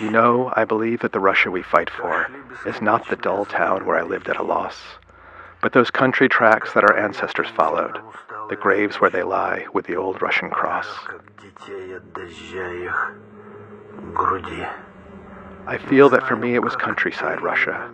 You 0.00 0.10
know, 0.10 0.52
I 0.56 0.64
believe 0.64 1.00
that 1.00 1.12
the 1.12 1.20
Russia 1.20 1.50
we 1.50 1.62
fight 1.62 1.90
for 1.90 2.26
is 2.66 2.80
not 2.80 3.08
the 3.08 3.16
dull 3.16 3.44
town 3.44 3.84
where 3.84 3.98
I 3.98 4.02
lived 4.02 4.28
at 4.28 4.38
a 4.38 4.42
loss, 4.42 4.80
but 5.60 5.72
those 5.72 5.90
country 5.90 6.28
tracks 6.28 6.72
that 6.72 6.84
our 6.84 6.98
ancestors 6.98 7.48
followed, 7.48 7.98
the 8.48 8.56
graves 8.56 8.96
where 9.00 9.10
they 9.10 9.22
lie 9.22 9.66
with 9.72 9.86
the 9.86 9.96
old 9.96 10.22
Russian 10.22 10.50
cross. 10.50 10.86
I 15.66 15.78
feel 15.78 16.08
that 16.10 16.26
for 16.26 16.36
me 16.36 16.54
it 16.54 16.62
was 16.62 16.76
countryside 16.76 17.42
Russia 17.42 17.90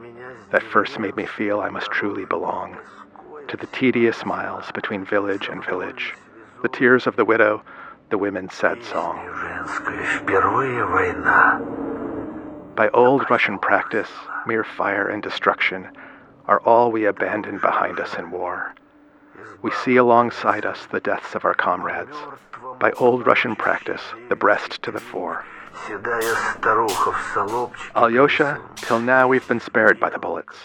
that 0.53 0.63
first 0.63 0.99
made 0.99 1.17
me 1.17 1.27
feel 1.27 1.61
I 1.61 1.71
must 1.71 1.91
truly 1.91 2.27
belong 2.27 2.77
to 3.49 3.57
the 3.57 3.67
tedious 3.69 4.25
miles 4.25 4.71
between 4.73 5.05
village 5.05 5.49
and 5.49 5.65
village, 5.65 6.15
the 6.63 6.69
tears 6.69 7.07
of 7.07 7.17
the 7.17 7.25
widow, 7.25 7.63
the 8.13 8.19
women's 8.19 8.53
sad 8.53 8.85
song. 8.85 9.17
By 12.77 12.91
old 12.91 13.25
Russian 13.31 13.59
practice, 13.59 14.11
mere 14.47 14.65
fire 14.65 15.09
and 15.09 15.23
destruction 15.23 15.89
are 16.47 16.61
all 16.61 16.93
we 16.93 17.07
abandon 17.07 17.59
behind 17.59 17.99
us 17.99 18.15
in 18.19 18.31
war. 18.31 18.75
We 19.63 19.71
see 19.71 19.97
alongside 19.97 20.67
us 20.67 20.87
the 20.91 21.01
deaths 21.01 21.35
of 21.35 21.47
our 21.47 21.55
comrades. 21.55 22.15
By 22.79 22.93
old 22.93 23.27
Russian 23.27 23.57
practice, 23.57 24.03
the 24.29 24.37
breast 24.37 24.83
to 24.83 24.91
the 24.91 25.01
fore. 25.01 25.47
Alyosha, 27.97 28.61
till 28.77 29.01
now 29.01 29.27
we've 29.27 29.49
been 29.49 29.61
spared 29.61 29.99
by 29.99 30.11
the 30.11 30.19
bullets. 30.19 30.57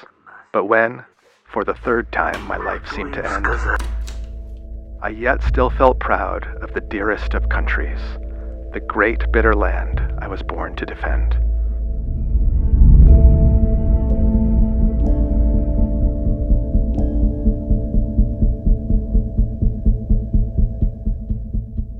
But 0.51 0.65
when, 0.65 1.05
for 1.45 1.63
the 1.63 1.75
third 1.75 2.11
time, 2.11 2.45
my 2.45 2.57
life 2.57 2.85
seemed 2.91 3.13
to 3.13 3.25
end, 3.25 3.96
I 4.99 5.09
yet 5.09 5.43
still 5.43 5.69
felt 5.69 5.99
proud 5.99 6.47
of 6.63 6.73
the 6.73 6.81
dearest 6.81 7.35
of 7.35 7.49
countries, 7.49 7.99
the 8.73 8.79
great 8.79 9.31
bitter 9.31 9.53
land 9.53 10.01
I 10.17 10.27
was 10.27 10.41
born 10.41 10.75
to 10.75 10.87
defend. 10.87 11.37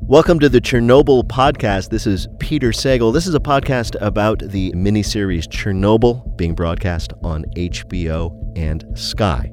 Welcome 0.08 0.40
to 0.40 0.50
the 0.50 0.60
Chernobyl 0.60 1.24
podcast. 1.28 1.90
This 1.90 2.08
is 2.08 2.28
Peter 2.40 2.70
Sagal. 2.70 3.14
This 3.14 3.28
is 3.28 3.36
a 3.36 3.40
podcast 3.40 3.96
about 4.02 4.40
the 4.40 4.72
miniseries 4.72 5.48
Chernobyl 5.48 6.36
being 6.36 6.56
broadcast 6.56 7.14
on 7.22 7.46
HBO 7.56 8.58
and 8.58 8.84
Sky. 8.98 9.52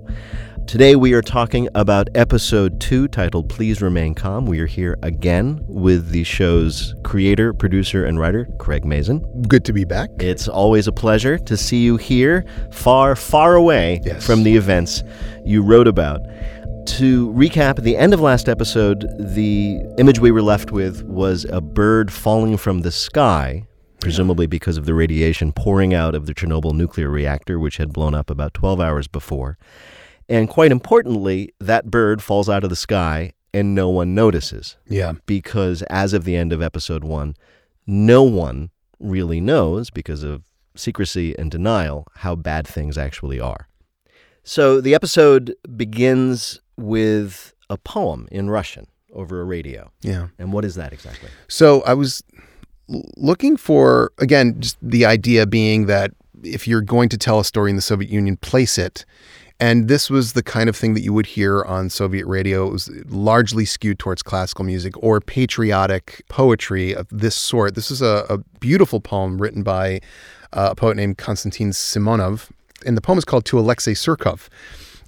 Today 0.66 0.96
we 0.96 1.12
are 1.12 1.22
talking 1.22 1.68
about 1.74 2.08
episode 2.14 2.80
two 2.80 3.06
titled 3.06 3.48
Please 3.48 3.80
Remain 3.80 4.14
Calm. 4.14 4.46
We 4.46 4.58
are 4.60 4.66
here 4.66 4.98
again 5.02 5.60
with 5.68 6.08
the 6.10 6.24
show's 6.24 6.94
creator, 7.04 7.52
producer, 7.52 8.04
and 8.04 8.18
writer, 8.18 8.46
Craig 8.58 8.84
Mazin. 8.84 9.20
Good 9.42 9.64
to 9.66 9.72
be 9.72 9.84
back. 9.84 10.08
It's 10.18 10.48
always 10.48 10.88
a 10.88 10.92
pleasure 10.92 11.38
to 11.38 11.56
see 11.56 11.82
you 11.84 11.96
here, 11.96 12.44
far, 12.72 13.14
far 13.14 13.54
away 13.54 14.00
Yes. 14.04 14.26
from 14.26 14.42
the 14.42 14.56
events 14.56 15.04
you 15.44 15.62
wrote 15.62 15.86
about. 15.86 16.20
To 16.86 17.30
recap, 17.32 17.78
at 17.78 17.84
the 17.84 17.96
end 17.96 18.12
of 18.12 18.20
last 18.20 18.48
episode, 18.48 19.06
the 19.18 19.80
image 19.98 20.18
we 20.18 20.30
were 20.32 20.42
left 20.42 20.72
with 20.72 21.04
was 21.04 21.44
a 21.50 21.60
bird 21.60 22.12
falling 22.12 22.56
from 22.56 22.80
the 22.80 22.90
sky, 22.90 23.66
presumably 24.00 24.46
because 24.46 24.76
of 24.76 24.86
the 24.86 24.94
radiation 24.94 25.52
pouring 25.52 25.94
out 25.94 26.14
of 26.14 26.26
the 26.26 26.34
Chernobyl 26.34 26.74
nuclear 26.74 27.08
reactor, 27.10 27.58
which 27.60 27.76
had 27.76 27.92
blown 27.92 28.14
up 28.14 28.28
about 28.28 28.54
12 28.54 28.80
hours 28.80 29.06
before. 29.06 29.56
And 30.28 30.48
quite 30.48 30.72
importantly, 30.72 31.52
that 31.60 31.90
bird 31.90 32.22
falls 32.22 32.48
out 32.48 32.64
of 32.64 32.70
the 32.70 32.76
sky 32.76 33.32
and 33.52 33.74
no 33.74 33.88
one 33.88 34.14
notices 34.14 34.76
Yeah. 34.88 35.12
because 35.26 35.82
as 35.82 36.12
of 36.12 36.24
the 36.24 36.34
end 36.36 36.52
of 36.52 36.60
episode 36.62 37.04
one, 37.04 37.34
no 37.86 38.22
one 38.22 38.70
really 38.98 39.40
knows 39.40 39.90
because 39.90 40.22
of 40.22 40.42
secrecy 40.76 41.38
and 41.38 41.50
denial 41.50 42.06
how 42.16 42.34
bad 42.34 42.66
things 42.66 42.96
actually 42.98 43.38
are. 43.38 43.68
So 44.42 44.80
the 44.80 44.94
episode 44.94 45.54
begins 45.76 46.60
with 46.76 47.54
a 47.70 47.78
poem 47.78 48.26
in 48.32 48.50
Russian 48.50 48.86
over 49.12 49.40
a 49.40 49.44
radio. 49.44 49.90
Yeah. 50.02 50.28
And 50.38 50.52
what 50.52 50.64
is 50.64 50.74
that 50.74 50.92
exactly? 50.92 51.28
So 51.48 51.82
I 51.82 51.94
was 51.94 52.22
looking 53.16 53.56
for, 53.56 54.12
again, 54.18 54.60
just 54.60 54.76
the 54.82 55.04
idea 55.06 55.46
being 55.46 55.86
that 55.86 56.10
if 56.42 56.66
you're 56.68 56.80
going 56.82 57.08
to 57.10 57.16
tell 57.18 57.38
a 57.40 57.44
story 57.44 57.70
in 57.70 57.76
the 57.76 57.82
Soviet 57.82 58.10
Union, 58.10 58.36
place 58.36 58.76
it. 58.76 59.04
And 59.60 59.88
this 59.88 60.10
was 60.10 60.32
the 60.32 60.42
kind 60.42 60.68
of 60.68 60.76
thing 60.76 60.94
that 60.94 61.02
you 61.02 61.12
would 61.12 61.26
hear 61.26 61.62
on 61.62 61.88
Soviet 61.88 62.26
radio. 62.26 62.66
It 62.66 62.72
was 62.72 62.90
largely 63.06 63.64
skewed 63.64 63.98
towards 63.98 64.22
classical 64.22 64.64
music 64.64 64.94
or 65.02 65.20
patriotic 65.20 66.22
poetry 66.28 66.94
of 66.94 67.06
this 67.10 67.36
sort. 67.36 67.74
This 67.74 67.90
is 67.90 68.02
a, 68.02 68.26
a 68.28 68.38
beautiful 68.58 69.00
poem 69.00 69.40
written 69.40 69.62
by 69.62 70.00
uh, 70.52 70.70
a 70.72 70.74
poet 70.74 70.96
named 70.96 71.18
Konstantin 71.18 71.70
Simonov. 71.70 72.50
And 72.84 72.96
the 72.96 73.00
poem 73.00 73.16
is 73.16 73.24
called 73.24 73.44
To 73.46 73.58
Alexei 73.58 73.94
Surkov. 73.94 74.48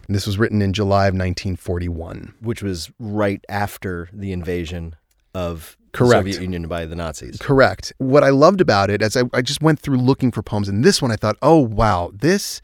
And 0.06 0.14
this 0.14 0.26
was 0.26 0.38
written 0.38 0.62
in 0.62 0.72
July 0.72 1.06
of 1.06 1.14
1941. 1.14 2.34
Which 2.40 2.62
was 2.62 2.90
right 3.00 3.44
after 3.48 4.08
the 4.12 4.32
invasion 4.32 4.94
of 5.34 5.76
Correct. 5.92 6.24
the 6.24 6.32
Soviet 6.32 6.42
Union 6.42 6.68
by 6.68 6.86
the 6.86 6.94
Nazis. 6.94 7.36
Correct. 7.40 7.92
What 7.98 8.22
I 8.22 8.30
loved 8.30 8.60
about 8.60 8.90
it, 8.90 9.02
as 9.02 9.16
I, 9.16 9.24
I 9.34 9.42
just 9.42 9.60
went 9.60 9.80
through 9.80 9.98
looking 9.98 10.30
for 10.30 10.42
poems, 10.42 10.68
and 10.68 10.84
this 10.84 11.02
one 11.02 11.10
I 11.10 11.16
thought, 11.16 11.36
oh 11.42 11.58
wow, 11.58 12.12
this 12.14 12.60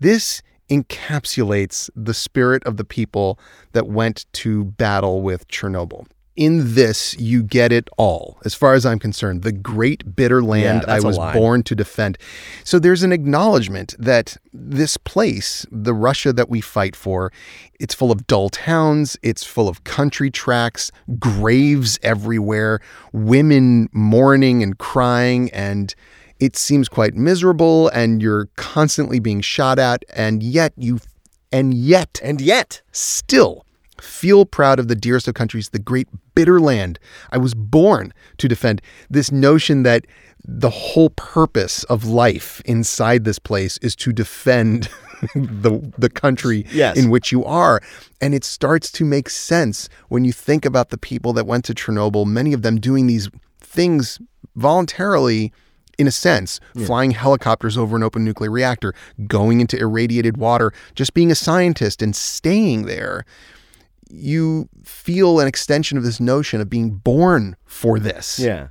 this 0.00 0.42
encapsulates 0.72 1.90
the 1.94 2.14
spirit 2.14 2.64
of 2.64 2.78
the 2.78 2.84
people 2.84 3.38
that 3.72 3.86
went 3.86 4.24
to 4.32 4.64
battle 4.64 5.20
with 5.20 5.46
Chernobyl. 5.48 6.06
In 6.34 6.74
this, 6.74 7.14
you 7.18 7.42
get 7.42 7.72
it 7.72 7.90
all, 7.98 8.38
as 8.42 8.54
far 8.54 8.72
as 8.72 8.86
I'm 8.86 8.98
concerned. 8.98 9.42
The 9.42 9.52
great 9.52 10.16
bitter 10.16 10.42
land 10.42 10.86
I 10.88 10.98
was 10.98 11.18
born 11.18 11.62
to 11.64 11.74
defend. 11.74 12.16
So 12.64 12.78
there's 12.78 13.02
an 13.02 13.12
acknowledgement 13.12 13.94
that 13.98 14.38
this 14.50 14.96
place, 14.96 15.66
the 15.70 15.92
Russia 15.92 16.32
that 16.32 16.48
we 16.48 16.62
fight 16.62 16.96
for, 16.96 17.30
it's 17.78 17.92
full 17.92 18.10
of 18.10 18.26
dull 18.26 18.48
towns, 18.48 19.18
it's 19.22 19.44
full 19.44 19.68
of 19.68 19.84
country 19.84 20.30
tracks, 20.30 20.90
graves 21.18 21.98
everywhere, 22.02 22.80
women 23.12 23.90
mourning 23.92 24.62
and 24.62 24.78
crying, 24.78 25.50
and 25.50 25.94
it 26.42 26.56
seems 26.56 26.88
quite 26.88 27.14
miserable, 27.14 27.88
and 27.90 28.20
you're 28.20 28.48
constantly 28.56 29.20
being 29.20 29.40
shot 29.40 29.78
at, 29.78 30.04
and 30.12 30.42
yet 30.42 30.72
you, 30.76 30.98
and 31.52 31.72
yet, 31.72 32.20
And 32.22 32.40
yet, 32.40 32.82
still 32.90 33.64
feel 34.00 34.44
proud 34.44 34.80
of 34.80 34.88
the 34.88 34.96
dearest 34.96 35.28
of 35.28 35.34
countries, 35.34 35.68
the 35.68 35.78
great 35.78 36.08
bitter 36.34 36.58
land 36.58 36.98
I 37.30 37.38
was 37.38 37.54
born 37.54 38.12
to 38.38 38.48
defend. 38.48 38.82
This 39.08 39.30
notion 39.30 39.84
that 39.84 40.04
the 40.44 40.70
whole 40.70 41.10
purpose 41.10 41.84
of 41.84 42.04
life 42.06 42.60
inside 42.64 43.22
this 43.24 43.38
place 43.38 43.78
is 43.78 43.94
to 43.96 44.12
defend 44.12 44.88
the 45.36 45.92
the 45.98 46.10
country 46.10 46.66
Yes. 46.72 46.96
in 46.96 47.10
which 47.10 47.30
you 47.30 47.44
are. 47.44 47.80
And 48.20 48.34
it 48.34 48.42
starts 48.44 48.90
to 48.92 49.04
make 49.04 49.28
sense 49.30 49.88
when 50.08 50.24
you 50.24 50.32
think 50.32 50.64
about 50.64 50.88
the 50.88 50.98
people 50.98 51.32
that 51.34 51.46
went 51.46 51.64
to 51.66 51.74
Chernobyl, 51.74 52.26
many 52.26 52.52
of 52.52 52.62
them 52.62 52.80
doing 52.80 53.06
these 53.06 53.28
things 53.60 54.18
voluntarily 54.56 55.52
in 55.98 56.06
a 56.06 56.10
sense, 56.10 56.60
flying 56.86 57.12
helicopters 57.12 57.76
over 57.76 57.96
an 57.96 58.02
open 58.02 58.24
nuclear 58.24 58.50
reactor, 58.50 58.94
going 59.26 59.60
into 59.60 59.78
irradiated 59.78 60.36
water, 60.36 60.72
just 60.94 61.14
being 61.14 61.30
a 61.30 61.34
scientist 61.34 62.02
and 62.02 62.16
staying 62.16 62.86
there 62.86 63.24
you 64.12 64.68
feel 64.84 65.40
an 65.40 65.48
extension 65.48 65.96
of 65.96 66.04
this 66.04 66.20
notion 66.20 66.60
of 66.60 66.68
being 66.68 66.90
born 66.90 67.56
for 67.64 67.98
this. 67.98 68.38
yeah. 68.38 68.68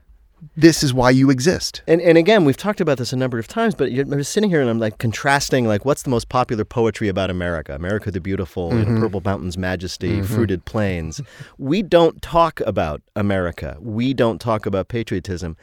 This 0.58 0.82
is 0.82 0.92
why 0.92 1.12
you 1.12 1.30
exist. 1.30 1.84
And 1.86 2.02
and 2.02 2.18
again, 2.18 2.46
we've 2.46 2.58
talked 2.58 2.82
about 2.82 2.98
this 2.98 3.14
a 3.14 3.16
number 3.16 3.38
of 3.38 3.48
times, 3.48 3.76
but 3.76 3.92
you're, 3.92 4.06
I'm 4.06 4.18
just 4.18 4.32
sitting 4.32 4.50
here 4.50 4.60
and 4.60 4.72
I'm 4.72 4.80
like 4.80 4.98
contrasting 4.98 5.68
like 5.68 5.86
what's 5.86 6.02
the 6.02 6.10
most 6.10 6.30
popular 6.30 6.66
poetry 6.66 7.10
about 7.10 7.30
America? 7.30 7.76
America 7.76 8.10
the 8.10 8.20
beautiful, 8.20 8.72
know, 8.72 8.84
mm-hmm. 8.84 9.00
purple 9.00 9.22
mountains, 9.24 9.56
majesty, 9.56 10.14
mm-hmm. 10.14 10.34
fruited 10.34 10.66
plains. 10.66 11.22
We 11.60 11.84
don't 11.84 12.24
talk 12.24 12.60
about 12.62 13.04
America. 13.16 13.78
We 13.80 14.16
don't 14.16 14.42
talk 14.42 14.66
about 14.66 14.88
patriotism 14.88 15.58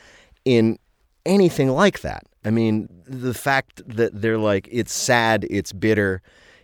in 0.45 0.79
anything 1.29 1.69
like 1.71 2.01
that. 2.01 2.25
I 2.45 2.51
mean, 2.51 2.89
the 3.07 3.35
fact 3.35 3.83
that 3.87 4.21
they're 4.21 4.39
like 4.39 4.69
it's 4.73 4.93
sad, 4.95 5.47
it's 5.51 5.73
bitter, 5.73 6.23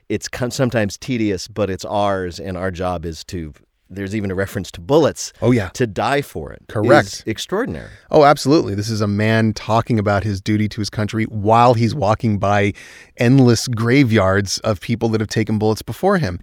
it's 0.08 0.28
sometimes 0.50 0.96
tedious, 0.99 1.46
but 1.49 1.70
it's 1.70 1.84
ours, 1.84 2.40
and 2.40 2.56
our 2.56 2.70
job 2.70 3.05
is 3.05 3.22
to. 3.25 3.52
There's 3.90 4.16
even 4.16 4.31
a 4.31 4.34
reference 4.34 4.70
to 4.72 4.81
bullets. 4.81 5.32
Oh, 5.43 5.50
yeah. 5.52 5.69
to 5.75 5.87
die 5.87 6.22
for 6.22 6.50
it. 6.52 6.62
Correct. 6.69 7.22
extraordinary. 7.26 7.90
Oh, 8.11 8.25
absolutely. 8.25 8.75
This 8.75 8.88
is 8.88 9.02
a 9.02 9.06
man 9.06 9.52
talking 9.52 9.99
about 9.99 10.25
his 10.25 10.40
duty 10.40 10.69
to 10.70 10.81
his 10.81 10.88
country 10.90 11.25
while 11.25 11.75
he's 11.75 11.94
walking 11.94 12.38
by 12.38 12.72
endless 13.19 13.69
graveyards 13.69 14.58
of 14.61 14.81
people 14.81 15.11
that 15.11 15.20
have 15.20 15.28
taken 15.28 15.58
bullets 15.58 15.82
before 15.82 16.16
him. 16.19 16.40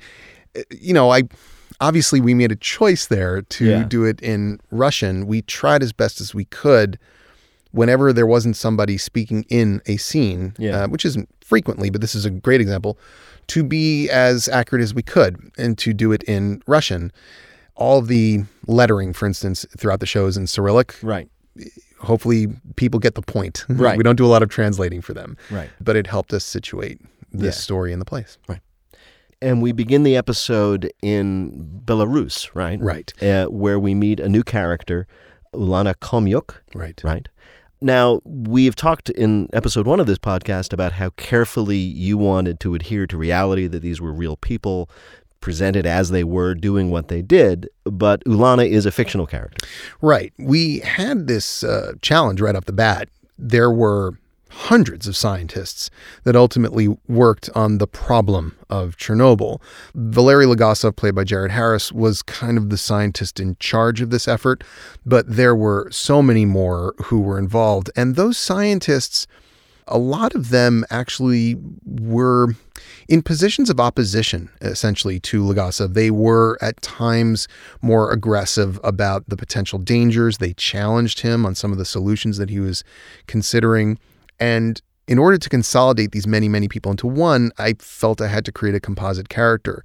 Uh, 0.55 0.61
You 0.69 0.93
know, 0.93 1.09
I 1.09 1.23
obviously 1.81 2.21
we 2.21 2.35
made 2.35 2.51
a 2.51 2.55
choice 2.55 3.07
there 3.07 3.41
to 3.41 3.65
Yeah. 3.65 3.83
do 3.85 4.05
it 4.05 4.21
in 4.21 4.59
Russian. 4.69 5.25
We 5.25 5.41
tried 5.41 5.81
as 5.83 5.91
best 5.93 6.21
as 6.21 6.33
we 6.35 6.45
could 6.45 6.99
whenever 7.71 8.11
there 8.13 8.27
wasn't 8.27 8.55
somebody 8.55 8.97
speaking 8.97 9.45
in 9.49 9.81
a 9.85 9.97
scene, 9.97 10.53
Yeah. 10.57 10.83
uh, 10.83 10.87
which 10.87 11.05
isn't 11.05 11.29
frequently, 11.41 11.89
but 11.89 12.01
this 12.01 12.15
is 12.15 12.25
a 12.25 12.29
great 12.29 12.61
example, 12.61 12.97
to 13.47 13.63
be 13.63 14.09
as 14.09 14.47
accurate 14.47 14.83
as 14.83 14.93
we 14.93 15.01
could 15.01 15.51
and 15.57 15.77
to 15.79 15.93
do 15.93 16.11
it 16.11 16.23
in 16.23 16.61
Russian. 16.67 17.11
all 17.75 18.01
the 18.01 18.43
lettering, 18.67 19.11
for 19.11 19.25
instance, 19.25 19.65
throughout 19.77 19.99
the 20.01 20.05
show 20.05 20.27
is 20.27 20.37
in 20.37 20.45
Cyrillic. 20.45 20.93
Right. 21.01 21.27
Hopefully, 21.99 22.47
people 22.75 22.99
get 22.99 23.15
the 23.15 23.21
point. 23.23 23.65
Right. 23.69 23.97
we 23.97 24.03
don't 24.03 24.17
do 24.17 24.25
a 24.25 24.27
lot 24.35 24.43
of 24.43 24.49
translating 24.49 25.01
for 25.01 25.13
them, 25.15 25.35
Right. 25.49 25.69
but 25.79 25.95
it 25.95 26.05
helped 26.05 26.31
us 26.33 26.43
situate 26.43 26.99
this 27.31 27.55
Yeah. 27.55 27.61
story 27.61 27.93
in 27.93 27.99
the 27.99 28.05
place. 28.05 28.37
Right 28.47 28.59
and 29.43 29.59
we 29.59 29.71
begin 29.71 30.03
the 30.03 30.15
episode 30.15 30.91
in 31.01 31.81
Belarus, 31.83 32.51
right? 32.53 32.79
Right. 32.79 33.11
Uh, 33.23 33.47
where 33.47 33.79
we 33.79 33.95
meet 33.95 34.19
a 34.19 34.29
new 34.29 34.43
character, 34.43 35.07
Ulana 35.51 35.95
Khomyuk, 35.95 36.57
Right. 36.75 37.01
right? 37.03 37.27
Now, 37.81 38.21
we've 38.23 38.75
talked 38.75 39.09
in 39.09 39.49
episode 39.53 39.87
one 39.87 39.99
of 39.99 40.05
this 40.05 40.19
podcast 40.19 40.71
about 40.71 40.93
how 40.93 41.09
carefully 41.11 41.77
you 41.77 42.15
wanted 42.15 42.59
to 42.59 42.75
adhere 42.75 43.07
to 43.07 43.17
reality, 43.17 43.65
that 43.65 43.81
these 43.81 43.99
were 43.99 44.13
real 44.13 44.37
people 44.37 44.87
presented 45.39 45.87
as 45.87 46.11
they 46.11 46.23
were 46.23 46.53
doing 46.53 46.91
what 46.91 47.07
they 47.07 47.23
did, 47.23 47.67
but 47.83 48.23
Ulana 48.25 48.69
is 48.69 48.85
a 48.85 48.91
fictional 48.91 49.25
character. 49.25 49.67
Right. 49.99 50.31
We 50.37 50.79
had 50.79 51.25
this 51.25 51.63
uh, 51.63 51.93
challenge 52.03 52.39
right 52.39 52.55
off 52.55 52.65
the 52.65 52.73
bat. 52.73 53.09
There 53.39 53.71
were 53.71 54.13
hundreds 54.51 55.07
of 55.07 55.15
scientists 55.15 55.89
that 56.23 56.35
ultimately 56.35 56.87
worked 57.07 57.49
on 57.55 57.77
the 57.77 57.87
problem 57.87 58.57
of 58.69 58.97
Chernobyl. 58.97 59.61
Valery 59.95 60.45
Legasov, 60.45 60.95
played 60.95 61.15
by 61.15 61.23
Jared 61.23 61.51
Harris, 61.51 61.91
was 61.91 62.21
kind 62.21 62.57
of 62.57 62.69
the 62.69 62.77
scientist 62.77 63.39
in 63.39 63.55
charge 63.59 64.01
of 64.01 64.09
this 64.09 64.27
effort, 64.27 64.63
but 65.05 65.25
there 65.27 65.55
were 65.55 65.89
so 65.91 66.21
many 66.21 66.45
more 66.45 66.93
who 67.05 67.21
were 67.21 67.39
involved. 67.39 67.89
And 67.95 68.15
those 68.15 68.37
scientists, 68.37 69.25
a 69.87 69.97
lot 69.97 70.35
of 70.35 70.49
them 70.49 70.85
actually 70.89 71.55
were 71.85 72.53
in 73.07 73.21
positions 73.21 73.69
of 73.69 73.79
opposition, 73.79 74.49
essentially, 74.61 75.19
to 75.19 75.43
Legasov. 75.43 75.93
They 75.93 76.11
were 76.11 76.57
at 76.61 76.81
times 76.81 77.47
more 77.81 78.11
aggressive 78.11 78.79
about 78.83 79.27
the 79.27 79.37
potential 79.37 79.79
dangers. 79.79 80.37
They 80.37 80.53
challenged 80.53 81.21
him 81.21 81.45
on 81.45 81.55
some 81.55 81.71
of 81.71 81.77
the 81.77 81.85
solutions 81.85 82.37
that 82.37 82.49
he 82.49 82.59
was 82.59 82.83
considering. 83.27 83.97
And 84.41 84.81
in 85.07 85.17
order 85.17 85.37
to 85.37 85.49
consolidate 85.49 86.11
these 86.11 86.27
many, 86.27 86.49
many 86.49 86.67
people 86.67 86.91
into 86.91 87.07
one, 87.07 87.51
I 87.57 87.73
felt 87.79 88.21
I 88.21 88.27
had 88.27 88.43
to 88.45 88.51
create 88.51 88.75
a 88.75 88.79
composite 88.79 89.29
character. 89.29 89.83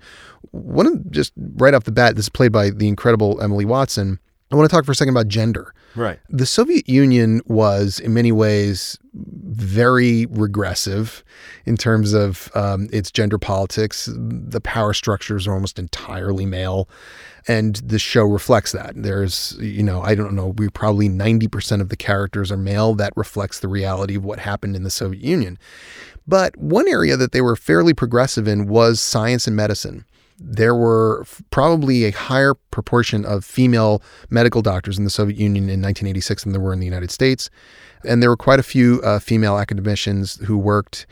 One 0.50 0.86
of 0.86 1.10
just 1.10 1.32
right 1.56 1.74
off 1.74 1.84
the 1.84 1.92
bat, 1.92 2.16
this 2.16 2.26
is 2.26 2.28
played 2.28 2.52
by 2.52 2.70
the 2.70 2.88
incredible 2.88 3.40
Emily 3.40 3.64
Watson. 3.64 4.18
I 4.50 4.56
want 4.56 4.70
to 4.70 4.74
talk 4.74 4.84
for 4.84 4.92
a 4.92 4.94
second 4.94 5.14
about 5.14 5.28
gender. 5.28 5.74
Right. 5.96 6.20
The 6.28 6.46
Soviet 6.46 6.88
Union 6.88 7.40
was, 7.46 7.98
in 7.98 8.14
many 8.14 8.30
ways, 8.30 8.98
very 9.14 10.26
regressive 10.26 11.24
in 11.64 11.76
terms 11.76 12.12
of 12.12 12.50
um, 12.54 12.88
its 12.92 13.10
gender 13.10 13.38
politics. 13.38 14.08
The 14.14 14.60
power 14.60 14.92
structures 14.92 15.48
are 15.48 15.54
almost 15.54 15.78
entirely 15.78 16.46
male. 16.46 16.88
And 17.48 17.76
the 17.76 17.98
show 17.98 18.24
reflects 18.24 18.72
that. 18.72 18.92
There's, 18.96 19.56
you 19.60 19.82
know, 19.82 20.02
I 20.02 20.14
don't 20.16 20.34
know, 20.34 20.48
we 20.56 20.68
probably 20.68 21.08
90% 21.08 21.80
of 21.80 21.90
the 21.90 21.96
characters 21.96 22.50
are 22.50 22.56
male. 22.56 22.94
That 22.94 23.12
reflects 23.16 23.60
the 23.60 23.68
reality 23.68 24.16
of 24.16 24.24
what 24.24 24.40
happened 24.40 24.74
in 24.74 24.82
the 24.82 24.90
Soviet 24.90 25.22
Union. 25.22 25.58
But 26.26 26.56
one 26.56 26.88
area 26.88 27.16
that 27.16 27.30
they 27.30 27.40
were 27.40 27.54
fairly 27.54 27.94
progressive 27.94 28.48
in 28.48 28.66
was 28.66 29.00
science 29.00 29.46
and 29.46 29.54
medicine 29.54 30.04
there 30.38 30.74
were 30.74 31.24
probably 31.50 32.04
a 32.04 32.10
higher 32.10 32.54
proportion 32.70 33.24
of 33.24 33.44
female 33.44 34.02
medical 34.30 34.62
doctors 34.62 34.98
in 34.98 35.04
the 35.04 35.10
Soviet 35.10 35.38
Union 35.38 35.64
in 35.64 35.80
1986 35.80 36.44
than 36.44 36.52
there 36.52 36.60
were 36.60 36.72
in 36.72 36.78
the 36.78 36.84
United 36.84 37.10
States. 37.10 37.48
And 38.04 38.22
there 38.22 38.30
were 38.30 38.36
quite 38.36 38.60
a 38.60 38.64
few 38.64 39.00
uh, 39.02 39.18
female 39.18 39.58
academicians 39.58 40.36
who 40.36 40.58
worked 40.58 41.06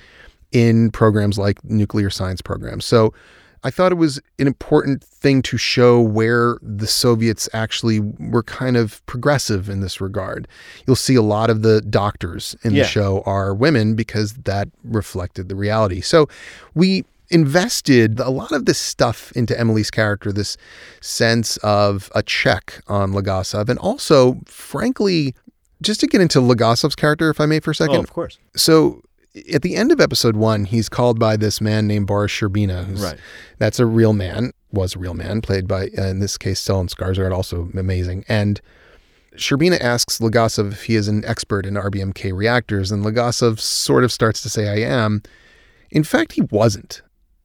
in 0.53 0.91
programs 0.91 1.39
like 1.39 1.63
nuclear 1.65 2.11
science 2.11 2.43
programs. 2.43 2.85
So 2.85 3.15
I 3.65 3.71
thought 3.71 3.91
it 3.93 3.97
was 3.97 4.21
an 4.39 4.47
important 4.47 5.03
thing 5.03 5.41
to 5.43 5.57
show 5.57 6.01
where 6.01 6.59
the 6.63 6.87
Soviets 6.87 7.49
actually 7.55 7.99
were 7.99 8.43
kind 8.43 8.77
of 8.77 9.05
progressive 9.07 9.69
in 9.71 9.81
this 9.81 10.01
regard. 10.01 10.47
You'll 10.87 10.97
see 10.97 11.15
a 11.15 11.23
lot 11.23 11.49
of 11.51 11.63
the 11.63 11.81
doctors 11.81 12.55
in 12.63 12.75
Yeah. 12.75 12.83
the 12.83 12.89
show 12.89 13.23
are 13.25 13.55
women 13.55 13.95
because 13.95 14.35
that 14.45 14.69
reflected 14.85 15.49
the 15.49 15.57
reality. 15.57 16.03
So 16.03 16.29
we 16.75 17.05
invested 17.31 18.21
a 18.21 18.29
lot 18.31 18.53
of 18.53 18.67
this 18.67 18.79
stuff 18.79 19.33
into 19.35 19.59
Emily's 19.59 19.91
character, 19.91 20.31
this 20.31 20.59
sense 21.01 21.57
of 21.59 22.11
a 22.15 22.23
check 22.23 22.83
on 22.87 23.13
Legasov, 23.13 23.71
and 23.71 23.79
also, 23.79 24.39
frankly, 24.45 25.35
just 25.81 26.01
to 26.01 26.07
get 26.07 26.21
into 26.21 26.39
Legasov's 26.41 26.95
character, 26.95 27.31
if 27.31 27.41
I 27.41 27.47
may, 27.47 27.61
for 27.61 27.71
a 27.71 27.75
second. 27.75 27.97
Oh, 27.97 28.01
of 28.01 28.13
course. 28.13 28.39
So 28.57 29.03
at 29.53 29.63
the 29.63 29.77
end 29.77 29.91
of 29.93 30.01
episode 30.01 30.37
one, 30.37 30.65
he's 30.65 30.89
called 30.89 31.19
by 31.19 31.37
this 31.37 31.61
man 31.61 31.87
named 31.87 32.07
Boris 32.07 32.31
Shcherbina, 32.33 32.85
who's 32.85 33.03
Right. 33.03 33.19
that's 33.59 33.81
a 33.81 33.87
real 33.87 34.13
man, 34.13 34.53
was 34.73 34.95
a 34.95 34.99
real 34.99 35.15
man, 35.15 35.41
played 35.41 35.67
by 35.67 35.89
uh, 35.99 36.03
in 36.07 36.21
this 36.21 36.39
case 36.39 36.63
Stellan 36.63 36.89
Skarsgård, 36.89 37.33
also 37.33 37.69
amazing. 37.77 38.25
And 38.29 38.61
Shcherbina 39.37 39.81
asks 39.81 40.19
Legasov 40.21 40.73
if 40.73 40.85
he 40.85 40.95
is 40.95 41.09
an 41.09 41.25
expert 41.25 41.67
in 41.67 41.75
RBMK 41.75 42.33
reactors, 42.33 42.93
and 42.93 43.05
Legasov 43.05 43.59
sort 43.59 44.05
of 44.05 44.13
starts 44.13 44.41
to 44.43 44.49
say, 44.49 44.69
"I 44.69 44.89
am." 44.89 45.23
In 45.91 46.05
fact, 46.05 46.33
he 46.33 46.43
wasn't. 46.51 47.03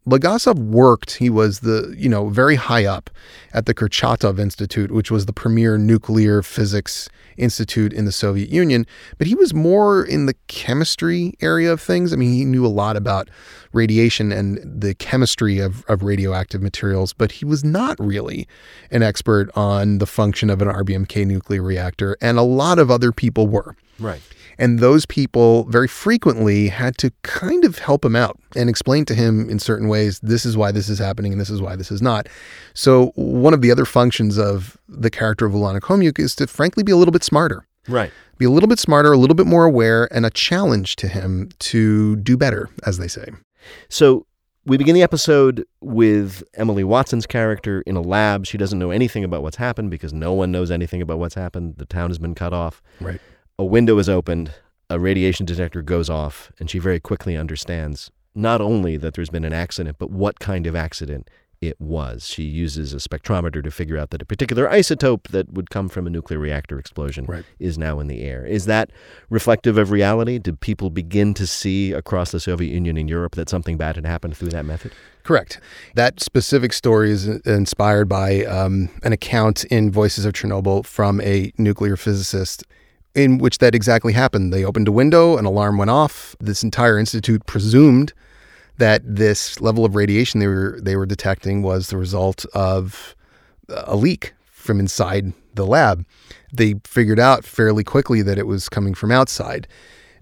Legasov 0.09 0.57
worked, 0.57 1.17
he 1.17 1.29
was 1.29 1.59
the, 1.59 1.93
you 1.97 2.09
know, 2.09 2.29
very 2.29 2.55
high 2.55 2.85
up 2.85 3.09
at 3.53 3.65
the 3.65 3.73
Kurchatov 3.73 4.39
Institute, 4.39 4.91
which 4.91 5.11
was 5.11 5.25
the 5.25 5.33
premier 5.33 5.77
nuclear 5.77 6.41
physics 6.41 7.09
institute 7.39 7.93
in 7.93 8.05
the 8.05 8.11
Soviet 8.11 8.49
Union, 8.49 8.85
but 9.17 9.27
he 9.27 9.35
was 9.35 9.53
more 9.53 10.03
in 10.03 10.25
the 10.25 10.35
chemistry 10.47 11.33
area 11.41 11.71
of 11.71 11.81
things. 11.81 12.13
I 12.13 12.17
mean, 12.17 12.33
he 12.33 12.45
knew 12.45 12.65
a 12.65 12.67
lot 12.67 12.97
about 12.97 13.29
radiation 13.71 14.31
and 14.31 14.59
the 14.81 14.93
chemistry 14.95 15.59
of, 15.59 15.85
of 15.85 16.03
radioactive 16.03 16.61
materials, 16.61 17.13
but 17.13 17.31
he 17.33 17.45
was 17.45 17.63
not 17.63 17.97
really 17.99 18.47
an 18.91 19.03
expert 19.03 19.49
on 19.55 19.99
the 19.99 20.07
function 20.07 20.49
of 20.49 20.61
an 20.61 20.67
RBMK 20.67 21.25
nuclear 21.25 21.61
reactor, 21.61 22.17
and 22.21 22.37
a 22.37 22.43
lot 22.43 22.79
of 22.79 22.91
other 22.91 23.11
people 23.11 23.47
were. 23.47 23.75
Right. 23.99 24.21
And 24.59 24.79
those 24.79 25.05
people 25.05 25.63
very 25.65 25.87
frequently 25.87 26.67
had 26.67 26.97
to 26.99 27.11
kind 27.23 27.63
of 27.65 27.79
help 27.79 28.03
him 28.05 28.15
out 28.15 28.37
and 28.55 28.69
explain 28.69 29.05
to 29.05 29.15
him 29.15 29.49
in 29.49 29.57
certain 29.57 29.87
ways 29.87 30.19
this 30.19 30.45
is 30.45 30.57
why 30.57 30.71
this 30.71 30.89
is 30.89 30.99
happening 30.99 31.31
and 31.31 31.39
this 31.41 31.49
is 31.49 31.61
why 31.61 31.75
this 31.75 31.91
is 31.91 32.01
not. 32.01 32.27
So, 32.73 33.07
one 33.15 33.53
of 33.53 33.61
the 33.61 33.71
other 33.71 33.85
functions 33.85 34.37
of 34.37 34.77
the 34.87 35.09
character 35.09 35.45
of 35.45 35.53
Ulana 35.53 35.79
Khomyuk 35.79 36.19
is 36.19 36.35
to 36.35 36.45
frankly 36.47 36.83
be 36.83 36.91
a 36.91 36.97
little 36.97 37.11
bit 37.13 37.23
smarter, 37.23 37.65
Right. 37.87 38.11
be 38.37 38.45
a 38.45 38.49
little 38.51 38.67
bit 38.69 38.79
smarter, 38.79 39.11
a 39.13 39.17
little 39.17 39.35
bit 39.35 39.47
more 39.47 39.65
aware, 39.65 40.07
and 40.13 40.25
a 40.25 40.29
challenge 40.29 40.97
to 40.97 41.07
him 41.07 41.49
to 41.59 42.17
do 42.17 42.35
better, 42.37 42.69
as 42.85 42.97
they 42.97 43.07
say. 43.07 43.29
So 43.87 44.25
we 44.65 44.77
begin 44.77 44.93
the 44.93 45.01
episode 45.03 45.65
with 45.81 46.43
Emily 46.53 46.83
Watson's 46.83 47.25
character 47.25 47.81
in 47.87 47.95
a 47.95 48.01
lab. 48.01 48.45
She 48.45 48.57
doesn't 48.57 48.77
know 48.77 48.91
anything 48.91 49.23
about 49.23 49.41
what's 49.41 49.57
happened 49.57 49.89
because 49.89 50.13
no 50.13 50.33
one 50.33 50.51
knows 50.51 50.69
anything 50.69 51.01
about 51.01 51.17
what's 51.17 51.35
happened. 51.35 51.75
The 51.77 51.85
town 51.85 52.09
has 52.09 52.17
been 52.19 52.35
cut 52.35 52.53
off. 52.53 52.81
Right. 52.99 53.21
A 53.59 53.65
window 53.65 53.97
is 53.97 54.07
opened, 54.07 54.53
a 54.89 54.97
radiation 55.01 55.45
detector 55.45 55.81
goes 55.81 56.09
off, 56.09 56.49
and 56.59 56.69
she 56.69 56.79
very 56.79 57.01
quickly 57.01 57.35
understands 57.35 58.09
not 58.33 58.61
only 58.61 58.95
that 58.95 59.15
there's 59.15 59.29
been 59.29 59.43
an 59.43 59.51
accident, 59.51 59.97
but 59.99 60.09
what 60.09 60.39
kind 60.39 60.65
of 60.65 60.77
accident 60.77 61.29
it 61.59 61.75
was. 61.77 62.25
She 62.25 62.43
uses 62.43 62.93
a 62.93 62.97
spectrometer 62.97 63.61
to 63.61 63.69
figure 63.69 63.97
out 63.97 64.11
that 64.11 64.21
a 64.21 64.25
particular 64.25 64.65
isotope 64.69 65.27
that 65.31 65.51
would 65.51 65.69
come 65.69 65.89
from 65.89 66.07
a 66.07 66.09
nuclear 66.09 66.39
reactor 66.39 66.79
explosion 66.79 67.25
Right. 67.25 67.43
is 67.59 67.77
now 67.77 67.99
in 67.99 68.07
the 68.07 68.21
air. 68.21 68.45
Is 68.45 68.63
that 68.67 68.91
reflective 69.29 69.77
of 69.77 69.91
reality? 69.91 70.39
Did 70.39 70.61
people 70.61 70.89
begin 70.89 71.33
to 71.33 71.45
see 71.45 71.91
across 71.91 72.31
the 72.31 72.39
Soviet 72.39 72.71
Union 72.73 72.95
and 72.95 73.09
Europe 73.09 73.35
that 73.35 73.49
something 73.49 73.75
bad 73.75 73.97
had 73.97 74.05
happened 74.05 74.37
through 74.37 74.51
that 74.51 74.63
method? 74.65 74.93
Correct. 75.23 75.59
That 75.95 76.21
specific 76.21 76.71
story 76.71 77.11
is 77.11 77.27
inspired 77.27 78.07
by 78.07 78.45
um, 78.45 78.87
an 79.03 79.11
account 79.11 79.65
in 79.65 79.91
Voices 79.91 80.23
of 80.23 80.31
Chernobyl 80.31 80.85
from 80.85 81.19
a 81.19 81.51
nuclear 81.57 81.97
physicist 81.97 82.63
in 83.23 83.37
which 83.37 83.59
that 83.59 83.75
exactly 83.75 84.13
happened. 84.13 84.53
They 84.53 84.63
opened 84.63 84.87
a 84.87 84.91
window, 84.91 85.37
an 85.37 85.45
alarm 85.45 85.77
went 85.77 85.91
off. 85.91 86.35
This 86.39 86.63
entire 86.63 86.97
institute 86.97 87.45
presumed 87.45 88.13
that 88.77 89.01
this 89.03 89.59
level 89.59 89.83
of 89.85 89.95
radiation 89.95 90.39
they 90.39 90.47
were 90.47 90.79
they 90.81 90.95
were 90.95 91.05
detecting 91.05 91.61
was 91.61 91.89
the 91.89 91.97
result 91.97 92.45
of 92.53 93.15
a 93.69 93.95
leak 93.95 94.33
from 94.51 94.79
inside 94.79 95.33
the 95.53 95.65
lab. 95.65 96.05
They 96.53 96.75
figured 96.85 97.19
out 97.19 97.43
fairly 97.43 97.83
quickly 97.83 98.21
that 98.21 98.37
it 98.37 98.47
was 98.47 98.69
coming 98.69 98.93
from 98.93 99.11
outside. 99.11 99.67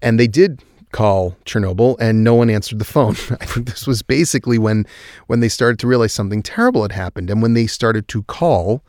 And 0.02 0.18
they 0.18 0.26
did 0.26 0.62
call 0.92 1.36
Chernobyl 1.44 1.96
and 2.00 2.24
no 2.24 2.34
one 2.34 2.50
answered 2.50 2.78
the 2.78 2.84
phone. 2.84 3.16
This 3.64 3.86
was 3.86 4.02
basically 4.02 4.58
when 4.58 4.86
when 5.26 5.40
they 5.40 5.48
started 5.48 5.78
to 5.80 5.86
realize 5.86 6.12
something 6.12 6.42
terrible 6.42 6.82
had 6.82 6.92
happened 6.92 7.30
and 7.30 7.42
when 7.42 7.54
they 7.54 7.66
started 7.66 8.08
to 8.08 8.22
call 8.24 8.82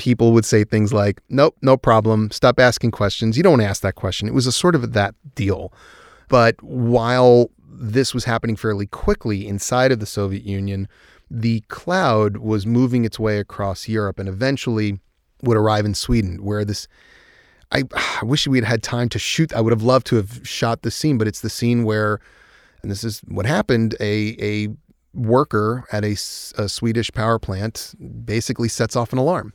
people 0.00 0.32
would 0.32 0.46
say 0.46 0.64
things 0.64 0.92
like 0.92 1.20
nope 1.28 1.54
no 1.60 1.76
problem. 1.76 2.30
Stop 2.30 2.58
asking 2.58 2.90
questions. 2.90 3.36
You 3.36 3.42
don't 3.42 3.52
want 3.52 3.62
to 3.62 3.68
ask 3.68 3.82
that 3.82 3.96
question. 3.96 4.26
It 4.26 4.34
was 4.34 4.46
a 4.46 4.52
sort 4.52 4.74
of 4.74 4.94
that 4.94 5.14
deal. 5.34 5.72
But 6.28 6.60
while 6.62 7.50
this 7.68 8.14
was 8.14 8.24
happening 8.24 8.56
fairly 8.56 8.86
quickly 8.86 9.46
inside 9.46 9.92
of 9.92 10.00
the 10.00 10.06
Soviet 10.06 10.44
Union 10.44 10.88
the 11.30 11.60
cloud 11.68 12.38
was 12.38 12.66
moving 12.66 13.04
its 13.04 13.18
way 13.18 13.38
across 13.38 13.86
Europe 13.86 14.18
and 14.18 14.28
eventually 14.28 14.98
would 15.42 15.56
arrive 15.56 15.84
in 15.84 15.94
Sweden 15.94 16.42
where 16.42 16.64
this 16.64 16.88
I, 17.72 17.84
I 17.94 18.24
wish 18.24 18.48
we 18.48 18.58
had 18.58 18.64
had 18.64 18.82
time 18.82 19.08
to 19.10 19.18
shoot. 19.18 19.52
I 19.52 19.60
would 19.60 19.72
have 19.72 19.82
loved 19.82 20.06
to 20.08 20.16
have 20.16 20.40
shot 20.42 20.82
the 20.82 20.90
scene, 20.90 21.18
but 21.18 21.28
it's 21.28 21.40
the 21.40 21.50
scene 21.50 21.84
where, 21.84 22.18
and 22.82 22.90
this 22.90 23.04
is 23.04 23.20
what 23.28 23.46
happened: 23.46 23.94
a 24.00 24.36
a 24.40 24.68
worker 25.14 25.84
at 25.92 26.04
a 26.04 26.16
Swedish 26.16 27.12
power 27.12 27.38
plant 27.38 27.94
basically 28.24 28.68
sets 28.68 28.96
off 28.96 29.12
an 29.12 29.18
alarm, 29.18 29.52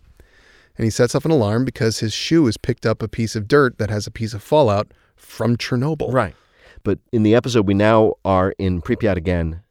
and 0.77 0.83
he 0.83 0.89
sets 0.89 1.15
off 1.15 1.25
an 1.25 1.31
alarm 1.31 1.65
because 1.65 1.99
his 1.99 2.13
shoe 2.13 2.45
has 2.45 2.57
picked 2.57 2.85
up 2.85 3.01
a 3.01 3.07
piece 3.07 3.35
of 3.35 3.47
dirt 3.47 3.77
that 3.77 3.89
has 3.89 4.07
a 4.07 4.11
piece 4.11 4.33
of 4.33 4.43
fallout 4.43 4.91
from 5.15 5.57
Chernobyl. 5.57 6.11
Right. 6.11 6.35
But 6.83 6.99
in 7.11 7.23
the 7.23 7.33
episode, 7.35 7.67
we 7.67 7.73
now 7.73 8.13
are 8.23 8.53
in 8.57 8.81
Pripyat 8.81 9.15
again, 9.15 9.61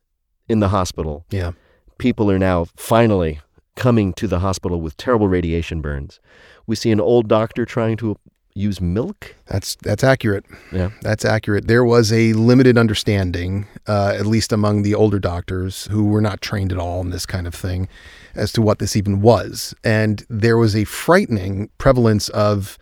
in 0.48 0.60
the 0.60 0.68
hospital. 0.68 1.24
Yeah. 1.30 1.52
People 1.98 2.30
are 2.30 2.38
now 2.38 2.66
finally 2.76 3.40
coming 3.76 4.12
to 4.14 4.26
the 4.26 4.40
hospital 4.40 4.80
with 4.80 4.96
terrible 4.96 5.28
radiation 5.28 5.80
burns. 5.80 6.20
We 6.66 6.76
see 6.76 6.90
an 6.90 7.00
old 7.00 7.28
doctor 7.28 7.64
trying 7.64 7.96
to 7.98 8.16
use 8.54 8.80
milk. 8.80 9.34
That's 9.46 9.76
that's 9.76 10.04
accurate. 10.04 10.44
Yeah. 10.72 10.90
That's 11.02 11.24
accurate. 11.24 11.66
There 11.66 11.84
was 11.84 12.12
a 12.12 12.32
limited 12.34 12.78
understanding, 12.78 13.66
uh, 13.86 14.14
at 14.16 14.26
least 14.26 14.52
among 14.52 14.82
the 14.82 14.94
older 14.94 15.18
doctors 15.18 15.86
who 15.86 16.04
were 16.04 16.20
not 16.20 16.40
trained 16.40 16.72
at 16.72 16.78
all 16.78 17.00
in 17.00 17.10
this 17.10 17.26
kind 17.26 17.46
of 17.46 17.54
thing, 17.54 17.88
as 18.34 18.52
to 18.52 18.62
what 18.62 18.78
this 18.78 18.96
even 18.96 19.20
was. 19.20 19.74
And 19.82 20.24
there 20.28 20.56
was 20.56 20.76
a 20.76 20.84
frightening 20.84 21.68
prevalence 21.78 22.28
of 22.30 22.78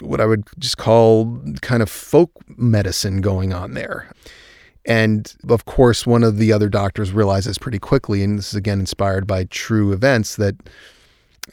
what 0.00 0.20
I 0.20 0.26
would 0.26 0.44
just 0.58 0.78
call 0.78 1.38
kind 1.60 1.82
of 1.82 1.90
folk 1.90 2.30
medicine 2.56 3.20
going 3.20 3.52
on 3.52 3.74
there. 3.74 4.10
And 4.86 5.34
of 5.48 5.64
course, 5.64 6.06
one 6.06 6.22
of 6.24 6.38
the 6.38 6.52
other 6.52 6.68
doctors 6.68 7.12
realizes 7.12 7.58
pretty 7.58 7.78
quickly, 7.78 8.22
and 8.22 8.38
this 8.38 8.48
is 8.48 8.54
again 8.54 8.80
inspired 8.80 9.26
by 9.26 9.44
true 9.44 9.92
events, 9.92 10.36
that 10.36 10.56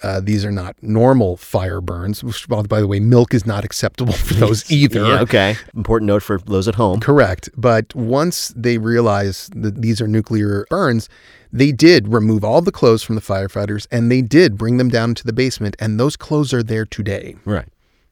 uh, 0.03 0.19
these 0.21 0.43
are 0.45 0.51
not 0.51 0.75
normal 0.81 1.37
fire 1.37 1.81
burns. 1.81 2.23
Which, 2.23 2.47
by 2.47 2.79
the 2.79 2.87
way, 2.87 2.99
milk 2.99 3.33
is 3.33 3.45
not 3.45 3.63
acceptable 3.63 4.13
for 4.13 4.33
those 4.45 4.69
either. 4.71 5.05
Yeah, 5.05 5.21
okay. 5.21 5.55
Important 5.75 6.07
note 6.07 6.23
for 6.23 6.37
those 6.39 6.67
at 6.67 6.75
home. 6.75 6.99
Correct. 6.99 7.49
But 7.55 7.93
once 7.95 8.49
they 8.55 8.77
realize 8.77 9.49
that 9.55 9.81
these 9.81 10.01
are 10.01 10.07
nuclear 10.07 10.65
burns, 10.69 11.09
they 11.53 11.71
did 11.71 12.07
remove 12.07 12.43
all 12.43 12.61
the 12.61 12.71
clothes 12.71 13.03
from 13.03 13.15
the 13.15 13.21
firefighters 13.21 13.87
and 13.91 14.11
they 14.11 14.21
did 14.21 14.57
bring 14.57 14.77
them 14.77 14.89
down 14.89 15.13
to 15.15 15.23
the 15.23 15.33
basement, 15.33 15.75
and 15.79 15.99
those 15.99 16.15
clothes 16.15 16.53
are 16.53 16.63
there 16.63 16.85
today. 16.85 17.35
Right. 17.45 17.67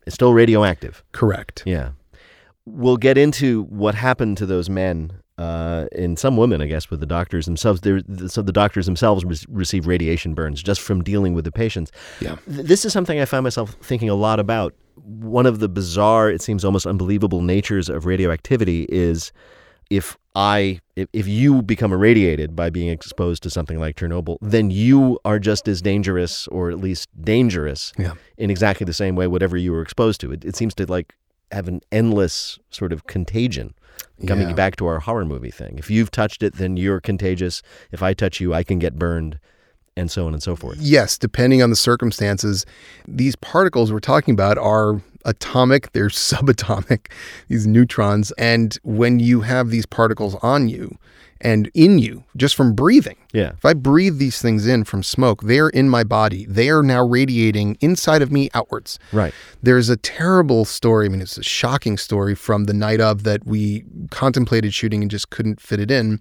It's 0.05 0.15
still 0.15 0.33
radioactive. 0.33 1.03
Correct. 1.11 1.63
Yeah. 1.65 1.91
We'll 2.65 2.97
get 2.97 3.17
into 3.17 3.63
what 3.63 3.95
happened 3.95 4.37
to 4.37 4.45
those 4.45 4.69
men 4.69 5.13
uh, 5.39 5.85
and 5.93 6.19
some 6.19 6.35
women, 6.37 6.61
I 6.61 6.67
guess, 6.67 6.89
with 6.89 6.99
the 6.99 7.05
doctors 7.05 7.45
themselves. 7.45 7.79
So 8.33 8.41
the 8.41 8.51
doctors 8.51 8.85
themselves 8.85 9.23
re- 9.25 9.37
receive 9.47 9.87
radiation 9.87 10.33
burns 10.33 10.61
just 10.61 10.81
from 10.81 11.03
dealing 11.03 11.33
with 11.33 11.45
the 11.45 11.51
patients. 11.51 11.91
Yeah. 12.19 12.35
This 12.45 12.83
is 12.85 12.91
something 12.93 13.19
I 13.19 13.25
find 13.25 13.43
myself 13.43 13.75
thinking 13.81 14.09
a 14.09 14.15
lot 14.15 14.39
about. 14.39 14.73
One 14.95 15.45
of 15.45 15.59
the 15.59 15.69
bizarre, 15.69 16.29
it 16.29 16.41
seems 16.41 16.65
almost 16.65 16.85
unbelievable 16.85 17.41
natures 17.41 17.87
of 17.89 18.05
radioactivity 18.05 18.85
is 18.89 19.31
if 19.89 20.17
I 20.35 20.81
if, 20.95 21.07
if 21.13 21.27
you 21.27 21.61
become 21.63 21.91
irradiated 21.93 22.55
by 22.55 22.69
being 22.69 22.89
exposed 22.89 23.41
to 23.43 23.49
something 23.49 23.79
like 23.79 23.95
Chernobyl, 23.95 24.37
then 24.41 24.69
you 24.69 25.19
are 25.25 25.39
just 25.39 25.67
as 25.67 25.81
dangerous 25.81 26.47
or 26.49 26.69
at 26.69 26.77
least 26.79 27.07
dangerous 27.21 27.91
Yeah. 27.97 28.13
in 28.37 28.51
exactly 28.51 28.85
the 28.85 28.93
same 28.93 29.15
way 29.15 29.25
whatever 29.25 29.57
you 29.57 29.71
were 29.71 29.81
exposed 29.81 30.19
to. 30.21 30.31
It, 30.31 30.45
it 30.45 30.55
seems 30.55 30.75
to 30.75 30.85
like 30.85 31.15
have 31.51 31.67
an 31.67 31.81
endless 31.91 32.59
sort 32.69 32.93
of 32.93 33.07
contagion. 33.07 33.73
Coming 34.27 34.49
Yeah. 34.49 34.55
back 34.55 34.75
to 34.77 34.85
our 34.87 34.99
horror 34.99 35.25
movie 35.25 35.51
thing. 35.51 35.75
If 35.77 35.89
you've 35.89 36.11
touched 36.11 36.43
it, 36.43 36.55
then 36.55 36.75
you're 36.77 36.99
contagious. 36.99 37.61
If 37.91 38.03
I 38.03 38.13
touch 38.13 38.39
you, 38.41 38.53
I 38.53 38.63
can 38.63 38.79
get 38.79 38.99
burned, 38.99 39.39
and 39.95 40.11
so 40.11 40.27
on 40.27 40.33
and 40.33 40.43
so 40.43 40.55
forth. 40.55 40.77
Yes, 40.79 41.17
depending 41.17 41.61
on 41.61 41.69
the 41.69 41.75
circumstances, 41.75 42.65
these 43.07 43.35
particles 43.35 43.91
we're 43.91 43.99
talking 43.99 44.33
about 44.33 44.57
are 44.57 45.01
atomic, 45.25 45.91
they're 45.91 46.07
subatomic, 46.09 47.07
these 47.47 47.67
neutrons. 47.67 48.31
And 48.37 48.77
when 48.83 49.19
you 49.19 49.41
have 49.41 49.69
these 49.69 49.85
particles 49.85 50.35
on 50.41 50.69
you 50.69 50.97
and 51.41 51.71
in 51.73 51.99
you, 51.99 52.23
just 52.35 52.53
from 52.55 52.73
breathing, 52.73 53.15
Yeah. 53.31 53.51
if 53.57 53.63
I 53.63 53.73
breathe 53.73 54.17
these 54.17 54.41
things 54.41 54.67
in 54.67 54.83
from 54.83 55.03
smoke, 55.03 55.43
they're 55.43 55.69
in 55.69 55.87
my 55.89 56.03
body. 56.03 56.45
They 56.45 56.69
are 56.69 56.83
now 56.83 57.05
radiating 57.05 57.77
inside 57.79 58.21
of 58.21 58.29
me 58.31 58.49
outwards. 58.53 58.99
Right. 59.13 59.33
There's 59.63 59.87
a 59.87 59.95
terrible 59.95 60.65
story. 60.65 61.05
I 61.05 61.09
mean, 61.09 61.21
it's 61.21 61.37
a 61.37 61.43
shocking 61.43 61.97
story 61.97 62.35
from 62.35 62.65
the 62.65 62.73
night 62.73 62.99
of 62.99 63.23
that 63.23 63.45
we 63.45 63.85
contemplated 64.11 64.73
shooting 64.73 65.01
and 65.01 65.09
just 65.09 65.29
couldn't 65.29 65.61
fit 65.61 65.79
it 65.79 65.89
in, 65.91 66.19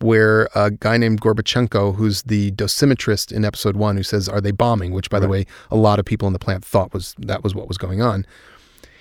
where 0.00 0.48
a 0.54 0.70
guy 0.70 0.96
named 0.96 1.20
Gorbachenko, 1.20 1.96
who's 1.96 2.22
the 2.22 2.50
dosimetrist 2.52 3.32
in 3.32 3.44
episode 3.44 3.76
one, 3.76 3.96
who 3.96 4.02
says, 4.02 4.28
"Are 4.28 4.40
they 4.40 4.50
bombing?" 4.50 4.92
Which, 4.92 5.10
by 5.10 5.20
the 5.20 5.28
way, 5.28 5.46
a 5.70 5.76
lot 5.76 5.98
of 5.98 6.04
people 6.04 6.26
in 6.26 6.32
the 6.32 6.38
plant 6.38 6.64
thought 6.64 6.92
was 6.94 7.14
that 7.18 7.42
was 7.44 7.54
what 7.54 7.68
was 7.68 7.78
going 7.78 8.00
on. 8.02 8.26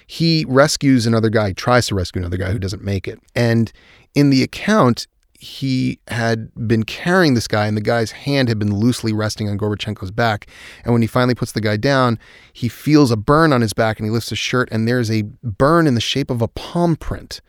He 0.05 0.45
rescues 0.47 1.05
another 1.05 1.29
guy, 1.29 1.51
tries 1.53 1.87
to 1.87 1.95
rescue 1.95 2.21
another 2.21 2.37
guy 2.37 2.51
who 2.51 2.59
doesn't 2.59 2.83
make 2.83 3.07
it, 3.07 3.19
and 3.35 3.71
in 4.15 4.29
the 4.29 4.43
account. 4.43 5.07
He 5.39 5.99
had 6.07 6.49
been 6.67 6.81
carrying 6.81 7.35
this 7.35 7.47
guy, 7.47 7.67
and 7.67 7.77
the 7.77 7.81
guy's 7.81 8.09
hand 8.09 8.49
had 8.49 8.57
been 8.57 8.73
loosely 8.73 9.13
resting 9.13 9.47
on 9.47 9.55
Gorbachenko's 9.55 10.09
back. 10.09 10.47
And 10.83 10.93
when 10.93 11.03
he 11.03 11.07
finally 11.07 11.35
puts 11.35 11.51
the 11.51 11.61
guy 11.61 11.77
down, 11.77 12.17
he 12.53 12.67
feels 12.67 13.11
a 13.11 13.15
burn 13.15 13.53
on 13.53 13.61
his 13.61 13.71
back 13.71 13.99
and 13.99 14.07
he 14.07 14.09
lifts 14.09 14.29
his 14.31 14.39
shirt, 14.39 14.67
and 14.71 14.87
there's 14.87 15.11
a 15.11 15.21
burn 15.43 15.85
in 15.85 15.93
the 15.93 16.01
shape 16.01 16.31
of 16.31 16.41
a 16.41 16.47
palm 16.47 16.95
print 16.95 17.41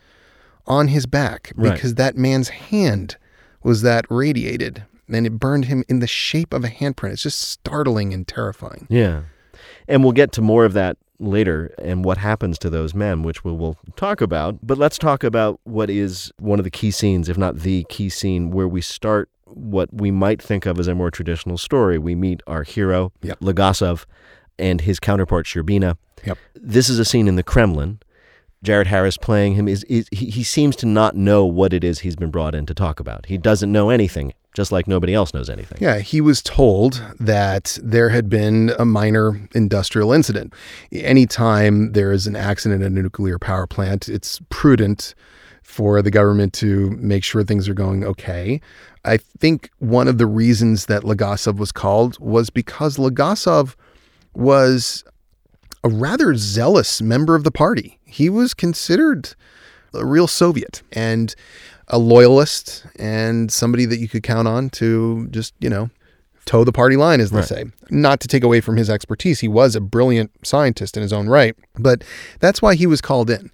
on 0.67 0.88
his 0.88 1.07
back 1.07 1.50
Right. 1.57 1.73
because 1.73 1.95
that 1.95 2.14
man's 2.14 2.50
hand 2.50 3.17
was 3.62 3.83
that 3.83 4.05
radiated 4.11 4.85
and 5.12 5.27
it 5.27 5.38
burned 5.38 5.67
him 5.67 5.85
in 5.88 6.00
the 6.00 6.07
shape 6.07 6.53
of 6.53 6.65
a 6.65 6.69
handprint. 6.69 7.12
It's 7.12 7.23
just 7.23 7.41
startling 7.41 8.12
and 8.12 8.27
terrifying. 8.27 8.87
Yeah. 8.91 9.23
And 9.87 10.03
we'll 10.03 10.12
get 10.12 10.33
to 10.33 10.43
more 10.43 10.65
of 10.65 10.75
that 10.75 10.97
later 11.19 11.75
and 11.79 12.05
what 12.05 12.19
happens 12.19 12.59
to 12.61 12.71
those 12.71 12.95
men, 12.95 13.23
which 13.23 13.43
we 13.43 13.53
will 13.53 13.77
talk 13.97 14.21
about. 14.21 14.59
But 14.62 14.79
let's 14.79 14.99
talk 14.99 15.25
about 15.25 15.61
what 15.65 15.91
is 15.91 16.31
one 16.38 16.59
of 16.61 16.65
the 16.65 16.71
key 16.71 16.91
scenes, 16.91 17.29
if 17.29 17.38
not 17.38 17.61
the 17.61 17.85
key 17.88 18.09
scene, 18.09 18.50
where 18.50 18.69
we 18.69 18.81
start 18.81 19.29
what 19.47 19.93
we 19.93 20.11
might 20.11 20.43
think 20.43 20.67
of 20.67 20.79
as 20.79 20.88
a 20.88 20.95
more 20.95 21.11
traditional 21.11 21.57
story. 21.59 21.99
We 21.99 22.15
meet 22.15 22.43
our 22.47 22.62
hero, 22.62 23.12
Yep. 23.23 23.41
Legasov, 23.41 24.05
and 24.59 24.83
his 24.83 25.00
counterpart, 25.00 25.47
Shcherbina. 25.47 25.97
Yep. 26.25 26.38
This 26.55 26.88
is 26.88 26.99
a 26.99 27.05
scene 27.05 27.29
in 27.29 27.37
the 27.37 27.43
Kremlin. 27.43 28.00
Jared 28.62 28.88
Harris 28.88 29.17
playing 29.17 29.55
him 29.55 29.69
is, 29.69 29.85
is 29.85 30.09
he, 30.11 30.31
he 30.31 30.43
seems 30.43 30.75
to 30.77 30.87
not 30.87 31.15
know 31.15 31.45
what 31.45 31.73
it 31.73 31.85
is 31.85 32.00
he's 32.00 32.17
been 32.17 32.31
brought 32.31 32.55
in 32.55 32.67
to 32.67 32.75
talk 32.75 32.99
about. 32.99 33.27
He 33.27 33.38
doesn't 33.38 33.71
know 33.71 33.91
anything, 33.91 34.35
just 34.55 34.73
like 34.73 34.88
nobody 34.88 35.15
else 35.15 35.33
knows 35.33 35.49
anything. 35.49 35.79
Yeah, 35.81 35.99
he 36.00 36.21
was 36.21 36.43
told 36.43 37.03
that 37.21 37.79
there 37.83 38.09
had 38.09 38.29
been 38.29 38.73
a 38.79 38.85
minor 38.85 39.41
industrial 39.55 40.12
incident. 40.12 40.53
Anytime 40.93 41.93
there 41.93 42.11
is 42.11 42.27
an 42.27 42.35
accident 42.35 42.83
at 42.83 42.91
a 42.91 42.95
nuclear 42.95 43.38
power 43.38 43.67
plant, 43.67 44.09
it's 44.09 44.41
prudent 44.49 45.15
for 45.62 46.03
the 46.03 46.11
government 46.11 46.53
to 46.55 46.91
make 46.93 47.23
sure 47.23 47.45
things 47.45 47.69
are 47.69 47.75
going 47.75 48.03
okay. 48.03 48.61
I 49.05 49.19
think 49.19 49.71
one 49.79 50.09
of 50.09 50.19
the 50.19 50.27
reasons 50.27 50.87
that 50.87 51.03
Legasov 51.03 51.59
was 51.59 51.71
called 51.73 52.19
was 52.19 52.50
because 52.50 52.97
Legasov 52.97 53.77
was 54.35 55.05
a 55.85 55.88
rather 55.88 56.35
zealous 56.35 57.00
member 57.00 57.35
of 57.35 57.45
the 57.45 57.50
party. 57.50 57.98
He 58.09 58.29
was 58.31 58.55
considered 58.55 59.35
a 59.95 60.05
real 60.05 60.27
Soviet 60.27 60.83
and 60.93 61.35
a 61.88 61.99
loyalist 61.99 62.85
and 62.99 63.50
somebody 63.53 63.85
that 63.87 63.99
you 63.99 64.09
could 64.09 64.23
count 64.23 64.49
on 64.49 64.71
to 64.71 65.29
just, 65.31 65.55
you 65.61 65.71
know, 65.71 65.91
toe 66.45 66.65
the 66.65 66.73
party 66.73 66.97
line, 66.97 67.21
as 67.21 67.31
they 67.31 67.38
Right. 67.38 67.49
say. 67.49 67.65
Not 67.91 68.21
to 68.21 68.29
take 68.29 68.43
away 68.43 68.61
from 68.61 68.77
his 68.77 68.88
expertise. 68.91 69.41
He 69.41 69.49
was 69.49 69.77
a 69.77 69.81
brilliant 69.81 70.31
scientist 70.45 70.97
in 70.97 71.03
his 71.03 71.12
own 71.12 71.29
right, 71.29 71.55
but 71.79 72.03
that's 72.41 72.61
why 72.62 72.75
he 72.75 72.87
was 72.87 73.00
called 73.00 73.31
in. 73.31 73.50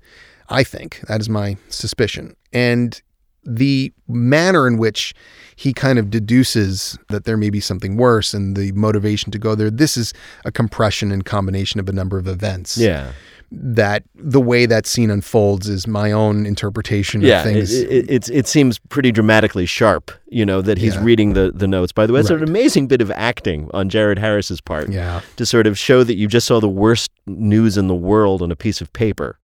I 0.49 0.63
think 0.65 1.01
that 1.09 1.21
is 1.21 1.29
my 1.29 1.57
suspicion. 1.69 2.37
And 2.53 3.01
the 3.45 3.93
manner 4.09 4.67
in 4.67 4.77
which 4.77 5.15
he 5.57 5.73
kind 5.73 5.99
of 5.99 6.11
deduces 6.11 6.99
that 7.11 7.25
there 7.25 7.37
may 7.37 7.51
be 7.51 7.61
something 7.61 7.97
worse 7.97 8.35
and 8.35 8.57
the 8.57 8.73
motivation 8.73 9.31
to 9.33 9.39
go 9.39 9.55
there, 9.55 9.71
this 9.71 9.97
is 9.97 10.13
a 10.45 10.51
compression 10.51 11.13
and 11.13 11.25
combination 11.25 11.79
of 11.79 11.89
a 11.89 11.93
number 11.93 12.19
of 12.19 12.27
events 12.27 12.77
Yeah. 12.77 13.13
that 13.53 14.03
the 14.17 14.41
way 14.41 14.67
that 14.67 14.85
scene 14.87 15.11
unfolds 15.11 15.69
is 15.69 15.87
my 15.87 16.11
own 16.11 16.45
interpretation 16.45 17.21
yeah, 17.21 17.39
of 17.39 17.45
things. 17.45 17.73
It, 17.73 17.89
it, 17.89 18.11
it's 18.11 18.29
it 18.31 18.49
seems 18.49 18.81
pretty 18.89 19.13
dramatically 19.13 19.65
sharp, 19.67 20.11
you 20.27 20.45
know, 20.45 20.61
that 20.63 20.77
he's 20.79 20.95
Yeah. 20.97 21.05
reading 21.05 21.35
the, 21.35 21.53
the 21.55 21.69
notes. 21.69 21.93
By 21.93 22.07
the 22.07 22.13
way, 22.13 22.21
it's 22.21 22.31
an 22.31 22.43
amazing 22.43 22.89
bit 22.89 23.01
of 23.01 23.13
acting 23.13 23.71
on 23.73 23.89
Jared 23.89 24.19
Harris's 24.19 24.61
part 24.61 24.89
yeah. 24.91 25.21
to 25.37 25.47
sort 25.47 25.69
of 25.69 25.79
show 25.79 26.03
that 26.03 26.17
you 26.17 26.27
just 26.27 26.49
saw 26.49 26.59
the 26.59 26.69
worst 26.69 27.13
news 27.27 27.77
in 27.79 27.87
the 27.87 27.95
world 27.95 28.43
on 28.43 28.51
a 28.51 28.57
piece 28.57 28.81
of 28.81 28.93
paper. 28.93 29.39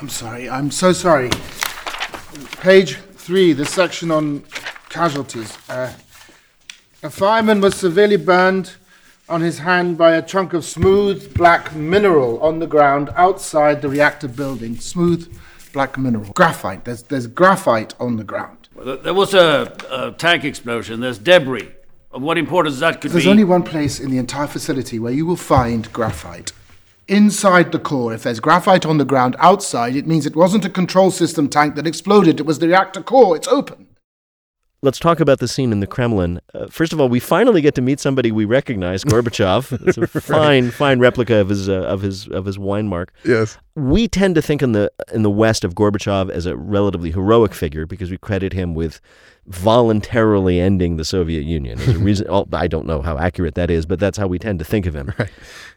I'm 0.00 0.08
sorry. 0.08 0.48
I'm 0.48 0.70
so 0.70 0.92
sorry. 0.92 1.28
Page 2.60 2.96
three, 2.96 3.52
the 3.52 3.64
section 3.64 4.10
on 4.10 4.44
casualties. 4.88 5.56
Uh, 5.68 5.92
a 7.02 7.10
fireman 7.10 7.60
was 7.60 7.74
severely 7.74 8.16
burned 8.16 8.74
on 9.28 9.40
his 9.40 9.58
hand 9.58 9.98
by 9.98 10.12
a 10.12 10.22
chunk 10.22 10.52
of 10.52 10.64
smooth 10.64 11.34
black 11.34 11.74
mineral 11.74 12.40
on 12.40 12.58
the 12.58 12.66
ground 12.66 13.10
outside 13.16 13.82
the 13.82 13.88
reactor 13.88 14.28
building. 14.28 14.76
Smooth 14.76 15.36
black 15.72 15.98
mineral. 15.98 16.32
Graphite. 16.32 16.84
There's, 16.84 17.02
there's 17.04 17.26
graphite 17.26 17.94
on 18.00 18.16
the 18.16 18.24
ground. 18.24 18.68
Well, 18.74 18.96
There 18.96 19.14
was 19.14 19.34
a, 19.34 19.74
a 19.90 20.12
tank 20.12 20.44
explosion. 20.44 21.00
There's 21.00 21.18
debris. 21.18 21.70
Of 22.12 22.22
what 22.22 22.38
importance 22.38 22.78
that 22.80 23.00
could 23.00 23.10
There's 23.10 23.24
be? 23.24 23.30
only 23.30 23.44
one 23.44 23.62
place 23.62 24.00
in 24.00 24.10
the 24.10 24.18
entire 24.18 24.46
facility 24.46 24.98
where 24.98 25.12
you 25.12 25.26
will 25.26 25.36
find 25.36 25.92
graphite. 25.92 26.52
Inside 27.08 27.70
the 27.70 27.78
core, 27.78 28.12
if 28.12 28.24
there's 28.24 28.40
graphite 28.40 28.84
on 28.84 28.98
the 28.98 29.04
ground 29.04 29.36
outside, 29.38 29.94
it 29.94 30.08
means 30.08 30.26
it 30.26 30.34
wasn't 30.34 30.64
a 30.64 30.68
control 30.68 31.12
system 31.12 31.48
tank 31.48 31.76
that 31.76 31.86
exploded, 31.86 32.40
it 32.40 32.46
was 32.46 32.58
the 32.58 32.66
reactor 32.66 33.00
core. 33.00 33.36
It's 33.36 33.46
open. 33.46 33.85
Let's 34.86 34.98
talk 35.00 35.20
about 35.20 35.40
the 35.40 35.48
scene 35.48 35.72
in 35.72 35.80
the 35.80 35.86
Kremlin. 35.86 36.40
Uh, 36.54 36.68
first 36.68 36.92
of 36.92 37.00
all, 37.00 37.08
we 37.08 37.20
finally 37.20 37.60
get 37.60 37.74
to 37.74 37.82
meet 37.82 38.00
somebody 38.00 38.32
we 38.32 38.44
recognize, 38.46 39.04
Gorbachev. 39.04 39.86
It's 39.86 39.98
a 39.98 40.06
fine, 40.06 40.70
fine 40.70 41.00
replica 41.00 41.36
of 41.36 41.50
his 41.50 41.68
uh, 41.68 41.82
of 41.82 42.00
his 42.00 42.28
of 42.28 42.46
his 42.46 42.58
wine 42.58 42.88
mark. 42.88 43.12
Yes. 43.24 43.58
We 43.74 44.08
tend 44.08 44.36
to 44.36 44.42
think 44.42 44.62
in 44.62 44.72
the 44.72 44.90
in 45.12 45.22
the 45.22 45.30
West 45.30 45.64
of 45.64 45.74
Gorbachev 45.74 46.30
as 46.30 46.46
a 46.46 46.56
relatively 46.56 47.10
heroic 47.10 47.52
figure 47.52 47.84
because 47.84 48.10
we 48.10 48.16
credit 48.16 48.54
him 48.54 48.74
with 48.74 49.00
voluntarily 49.46 50.60
ending 50.60 50.96
the 50.96 51.04
Soviet 51.04 51.42
Union. 51.42 51.78
A 51.80 51.98
reason, 51.98 52.26
well, 52.28 52.48
I 52.52 52.68
don't 52.68 52.86
know 52.86 53.02
how 53.02 53.18
accurate 53.18 53.56
that 53.56 53.70
is, 53.70 53.84
but 53.84 53.98
that's 53.98 54.16
how 54.16 54.28
we 54.28 54.38
tend 54.38 54.60
to 54.60 54.64
think 54.64 54.86
of 54.86 54.94
him. 54.94 55.12
Right. 55.18 55.30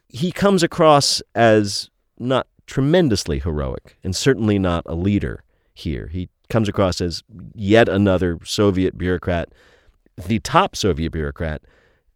He 0.08 0.32
comes 0.32 0.64
across 0.64 1.22
as 1.36 1.90
not 2.18 2.48
tremendously 2.68 3.40
heroic 3.40 3.98
and 4.04 4.16
certainly 4.16 4.60
not 4.60 4.84
a 4.86 4.96
leader 4.96 5.44
here. 5.74 6.08
He 6.08 6.30
comes 6.50 6.68
across 6.68 7.02
as 7.02 7.24
yet 7.56 7.88
another 7.88 8.40
Soviet 8.44 8.98
bureaucrat, 8.98 9.50
the 10.28 10.40
top 10.40 10.76
Soviet 10.76 11.12
bureaucrat, 11.12 11.62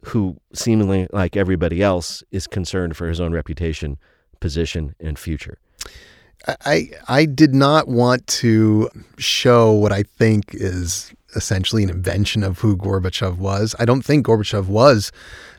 who 0.05 0.37
seemingly, 0.53 1.07
like 1.13 1.37
everybody 1.37 1.81
else, 1.81 2.23
is 2.31 2.47
concerned 2.47 2.97
for 2.97 3.07
his 3.07 3.21
own 3.21 3.31
reputation, 3.31 3.97
position, 4.39 4.95
and 4.99 5.17
future. 5.17 5.57
I 6.65 6.89
I 7.07 7.25
did 7.25 7.55
not 7.55 7.87
want 7.87 8.27
to 8.27 8.89
show 9.17 9.71
what 9.71 9.93
I 9.93 10.03
think 10.03 10.53
is 10.53 11.13
essentially 11.35 11.83
an 11.83 11.89
invention 11.89 12.43
of 12.43 12.59
who 12.59 12.75
Gorbachev 12.75 13.37
was. 13.37 13.75
I 13.79 13.85
don't 13.85 14.03
think 14.03 14.25
Gorbachev 14.25 14.67
was 14.67 15.11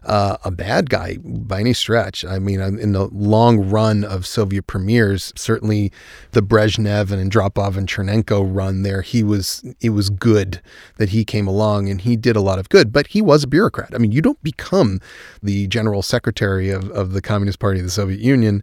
uh, 0.04 0.36
a 0.44 0.50
bad 0.50 0.90
guy 0.90 1.18
by 1.22 1.60
any 1.60 1.72
stretch. 1.72 2.24
I 2.24 2.38
mean, 2.38 2.60
in 2.60 2.92
the 2.92 3.08
long 3.12 3.68
run 3.68 4.04
of 4.04 4.26
Soviet 4.26 4.66
premiers, 4.66 5.32
certainly 5.36 5.92
the 6.32 6.42
Brezhnev 6.42 7.10
and 7.10 7.30
Andropov 7.30 7.76
and 7.76 7.88
Chernenko 7.88 8.44
run 8.44 8.82
there, 8.82 9.02
he 9.02 9.22
was 9.22 9.64
it 9.80 9.90
was 9.90 10.10
good 10.10 10.60
that 10.96 11.10
he 11.10 11.24
came 11.24 11.46
along 11.46 11.88
and 11.88 12.00
he 12.00 12.16
did 12.16 12.36
a 12.36 12.40
lot 12.40 12.58
of 12.58 12.68
good. 12.68 12.92
But 12.92 13.08
he 13.08 13.22
was 13.22 13.44
a 13.44 13.48
bureaucrat. 13.48 13.94
I 13.94 13.98
mean, 13.98 14.12
you 14.12 14.22
don't 14.22 14.42
become 14.42 15.00
the 15.42 15.66
general 15.68 16.02
secretary 16.02 16.70
of, 16.70 16.90
of 16.90 17.12
the 17.12 17.22
Communist 17.22 17.58
Party 17.58 17.80
of 17.80 17.86
the 17.86 17.90
Soviet 17.90 18.20
Union 18.20 18.62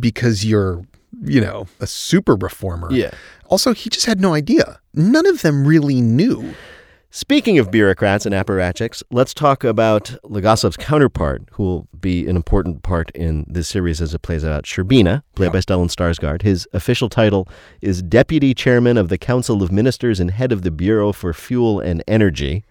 because 0.00 0.44
you're 0.44 0.84
you 1.22 1.40
know, 1.40 1.66
a 1.80 1.86
super 1.86 2.34
reformer. 2.34 2.90
Yeah. 2.90 3.12
Also, 3.46 3.72
he 3.72 3.90
just 3.90 4.06
had 4.06 4.20
no 4.20 4.34
idea. 4.34 4.80
None 4.94 5.26
of 5.26 5.42
them 5.42 5.66
really 5.66 6.00
knew. 6.00 6.54
Speaking 7.16 7.60
of 7.60 7.70
bureaucrats 7.70 8.26
and 8.26 8.34
apparatchiks, 8.34 9.00
let's 9.12 9.32
talk 9.32 9.62
about 9.62 10.16
Legasov's 10.24 10.76
counterpart, 10.76 11.44
who 11.52 11.62
will 11.62 11.88
be 12.00 12.26
an 12.26 12.34
important 12.34 12.82
part 12.82 13.12
in 13.12 13.44
this 13.46 13.68
series 13.68 14.02
as 14.02 14.14
it 14.14 14.22
plays 14.22 14.44
out. 14.44 14.64
Shcherbina, 14.64 15.22
played 15.36 15.52
by 15.52 15.58
Stellan 15.58 15.86
Skarsgård. 15.86 16.42
His 16.42 16.66
official 16.72 17.08
title 17.08 17.46
is 17.80 18.02
Deputy 18.02 18.52
Chairman 18.52 18.98
of 18.98 19.10
the 19.10 19.16
Council 19.16 19.62
of 19.62 19.70
Ministers 19.70 20.18
and 20.18 20.32
Head 20.32 20.50
of 20.50 20.62
the 20.62 20.72
Bureau 20.72 21.12
for 21.12 21.32
Fuel 21.32 21.78
and 21.78 22.02
Energy. 22.08 22.64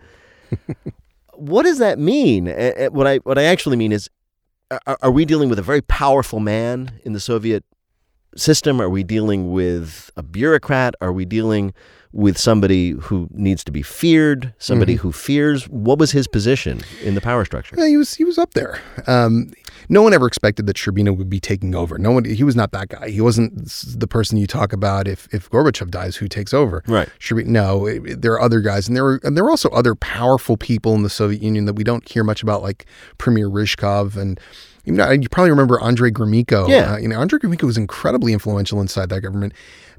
what 1.36 1.64
does 1.64 1.78
that 1.78 1.98
mean? 1.98 2.48
What 2.92 3.08
I 3.08 3.20
what 3.20 3.40
I 3.40 3.44
actually 3.44 3.78
mean 3.78 3.94
is, 3.94 4.10
are, 4.86 4.98
are 5.02 5.12
we 5.12 5.24
dealing 5.24 5.48
with 5.48 5.58
a 5.58 5.64
very 5.64 5.82
powerful 5.82 6.42
man 6.42 7.00
in 7.06 7.14
the 7.14 7.22
Soviet 7.22 7.64
system? 8.36 8.82
Are 8.82 8.90
we 8.90 9.04
dealing 9.04 9.54
with 9.54 10.12
a 10.18 10.22
bureaucrat? 10.22 10.96
Are 11.00 11.14
we 11.14 11.24
dealing 11.24 11.74
with 12.14 12.38
somebody 12.38 12.92
who 12.92 13.28
needs 13.32 13.64
to 13.66 13.72
be 13.72 13.82
feared? 13.82 14.54
Somebody 14.60 14.96
who 14.96 15.12
fears? 15.12 15.68
What 15.68 15.98
was 16.00 16.12
his 16.12 16.28
position 16.28 16.82
in 17.04 17.16
the 17.16 17.22
power 17.22 17.44
structure? 17.44 17.76
Yeah, 17.78 17.88
he 17.88 17.98
was 17.98 18.14
he 18.14 18.24
was 18.24 18.38
up 18.38 18.54
there. 18.54 18.80
Um, 19.08 19.52
no 19.90 20.02
one 20.02 20.14
ever 20.14 20.28
expected 20.28 20.66
that 20.68 20.78
Shcherbina 20.78 21.16
would 21.18 21.30
be 21.30 21.40
taking 21.40 21.76
over. 21.76 21.98
No 21.98 22.12
one. 22.12 22.24
He 22.24 22.44
was 22.44 22.56
not 22.56 22.72
that 22.72 22.88
guy. 22.90 23.10
He 23.10 23.20
wasn't 23.20 23.68
the 23.98 24.08
person 24.08 24.38
you 24.38 24.48
talk 24.48 24.72
about 24.72 25.08
if 25.08 25.28
if 25.34 25.50
Gorbachev 25.50 25.90
dies, 25.92 26.16
who 26.16 26.28
takes 26.28 26.54
over. 26.54 26.84
Right. 26.88 27.10
Shcherbina. 27.20 27.48
No, 27.48 27.86
it- 27.88 28.22
there 28.22 28.32
are 28.34 28.42
other 28.42 28.62
guys, 28.62 28.88
and 28.88 28.96
there 28.96 29.04
were 29.04 29.20
and 29.24 29.36
there 29.36 29.44
were 29.44 29.50
also 29.52 29.70
other 29.70 29.96
powerful 29.96 30.56
people 30.56 30.94
in 30.96 31.04
the 31.04 31.10
Soviet 31.10 31.42
Union 31.42 31.66
that 31.66 31.74
we 31.74 31.84
don't 31.84 32.08
hear 32.08 32.24
much 32.24 32.44
about, 32.44 32.62
like 32.62 32.86
Premier 33.18 33.50
Ryzhkov 33.50 34.16
and. 34.16 34.40
You, 34.86 34.92
know, 34.92 35.10
you 35.12 35.30
probably 35.30 35.50
remember 35.50 35.82
Andrei 35.82 36.12
Gromyko. 36.12 36.68
Yeah. 36.68 36.96
Uh, 36.96 36.98
you 36.98 37.08
know, 37.08 37.18
Andrei 37.22 37.40
Gromyko 37.40 37.64
was 37.64 37.78
incredibly 37.78 38.34
influential 38.34 38.82
inside 38.82 39.08
that 39.12 39.22
government. 39.22 39.54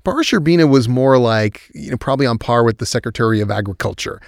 Boris 0.04 0.28
Shcherbina 0.28 0.68
was 0.68 0.88
more 0.88 1.18
like, 1.18 1.70
you 1.74 1.90
know, 1.90 1.96
probably 1.96 2.26
on 2.26 2.38
par 2.38 2.62
with 2.62 2.78
the 2.78 2.86
Secretary 2.86 3.40
of 3.40 3.50
Agriculture 3.50 4.20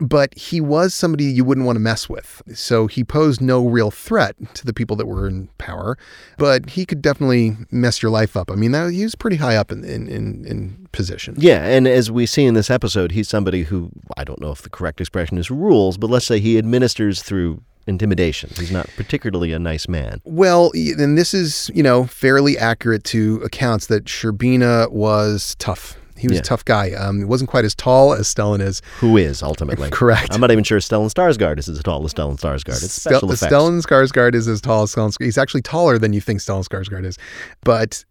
but 0.00 0.36
he 0.36 0.60
was 0.60 0.94
somebody 0.94 1.24
you 1.24 1.44
wouldn't 1.44 1.66
want 1.66 1.76
to 1.76 1.80
mess 1.80 2.08
with. 2.08 2.42
So 2.54 2.86
he 2.86 3.04
posed 3.04 3.40
no 3.40 3.66
real 3.66 3.90
threat 3.90 4.34
to 4.54 4.64
the 4.64 4.72
people 4.72 4.96
that 4.96 5.06
were 5.06 5.28
in 5.28 5.48
power, 5.58 5.98
but 6.38 6.70
he 6.70 6.86
could 6.86 7.02
definitely 7.02 7.56
mess 7.70 8.02
your 8.02 8.10
life 8.10 8.36
up. 8.36 8.50
I 8.50 8.54
mean, 8.54 8.72
that, 8.72 8.92
he 8.92 9.02
was 9.02 9.14
pretty 9.14 9.36
high 9.36 9.56
up 9.56 9.70
in 9.70 9.84
in, 9.84 10.08
in, 10.08 10.44
in 10.46 10.88
position. 10.92 11.34
Yeah, 11.38 11.64
and 11.66 11.86
as 11.86 12.10
we 12.10 12.26
see 12.26 12.44
in 12.44 12.54
this 12.54 12.70
episode, 12.70 13.12
he's 13.12 13.28
somebody 13.28 13.64
who 13.64 13.90
I 14.16 14.24
don't 14.24 14.40
know 14.40 14.50
if 14.50 14.62
the 14.62 14.70
correct 14.70 15.00
expression 15.00 15.38
is 15.38 15.50
rules, 15.50 15.98
but 15.98 16.10
let's 16.10 16.26
say 16.26 16.40
he 16.40 16.58
administers 16.58 17.22
through 17.22 17.62
intimidation. 17.86 18.50
He's 18.56 18.70
not 18.72 18.88
particularly 18.96 19.52
a 19.52 19.58
nice 19.58 19.88
man. 19.88 20.20
Well, 20.24 20.70
and 20.74 21.16
this 21.18 21.34
is, 21.34 21.70
you 21.74 21.82
know, 21.82 22.04
fairly 22.04 22.56
accurate 22.58 23.04
to 23.04 23.40
accounts 23.44 23.86
that 23.86 24.04
Shcherbina 24.04 24.90
was 24.92 25.56
tough. 25.58 25.96
He 26.16 26.28
was 26.28 26.34
Yeah. 26.36 26.40
a 26.40 26.44
tough 26.44 26.64
guy. 26.66 26.90
Um, 26.92 27.18
he 27.18 27.24
wasn't 27.24 27.48
quite 27.48 27.64
as 27.64 27.74
tall 27.74 28.12
as 28.12 28.28
Stellan 28.32 28.60
is. 28.60 28.82
Who 28.98 29.16
is 29.16 29.42
ultimately 29.42 29.88
Correct. 29.92 30.34
I'm 30.34 30.40
not 30.42 30.50
even 30.50 30.64
sure 30.64 30.78
Stellan 30.78 31.10
Skarsgård 31.10 31.58
is 31.58 31.66
as 31.68 31.82
tall 31.82 32.04
as 32.04 32.12
Stellan 32.12 32.38
Skarsgård. 32.38 32.82
It's 32.84 32.92
special 32.92 33.20
Stel- 33.20 33.30
effects. 33.32 33.52
Stellan 33.52 33.82
Skarsgård 33.82 34.34
is 34.34 34.46
as 34.46 34.60
tall 34.60 34.82
as 34.82 34.94
Stellan. 34.94 35.14
He's 35.18 35.38
actually 35.38 35.62
taller 35.62 35.96
than 35.98 36.12
you 36.12 36.20
think 36.20 36.40
Stellan 36.40 36.66
Skarsgård 36.68 37.06
is, 37.06 37.16
but 37.64 38.04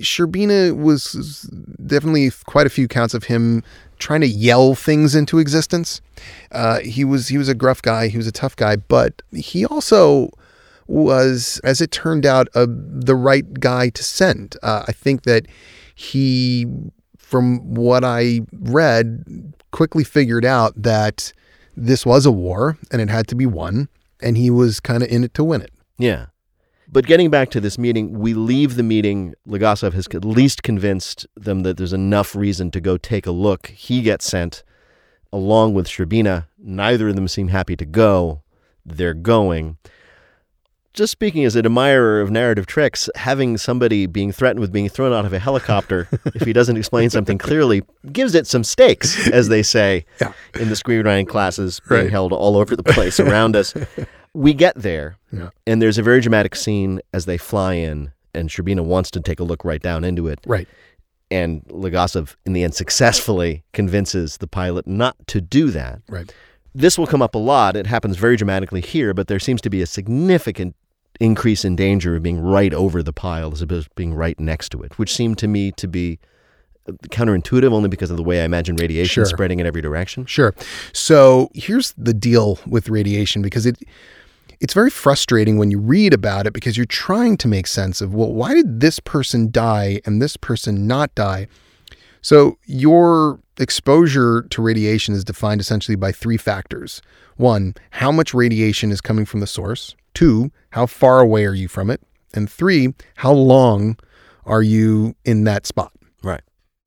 Shcherbina 0.00 0.76
was 0.76 1.48
definitely 1.86 2.30
quite 2.46 2.66
a 2.66 2.70
few 2.70 2.88
counts 2.88 3.14
of 3.14 3.24
him 3.24 3.62
trying 4.02 4.20
to 4.20 4.28
yell 4.28 4.74
things 4.74 5.14
into 5.14 5.38
existence. 5.38 6.00
Uh, 6.50 6.80
he 6.80 7.04
was 7.04 7.28
he 7.28 7.38
was 7.38 7.48
a 7.48 7.54
gruff 7.54 7.80
guy. 7.80 8.08
He 8.08 8.16
was 8.16 8.26
a 8.26 8.32
tough 8.32 8.56
guy, 8.56 8.76
but 8.76 9.22
he 9.32 9.64
also 9.64 10.30
was, 10.86 11.60
as 11.64 11.80
it 11.80 11.90
turned 11.90 12.26
out, 12.26 12.48
the 12.54 13.14
right 13.14 13.54
guy 13.54 13.88
to 13.90 14.02
send. 14.02 14.56
Uh, 14.62 14.84
I 14.86 14.92
think 14.92 15.22
that 15.22 15.46
he, 15.94 16.66
from 17.16 17.74
what 17.74 18.04
I 18.04 18.40
read, 18.52 19.54
quickly 19.70 20.04
figured 20.04 20.44
out 20.44 20.74
that 20.76 21.32
this 21.76 22.04
was 22.04 22.26
a 22.26 22.32
war 22.32 22.76
and 22.90 23.00
it 23.00 23.08
had 23.08 23.26
to 23.28 23.34
be 23.34 23.46
won, 23.46 23.88
and 24.20 24.36
he 24.36 24.50
was 24.50 24.80
kind 24.80 25.02
of 25.02 25.08
in 25.08 25.24
it 25.24 25.34
to 25.34 25.44
win 25.44 25.62
it. 25.62 25.72
Yeah. 25.98 26.26
But 26.92 27.06
getting 27.06 27.30
back 27.30 27.48
to 27.50 27.60
this 27.60 27.78
meeting, 27.78 28.18
we 28.18 28.34
leave 28.34 28.76
the 28.76 28.82
meeting. 28.82 29.34
Legasov 29.48 29.94
has 29.94 30.06
at 30.12 30.24
least 30.26 30.62
convinced 30.62 31.26
them 31.34 31.62
that 31.62 31.78
there's 31.78 31.94
enough 31.94 32.36
reason 32.36 32.70
to 32.72 32.80
go 32.82 32.98
take 32.98 33.26
a 33.26 33.30
look. 33.30 33.68
He 33.68 34.02
gets 34.02 34.26
sent 34.26 34.62
along 35.32 35.72
with 35.72 35.86
Shcherbina. 35.88 36.46
Neither 36.58 37.08
of 37.08 37.14
them 37.16 37.28
seem 37.28 37.48
happy 37.48 37.76
to 37.76 37.86
go. 37.86 38.42
They're 38.84 39.14
going. 39.14 39.78
Just 40.92 41.12
speaking 41.12 41.42
as 41.46 41.56
an 41.56 41.64
admirer 41.64 42.20
of 42.20 42.30
narrative 42.30 42.66
tricks, 42.66 43.08
having 43.14 43.56
somebody 43.56 44.04
being 44.04 44.30
threatened 44.30 44.60
with 44.60 44.70
being 44.70 44.90
thrown 44.90 45.14
out 45.14 45.24
of 45.24 45.32
a 45.32 45.38
helicopter 45.38 46.06
if 46.34 46.42
he 46.42 46.52
doesn't 46.52 46.76
explain 46.76 47.08
something 47.08 47.38
clearly 47.38 47.82
gives 48.12 48.34
it 48.34 48.46
some 48.46 48.62
stakes, 48.62 49.26
as 49.28 49.48
they 49.48 49.62
say 49.62 50.04
Yeah. 50.20 50.34
in 50.60 50.68
the 50.68 50.74
screenwriting 50.74 51.26
classes 51.26 51.80
being 51.88 52.02
Right. 52.02 52.10
held 52.10 52.34
all 52.34 52.58
over 52.58 52.76
the 52.76 52.82
place 52.82 53.18
around 53.18 53.56
us. 53.56 53.72
We 54.34 54.54
get 54.54 54.74
there, 54.76 55.16
Yeah. 55.30 55.50
and 55.66 55.82
there's 55.82 55.98
a 55.98 56.02
very 56.02 56.20
dramatic 56.20 56.54
scene 56.54 57.00
as 57.12 57.26
they 57.26 57.36
fly 57.36 57.74
in, 57.74 58.12
and 58.34 58.48
Shcherbina 58.48 58.82
wants 58.84 59.10
to 59.12 59.20
take 59.20 59.40
a 59.40 59.44
look 59.44 59.64
right 59.64 59.82
down 59.82 60.04
into 60.04 60.26
it. 60.28 60.40
Right. 60.46 60.66
And 61.30 61.62
Legasov, 61.68 62.36
in 62.46 62.52
the 62.52 62.62
end, 62.64 62.74
successfully 62.74 63.62
convinces 63.72 64.38
the 64.38 64.46
pilot 64.46 64.86
not 64.86 65.16
to 65.28 65.40
do 65.40 65.70
that. 65.70 66.00
Right. 66.08 66.32
This 66.74 66.98
will 66.98 67.06
come 67.06 67.20
up 67.22 67.34
a 67.34 67.38
lot. 67.38 67.76
It 67.76 67.86
happens 67.86 68.16
very 68.16 68.36
dramatically 68.36 68.80
here, 68.80 69.12
but 69.12 69.28
there 69.28 69.38
seems 69.38 69.60
to 69.62 69.70
be 69.70 69.82
a 69.82 69.86
significant 69.86 70.74
increase 71.20 71.64
in 71.64 71.76
danger 71.76 72.16
of 72.16 72.22
being 72.22 72.40
right 72.40 72.72
over 72.72 73.02
the 73.02 73.12
pile 73.12 73.52
as 73.52 73.60
opposed 73.60 73.88
to 73.88 73.94
being 73.96 74.14
right 74.14 74.38
next 74.40 74.70
to 74.70 74.82
it, 74.82 74.98
which 74.98 75.12
seemed 75.14 75.36
to 75.38 75.46
me 75.46 75.70
to 75.72 75.86
be 75.86 76.18
uh, 76.88 76.92
counterintuitive 77.10 77.70
only 77.72 77.88
because 77.90 78.10
of 78.10 78.16
the 78.16 78.22
way 78.22 78.40
I 78.40 78.44
imagine 78.44 78.76
radiation 78.76 79.20
Sure. 79.22 79.26
spreading 79.26 79.60
in 79.60 79.66
every 79.66 79.82
direction. 79.82 80.24
Sure. 80.24 80.54
So 80.94 81.50
here's 81.54 81.92
the 81.98 82.14
deal 82.14 82.58
with 82.66 82.88
radiation 82.88 83.42
because 83.42 83.66
it 83.66 83.76
it's 84.62 84.74
very 84.74 84.90
frustrating 84.90 85.58
when 85.58 85.72
you 85.72 85.80
read 85.80 86.14
about 86.14 86.46
it 86.46 86.52
because 86.52 86.76
you're 86.76 86.86
trying 86.86 87.36
to 87.36 87.48
make 87.48 87.66
sense 87.66 88.00
of 88.00 88.14
well, 88.14 88.32
why 88.32 88.54
did 88.54 88.78
this 88.78 89.00
person 89.00 89.50
die 89.50 90.00
and 90.06 90.22
this 90.22 90.36
person 90.36 90.86
not 90.86 91.12
die? 91.16 91.48
So 92.20 92.58
your 92.66 93.40
exposure 93.58 94.42
to 94.50 94.62
radiation 94.62 95.14
is 95.14 95.24
defined 95.24 95.60
essentially 95.60 95.96
by 95.96 96.12
three 96.12 96.36
factors. 96.36 97.02
One, 97.36 97.74
how 97.90 98.12
much 98.12 98.32
radiation 98.32 98.92
is 98.92 99.00
coming 99.00 99.24
from 99.24 99.40
the 99.40 99.48
source. 99.48 99.96
Two, 100.14 100.52
how 100.70 100.86
far 100.86 101.18
away 101.18 101.44
are 101.44 101.54
you 101.54 101.66
from 101.66 101.90
it? 101.90 102.00
And 102.32 102.48
three, 102.48 102.94
how 103.16 103.32
long 103.32 103.98
are 104.46 104.62
you 104.62 105.16
in 105.24 105.42
that 105.42 105.66
spot? 105.66 105.92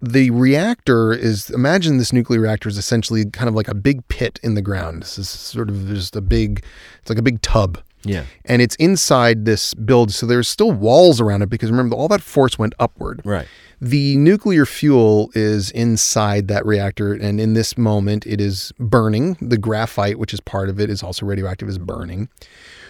The 0.02 0.30
reactor 0.30 1.14
is 1.14 1.50
imagine 1.50 1.98
this 1.98 2.12
nuclear 2.12 2.42
reactor 2.42 2.70
is 2.70 2.78
essentially 2.78 3.26
kind 3.26 3.48
of 3.48 3.56
like 3.56 3.68
a 3.68 3.74
big 3.76 4.08
pit 4.08 4.40
in 4.44 4.56
the 4.56 4.62
ground. 4.62 5.02
This 5.02 5.18
is 5.18 5.30
sort 5.30 5.70
of 5.70 5.88
just 5.88 6.16
a 6.16 6.22
big, 6.22 6.64
it's 7.00 7.10
like 7.10 7.18
a 7.18 7.24
big 7.24 7.42
tub. 7.42 7.80
Yeah. 8.04 8.26
And 8.46 8.62
it's 8.62 8.76
inside 8.76 9.46
this 9.46 9.74
build, 9.74 10.12
so 10.12 10.26
there's 10.26 10.48
still 10.48 10.72
walls 10.72 11.20
around 11.20 11.42
it 11.42 11.50
because 11.50 11.72
remember, 11.72 11.96
all 11.96 12.08
that 12.10 12.22
force 12.22 12.60
went 12.60 12.76
upward. 12.80 13.22
Right. 13.26 13.48
The 13.82 14.16
nuclear 14.18 14.66
fuel 14.66 15.32
is 15.34 15.72
inside 15.72 16.48
that 16.48 16.66
reactor, 16.66 17.14
and 17.14 17.42
in 17.42 17.54
this 17.54 17.78
moment, 17.78 18.26
it 18.26 18.40
is 18.40 18.72
burning. 18.80 19.38
The 19.42 19.58
graphite, 19.58 20.18
which 20.18 20.34
is 20.34 20.40
part 20.40 20.70
of 20.70 20.80
it, 20.80 20.90
is 20.90 21.04
also 21.04 21.26
radioactive, 21.26 21.68
is 21.68 21.78
burning. 21.78 22.30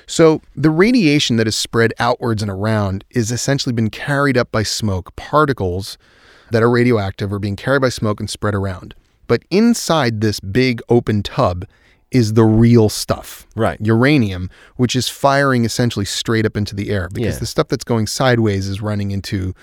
So 0.06 0.42
the 0.56 0.70
radiation 0.70 1.38
that 1.38 1.48
is 1.48 1.56
spread 1.56 1.94
outwards 1.98 2.44
and 2.44 2.52
around 2.52 3.04
is 3.10 3.32
essentially 3.32 3.74
been 3.74 3.90
carried 3.90 4.38
up 4.38 4.52
by 4.52 4.64
smoke. 4.64 5.16
Particles 5.16 5.98
that 6.52 6.64
are 6.64 6.70
radioactive 6.70 7.32
are 7.34 7.40
being 7.40 7.56
carried 7.56 7.82
by 7.82 7.90
smoke 7.90 8.20
and 8.20 8.30
spread 8.30 8.56
around. 8.56 8.96
But 9.28 9.44
inside 9.50 10.22
this 10.22 10.40
big 10.40 10.82
open 10.90 11.24
tub 11.24 11.66
is 12.12 12.34
the 12.34 12.44
real 12.46 12.88
stuff. 12.88 13.46
Right. 13.56 13.78
Uranium, 13.82 14.50
which 14.78 14.96
is 14.96 15.10
firing 15.10 15.66
essentially 15.66 16.06
straight 16.06 16.46
up 16.46 16.56
into 16.56 16.74
the 16.76 16.90
air 16.92 17.10
because 17.12 17.34
Yeah. 17.36 17.40
the 17.40 17.46
stuff 17.48 17.68
that's 17.68 17.84
going 17.84 18.08
sideways 18.08 18.68
is 18.68 18.80
running 18.82 19.12
into 19.12 19.54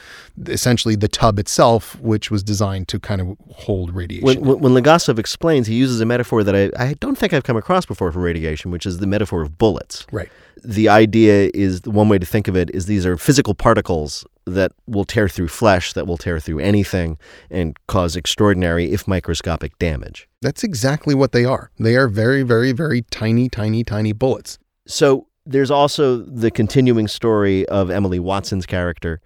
essentially 0.48 0.96
the 0.96 1.08
tub 1.08 1.38
itself, 1.38 1.98
which 2.00 2.30
was 2.30 2.42
designed 2.42 2.88
to 2.88 2.98
kind 2.98 3.20
of 3.20 3.36
hold 3.52 3.94
radiation. 3.94 4.26
When, 4.26 4.40
when, 4.40 4.58
when 4.58 4.82
Legasov 4.82 5.18
explains, 5.18 5.66
he 5.66 5.74
uses 5.76 6.00
a 6.00 6.04
metaphor 6.04 6.42
that 6.44 6.54
I, 6.54 6.70
I 6.90 6.94
don't 6.94 7.16
think 7.16 7.32
I've 7.32 7.44
come 7.44 7.56
across 7.56 7.86
before 7.86 8.10
for 8.12 8.18
radiation, 8.20 8.70
which 8.70 8.84
is 8.84 8.98
the 8.98 9.06
metaphor 9.06 9.40
of 9.42 9.56
bullets. 9.56 10.04
right. 10.12 10.28
The 10.64 10.88
idea 10.88 11.50
is 11.54 11.80
the 11.80 11.90
one 11.90 12.08
way 12.08 12.18
to 12.20 12.26
think 12.26 12.46
of 12.46 12.56
it 12.56 12.70
is 12.72 12.86
these 12.86 13.04
are 13.06 13.16
physical 13.16 13.52
particles 13.54 14.24
that 14.44 14.72
will 14.86 15.04
tear 15.04 15.28
through 15.28 15.48
flesh, 15.48 15.92
that 15.92 16.06
will 16.06 16.16
tear 16.16 16.40
through 16.40 16.58
anything, 16.58 17.16
and 17.50 17.78
cause 17.86 18.16
extraordinary, 18.16 18.92
if 18.92 19.06
microscopic, 19.06 19.78
damage. 19.78 20.28
That's 20.40 20.64
exactly 20.64 21.14
what 21.14 21.32
they 21.32 21.44
are. 21.44 21.70
They 21.78 21.96
are 21.96 22.08
very, 22.08 22.42
very, 22.42 22.72
very 22.72 23.02
tiny, 23.02 23.48
tiny, 23.48 23.84
tiny 23.84 24.12
bullets. 24.12 24.58
So 24.86 25.28
there's 25.46 25.70
also 25.70 26.18
the 26.18 26.50
continuing 26.50 27.08
story 27.08 27.66
of 27.68 27.90
Emily 27.90 28.18
Watson's 28.18 28.66
character, 28.66 29.20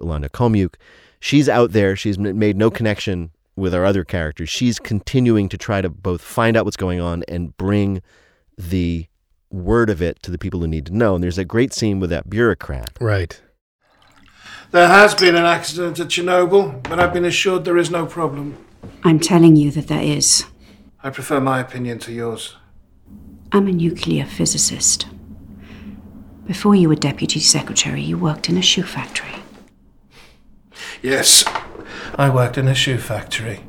Ulana 0.00 0.28
Khomyuk. 0.28 0.74
She's 1.20 1.48
out 1.48 1.72
there. 1.72 1.96
She's 1.96 2.18
made 2.18 2.56
no 2.56 2.70
connection 2.70 3.30
with 3.56 3.74
our 3.74 3.84
other 3.84 4.04
characters. 4.04 4.48
She's 4.48 4.78
continuing 4.78 5.48
to 5.50 5.58
try 5.58 5.80
to 5.80 5.90
both 5.90 6.22
find 6.22 6.56
out 6.56 6.64
what's 6.64 6.76
going 6.76 7.00
on 7.00 7.24
and 7.28 7.56
bring 7.56 8.00
the 8.56 9.06
word 9.50 9.90
of 9.90 10.00
it 10.00 10.22
to 10.22 10.30
the 10.30 10.38
people 10.38 10.60
who 10.60 10.68
need 10.68 10.86
to 10.86 10.96
know. 10.96 11.14
And 11.14 11.22
there's 11.22 11.38
a 11.38 11.44
great 11.44 11.72
scene 11.72 12.00
with 12.00 12.10
that 12.10 12.30
bureaucrat. 12.30 12.96
Right. 13.00 13.40
There 14.70 14.86
has 14.86 15.16
been 15.16 15.34
an 15.34 15.44
accident 15.44 15.98
at 15.98 16.06
Chernobyl, 16.06 16.80
but 16.84 17.00
I've 17.00 17.12
been 17.12 17.24
assured 17.24 17.64
there 17.64 17.76
is 17.76 17.90
no 17.90 18.06
problem. 18.06 18.56
I'm 19.02 19.18
telling 19.18 19.56
you 19.56 19.72
that 19.72 19.88
there 19.88 20.02
is. 20.02 20.44
I 21.02 21.10
prefer 21.10 21.40
my 21.40 21.58
opinion 21.58 21.98
to 22.00 22.12
yours. 22.12 22.56
I'm 23.50 23.66
a 23.66 23.72
nuclear 23.72 24.24
physicist. 24.24 25.06
Before 26.46 26.76
you 26.76 26.88
were 26.88 26.94
deputy 26.94 27.40
secretary, 27.40 28.00
you 28.00 28.16
worked 28.16 28.48
in 28.48 28.56
a 28.56 28.62
shoe 28.62 28.84
factory. 28.84 29.42
Yes, 31.02 31.44
I 32.14 32.30
worked 32.30 32.56
in 32.56 32.68
a 32.68 32.74
shoe 32.74 32.98
factory. 32.98 33.64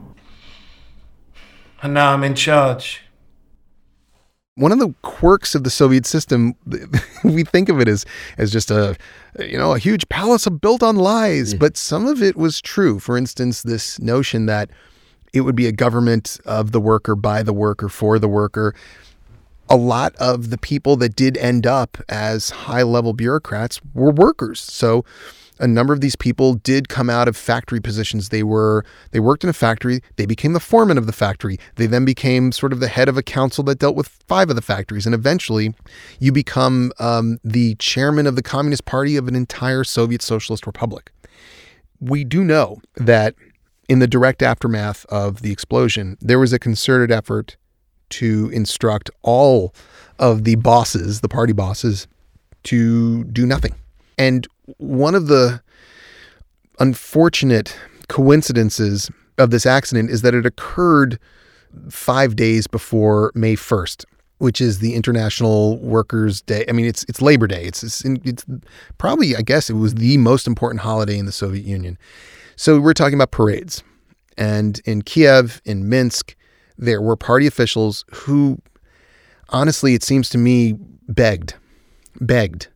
And 1.82 1.96
now 1.96 2.14
I'm 2.14 2.24
in 2.24 2.36
charge. 2.36 3.02
One 4.56 4.72
of 4.74 4.80
the 4.80 4.94
quirks 5.02 5.56
of 5.56 5.64
the 5.64 5.70
Soviet 5.70 6.06
system, 6.06 6.56
we 7.24 7.44
think 7.44 7.70
of 7.70 7.80
it 7.80 7.88
as 7.88 8.06
as 8.38 8.52
just 8.52 8.70
a 8.70 8.98
you 9.40 9.58
know 9.58 9.74
a 9.74 9.80
huge 9.80 10.08
palace 10.10 10.48
built 10.48 10.84
on 10.84 10.98
lies, 10.98 11.54
but 11.54 11.78
some 11.78 12.06
of 12.06 12.22
it 12.22 12.36
was 12.36 12.62
true. 12.62 13.00
For 13.00 13.18
instance, 13.18 13.64
this 13.64 14.00
notion 14.00 14.48
that 14.48 14.70
it 15.34 15.42
would 15.42 15.56
be 15.56 15.68
a 15.68 15.72
government 15.72 16.40
of 16.46 16.74
the 16.74 16.82
worker, 16.82 17.16
by 17.16 17.44
the 17.44 17.54
worker, 17.54 17.88
for 17.88 18.20
the 18.20 18.28
worker. 18.28 18.76
A 19.70 19.78
lot 19.78 20.14
of 20.18 20.50
the 20.50 20.58
people 20.58 20.98
that 20.98 21.16
did 21.16 21.38
end 21.38 21.66
up 21.66 21.98
as 22.10 22.50
high 22.50 22.84
level 22.84 23.14
bureaucrats 23.14 23.80
were 23.94 24.12
workers. 24.12 24.60
So 24.60 25.06
a 25.62 25.68
number 25.68 25.94
of 25.94 26.02
these 26.02 26.16
people 26.16 26.56
did 26.56 26.90
come 26.90 27.10
out 27.10 27.28
of 27.28 27.38
factory 27.38 27.80
positions. 27.80 28.30
They 28.30 28.44
were 28.44 28.84
they 29.12 29.20
worked 29.20 29.44
in 29.44 29.50
a 29.50 29.54
factory. 29.54 30.02
They 30.18 30.26
became 30.26 30.54
the 30.54 30.60
foreman 30.60 30.98
of 30.98 31.06
the 31.06 31.14
factory. 31.14 31.58
They 31.76 31.86
then 31.86 32.04
became 32.04 32.52
sort 32.52 32.74
of 32.74 32.80
the 32.80 32.88
head 32.88 33.08
of 33.08 33.18
a 33.18 33.24
council 33.24 33.64
that 33.66 33.80
dealt 33.80 33.96
with 33.96 34.08
five 34.28 34.50
of 34.50 34.56
the 34.56 34.62
factories, 34.62 35.06
and 35.06 35.16
eventually, 35.16 35.74
you 36.20 36.32
become 36.32 36.92
um, 37.00 37.38
the 37.44 37.76
chairman 37.76 38.28
of 38.28 38.36
the 38.36 38.44
Communist 38.44 38.86
Party 38.86 39.16
of 39.16 39.28
an 39.28 39.36
entire 39.36 39.84
Soviet 39.84 40.22
Socialist 40.22 40.66
Republic. 40.66 41.12
We 42.00 42.24
do 42.24 42.44
know 42.44 42.82
that 42.96 43.36
in 43.88 44.00
the 44.00 44.08
direct 44.08 44.42
aftermath 44.42 45.06
of 45.06 45.42
the 45.44 45.52
explosion, 45.52 46.18
there 46.20 46.40
was 46.40 46.54
a 46.54 46.60
concerted 46.60 47.12
effort 47.12 47.58
to 48.10 48.50
instruct 48.52 49.10
all 49.22 49.74
of 50.18 50.44
the 50.44 50.56
bosses, 50.56 51.22
the 51.22 51.30
party 51.30 51.54
bosses, 51.54 52.08
to 52.64 53.24
do 53.26 53.46
nothing. 53.46 53.76
And 54.18 54.48
one 54.78 55.16
of 55.16 55.28
the 55.28 55.62
unfortunate 56.80 57.78
coincidences 58.08 59.10
of 59.38 59.52
this 59.52 59.66
accident 59.66 60.10
is 60.10 60.22
that 60.22 60.34
it 60.34 60.46
occurred 60.46 61.20
five 61.90 62.36
days 62.36 62.68
before 62.68 63.32
May 63.36 63.56
1st, 63.56 64.06
which 64.40 64.60
is 64.60 64.80
the 64.80 64.96
International 64.96 65.78
Workers' 65.78 66.42
Day. 66.42 66.66
I 66.68 66.72
mean, 66.74 66.86
it's 66.86 67.04
it's 67.08 67.22
Labor 67.22 67.48
Day. 67.48 67.64
It's 67.64 67.84
it's, 67.84 68.04
it's 68.06 68.46
probably, 68.98 69.36
I 69.36 69.42
guess, 69.42 69.70
it 69.70 69.74
was 69.74 69.96
the 69.96 70.18
most 70.18 70.48
important 70.48 70.82
holiday 70.82 71.18
in 71.18 71.26
the 71.26 71.32
Soviet 71.32 71.66
Union. 71.66 71.98
So 72.56 72.80
we're 72.80 72.94
talking 72.94 73.16
about 73.16 73.32
parades, 73.32 73.84
and 74.38 74.80
in 74.86 75.02
Kiev, 75.02 75.62
in 75.66 75.88
Minsk, 75.88 76.36
there 76.78 77.02
were 77.02 77.16
party 77.16 77.48
officials 77.48 78.06
who, 78.12 78.62
honestly, 79.50 79.94
it 79.94 80.04
seems 80.04 80.30
to 80.30 80.38
me, 80.38 80.76
begged, 81.08 81.56
begged 82.20 82.68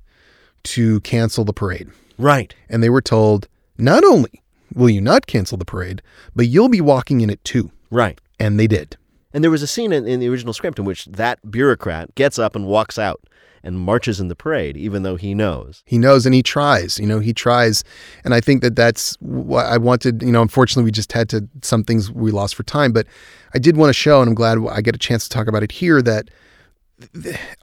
to 0.65 0.99
cancel 1.01 1.43
the 1.43 1.54
parade. 1.54 1.89
Right. 2.17 2.54
And 2.69 2.84
they 2.84 2.89
were 2.89 3.01
told, 3.01 3.47
not 3.78 4.04
only 4.04 4.41
will 4.73 4.89
you 4.89 5.01
not 5.01 5.28
cancel 5.28 5.58
the 5.58 5.65
parade, 5.65 6.01
but 6.36 6.47
you'll 6.47 6.69
be 6.69 6.82
walking 6.82 7.21
in 7.21 7.30
it 7.30 7.43
too. 7.43 7.71
Right. 7.89 8.19
And 8.39 8.60
they 8.60 8.67
did. 8.67 8.97
And 9.34 9.43
there 9.43 9.51
was 9.51 9.62
a 9.62 9.67
scene 9.67 9.91
in, 9.91 10.08
in 10.08 10.19
the 10.19 10.30
original 10.30 10.54
script 10.54 10.80
in 10.80 10.86
which 10.86 11.06
that 11.06 11.39
bureaucrat 11.49 12.15
gets 12.15 12.39
up 12.39 12.56
and 12.56 12.65
walks 12.65 12.97
out 12.97 13.21
and 13.63 13.80
marches 13.80 14.19
in 14.19 14.28
the 14.28 14.36
parade, 14.36 14.78
even 14.78 15.04
though 15.04 15.15
he 15.15 15.34
knows. 15.34 15.82
He 15.86 15.97
knows 15.97 16.25
and 16.25 16.36
he 16.36 16.43
tries. 16.43 16.99
You 16.99 17.08
know, 17.08 17.19
he 17.19 17.34
tries. 17.34 17.84
And 18.23 18.34
I 18.34 18.39
think 18.39 18.62
that 18.62 18.75
that's 18.75 19.15
what 19.21 19.65
I 19.65 19.78
wanted. 19.78 20.21
You 20.21 20.32
know, 20.32 20.41
unfortunately, 20.41 20.84
we 20.84 20.91
just 20.91 21.12
had 21.12 21.30
to, 21.30 21.49
some 21.63 21.84
things 21.84 22.12
we 22.12 22.32
lost 22.32 22.56
for 22.56 22.63
time, 22.63 22.93
but 22.93 23.08
I 23.54 23.60
did 23.60 23.75
want 23.75 23.89
to 23.89 23.93
show, 23.93 24.21
and 24.21 24.30
I'm 24.30 24.36
glad 24.36 24.60
I 24.69 24.82
get 24.82 24.95
a 24.95 24.99
chance 24.99 25.23
to 25.23 25.30
talk 25.30 25.47
about 25.47 25.63
it 25.63 25.71
here, 25.71 26.01
that 26.01 26.30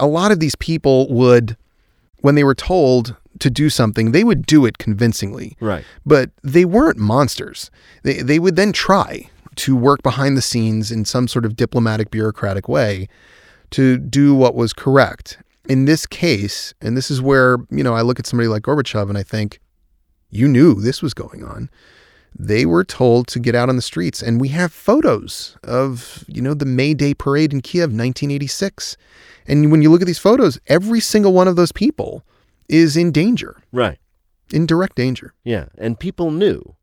a 0.00 0.06
lot 0.06 0.32
of 0.32 0.40
these 0.40 0.56
people 0.56 1.08
would, 1.08 1.56
when 2.22 2.34
they 2.34 2.44
were 2.44 2.54
told 2.54 3.14
to 3.38 3.50
do 3.50 3.68
something, 3.68 4.12
they 4.12 4.24
would 4.24 4.46
do 4.46 4.64
it 4.64 4.78
convincingly. 4.78 5.56
Right. 5.60 5.84
But 6.06 6.30
they 6.42 6.64
weren't 6.64 6.98
monsters. 6.98 7.70
They, 8.02 8.22
they 8.22 8.38
would 8.38 8.56
then 8.56 8.72
try 8.72 9.28
to 9.56 9.76
work 9.76 10.02
behind 10.02 10.36
the 10.36 10.42
scenes 10.42 10.90
in 10.90 11.04
some 11.04 11.28
sort 11.28 11.44
of 11.44 11.56
diplomatic, 11.56 12.10
bureaucratic 12.10 12.68
way 12.68 13.08
to 13.70 13.98
do 13.98 14.34
what 14.34 14.54
was 14.54 14.72
correct. 14.72 15.38
In 15.68 15.84
this 15.84 16.06
case, 16.06 16.74
and 16.80 16.96
this 16.96 17.10
is 17.10 17.20
where, 17.20 17.58
you 17.70 17.84
know, 17.84 17.94
I 17.94 18.02
look 18.02 18.18
at 18.18 18.26
somebody 18.26 18.48
like 18.48 18.62
Gorbachev 18.62 19.08
and 19.08 19.18
I 19.18 19.22
think, 19.22 19.60
you 20.30 20.48
knew 20.48 20.74
this 20.74 21.02
was 21.02 21.12
going 21.12 21.44
on. 21.44 21.68
They 22.38 22.66
were 22.66 22.84
told 22.84 23.26
to 23.28 23.38
get 23.38 23.54
out 23.54 23.68
on 23.68 23.76
the 23.76 23.82
streets. 23.82 24.22
And 24.22 24.40
we 24.40 24.48
have 24.48 24.72
photos 24.72 25.56
of, 25.64 26.24
you 26.26 26.40
know, 26.42 26.54
the 26.54 26.64
May 26.66 26.94
Day 26.94 27.14
parade 27.14 27.52
in 27.52 27.60
Kiev, 27.60 27.90
1986. 27.90 28.96
And 29.46 29.70
when 29.70 29.82
you 29.82 29.90
look 29.90 30.00
at 30.02 30.06
these 30.06 30.18
photos, 30.18 30.58
every 30.68 31.00
single 31.00 31.32
one 31.32 31.48
of 31.48 31.56
those 31.56 31.72
people 31.72 32.24
is 32.68 32.96
in 32.96 33.12
danger, 33.12 33.56
Right. 33.72 33.98
in 34.52 34.66
direct 34.66 34.96
danger. 34.96 35.34
Yeah. 35.44 35.66
And 35.78 35.98
people 35.98 36.30
knew 36.30 36.74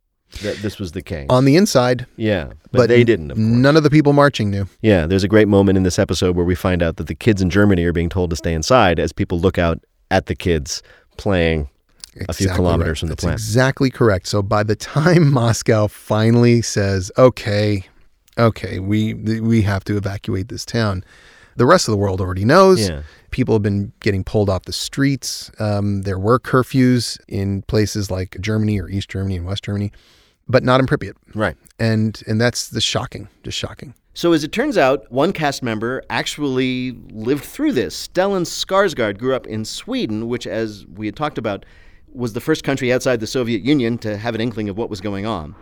that 0.44 0.58
this 0.58 0.78
was 0.78 0.92
the 0.92 1.02
case. 1.02 1.26
On 1.30 1.46
the 1.46 1.56
inside, 1.56 2.06
yeah. 2.16 2.52
But, 2.72 2.88
they 2.90 3.04
didn't, 3.04 3.32
of. 3.32 3.38
None 3.38 3.76
of 3.76 3.82
the 3.84 3.90
people 3.90 4.14
marching 4.14 4.52
knew. 4.52 4.68
Yeah, 4.82 5.08
there's 5.08 5.24
a 5.24 5.28
great 5.28 5.48
moment 5.48 5.78
in 5.78 5.84
this 5.84 5.98
episode 5.98 6.36
where 6.36 6.46
we 6.46 6.54
find 6.54 6.84
out 6.84 6.98
that 6.98 7.08
the 7.08 7.16
kids 7.16 7.42
in 7.42 7.50
Germany 7.50 7.84
are 7.86 7.94
being 7.94 8.10
told 8.10 8.30
to 8.30 8.36
stay 8.36 8.54
inside 8.54 9.00
as 9.00 9.12
people 9.12 9.40
look 9.40 9.58
out 9.58 9.84
at 10.12 10.28
the 10.28 10.36
kids 10.36 10.84
playing 11.18 11.70
a 12.28 12.34
few 12.34 12.50
kilometers 12.50 12.90
right. 12.90 13.00
from 13.00 13.10
the 13.10 13.16
That's 13.16 13.24
plant. 13.24 13.40
Exactly 13.40 13.90
correct. 13.90 14.28
So 14.28 14.42
by 14.42 14.64
the 14.64 14.76
time 14.76 15.32
Moscow 15.34 15.88
finally 15.88 16.62
says, 16.62 17.12
"Okay, 17.18 17.86
okay, 18.38 18.80
we 18.80 19.14
we 19.14 19.62
have 19.62 19.84
to 19.86 19.98
evacuate 19.98 20.50
this 20.50 20.66
town," 20.66 21.04
the 21.56 21.66
rest 21.66 21.88
of 21.88 21.92
the 21.92 21.98
world 21.98 22.22
already 22.22 22.46
knows. 22.46 22.90
Yeah. 22.90 23.04
People 23.32 23.56
have 23.56 23.64
been 23.64 23.92
getting 24.00 24.24
pulled 24.24 24.50
off 24.50 24.64
the 24.64 24.74
streets. 24.74 25.52
Um, 25.60 26.02
there 26.02 26.18
were 26.18 26.40
curfews 26.40 27.20
in 27.28 27.62
places 27.64 28.10
like 28.10 28.38
Germany 28.42 28.80
or 28.80 28.90
East 28.90 29.10
Germany 29.10 29.38
and 29.38 29.46
West 29.46 29.64
Germany, 29.64 29.92
but 30.48 30.64
not 30.64 30.80
in 30.80 30.88
Pripyat. 30.88 31.14
Right. 31.36 31.56
And 31.80 32.22
and 32.28 32.42
that's 32.42 32.70
the 32.70 32.82
shocking, 32.82 33.30
just 33.44 33.58
shocking. 33.58 33.94
So 34.20 34.34
as 34.34 34.44
it 34.44 34.52
turns 34.52 34.78
out, 34.78 35.10
one 35.12 35.32
cast 35.32 35.64
member 35.64 36.04
actually 36.10 36.92
lived 37.10 37.46
through 37.46 37.72
this. 37.72 38.10
Stellan 38.10 38.42
Skarsgård 38.42 39.18
grew 39.18 39.34
up 39.34 39.48
in 39.48 39.64
Sweden, 39.64 40.28
which, 40.28 40.46
as 40.46 40.86
we 40.88 41.06
had 41.06 41.16
talked 41.16 41.38
about, 41.38 41.66
was 42.13 42.34
the 42.34 42.41
first 42.41 42.63
country 42.63 42.91
outside 42.91 43.19
the 43.19 43.28
Soviet 43.28 43.62
Union 43.63 43.98
to 44.00 44.17
have 44.17 44.36
an 44.36 44.41
inkling 44.41 44.69
of 44.69 44.78
what 44.78 44.89
was 44.89 45.02
going 45.02 45.26
on. 45.26 45.56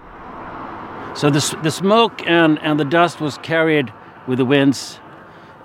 So 1.16 1.30
the, 1.30 1.60
the 1.64 1.72
smoke 1.72 2.26
and, 2.28 2.60
and 2.60 2.80
the 2.80 2.86
dust 2.86 3.20
was 3.20 3.38
carried 3.40 3.92
with 4.28 4.38
the 4.38 4.46
winds 4.46 5.00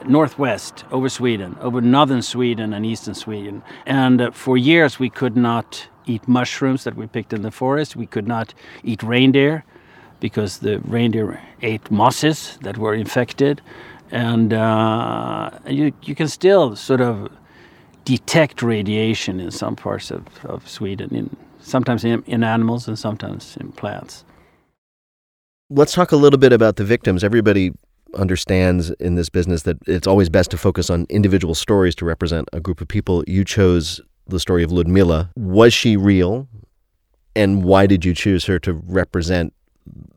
northwest 0.06 0.84
over 0.90 1.08
Sweden, 1.08 1.56
over 1.60 1.80
northern 1.80 2.22
Sweden 2.22 2.72
and 2.72 2.84
eastern 2.86 3.14
Sweden. 3.14 3.62
And 3.86 4.20
uh, 4.20 4.30
for 4.30 4.56
years, 4.56 4.98
we 4.98 5.10
could 5.10 5.36
not 5.36 5.88
eat 6.06 6.26
mushrooms 6.26 6.84
that 6.84 6.96
we 6.96 7.06
picked 7.06 7.32
in 7.32 7.42
the 7.42 7.50
forest. 7.50 7.96
We 7.96 8.06
could 8.06 8.26
not 8.26 8.54
eat 8.82 9.02
reindeer 9.02 9.64
because 10.20 10.58
the 10.58 10.78
reindeer 10.80 11.40
ate 11.62 11.90
mosses 11.90 12.58
that 12.62 12.78
were 12.78 12.94
infected. 12.94 13.60
And 14.10 14.52
uh, 14.52 15.50
you, 15.66 15.92
you 16.02 16.14
can 16.14 16.28
still 16.28 16.76
sort 16.76 17.00
of 17.00 17.28
detect 18.04 18.62
radiation 18.62 19.40
in 19.40 19.50
some 19.50 19.76
parts 19.76 20.10
of, 20.10 20.26
of 20.44 20.68
Sweden, 20.68 21.14
in, 21.14 21.36
sometimes 21.60 22.04
in, 22.04 22.22
in 22.26 22.42
animals 22.42 22.88
and 22.88 22.98
sometimes 22.98 23.56
in 23.60 23.72
plants. 23.72 24.24
Let's 25.70 25.92
talk 25.92 26.12
a 26.12 26.16
little 26.16 26.38
bit 26.38 26.52
about 26.52 26.76
the 26.76 26.84
victims. 26.84 27.24
Everybody 27.24 27.72
understands 28.14 28.90
in 28.90 29.14
this 29.14 29.28
business 29.28 29.62
that 29.62 29.78
it's 29.86 30.06
always 30.06 30.28
best 30.28 30.50
to 30.50 30.58
focus 30.58 30.90
on 30.90 31.06
individual 31.08 31.54
stories 31.54 31.94
to 31.96 32.04
represent 32.04 32.48
a 32.52 32.60
group 32.60 32.80
of 32.80 32.88
people. 32.88 33.24
You 33.26 33.44
chose 33.44 34.00
the 34.26 34.38
story 34.38 34.62
of 34.62 34.70
Ludmila. 34.70 35.30
Was 35.36 35.72
she 35.72 35.96
real? 35.96 36.48
And 37.34 37.64
why 37.64 37.86
did 37.86 38.04
you 38.04 38.14
choose 38.14 38.44
her 38.44 38.58
to 38.60 38.74
represent 38.74 39.54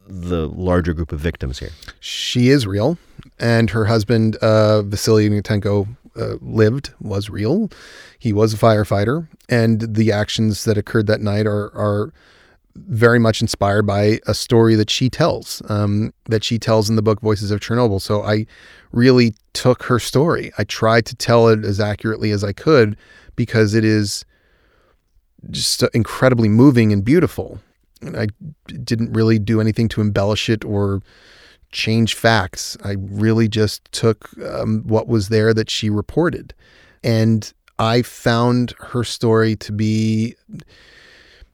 the 0.07 0.47
larger 0.49 0.93
group 0.93 1.11
of 1.11 1.19
victims 1.19 1.59
here? 1.59 1.71
She 1.99 2.49
is 2.49 2.67
real, 2.67 2.97
and 3.39 3.69
her 3.69 3.85
husband, 3.85 4.35
uh, 4.37 4.81
Vasily 4.81 5.29
Ignatenko, 5.29 5.87
uh, 6.15 6.35
lived, 6.41 6.93
was 6.99 7.29
real. 7.29 7.69
He 8.19 8.33
was 8.33 8.53
a 8.53 8.57
firefighter, 8.57 9.27
and 9.49 9.95
the 9.95 10.11
actions 10.11 10.63
that 10.65 10.77
occurred 10.77 11.07
that 11.07 11.21
night 11.21 11.45
are 11.45 11.71
are 11.75 12.13
very 12.75 13.19
much 13.19 13.41
inspired 13.41 13.83
by 13.83 14.19
a 14.27 14.33
story 14.33 14.75
that 14.75 14.89
she 14.89 15.09
tells, 15.09 15.61
um, 15.69 16.13
that 16.25 16.43
she 16.43 16.59
tells 16.59 16.89
in 16.89 16.97
the 16.97 17.01
book 17.01 17.21
Voices 17.21 17.49
of 17.51 17.61
Chernobyl. 17.61 18.01
So 18.01 18.23
I 18.23 18.45
really 18.91 19.33
took 19.53 19.83
her 19.83 19.99
story. 19.99 20.51
I 20.57 20.65
tried 20.65 21.05
to 21.05 21.15
tell 21.15 21.47
it 21.47 21.63
as 21.63 21.79
accurately 21.79 22.31
as 22.31 22.43
I 22.43 22.51
could 22.51 22.97
because 23.35 23.73
it 23.73 23.85
is 23.85 24.25
just 25.51 25.83
incredibly 25.93 26.49
moving 26.49 26.91
and 26.91 27.03
beautiful. 27.03 27.59
And 28.01 28.17
I 28.17 28.27
didn't 28.67 29.13
really 29.13 29.39
do 29.39 29.61
anything 29.61 29.87
to 29.89 30.01
embellish 30.01 30.49
it 30.49 30.65
or 30.65 31.01
change 31.75 32.15
facts. 32.15 32.77
I 32.83 32.95
really 32.97 33.47
just 33.47 33.91
took 33.91 34.29
um, 34.41 34.81
what 34.87 35.07
was 35.07 35.29
there 35.29 35.53
that 35.53 35.69
she 35.69 35.89
reported. 35.89 36.53
And 37.03 37.53
I 37.77 38.01
found 38.01 38.73
her 38.79 39.03
story 39.03 39.57
to 39.57 39.71
be 39.73 40.35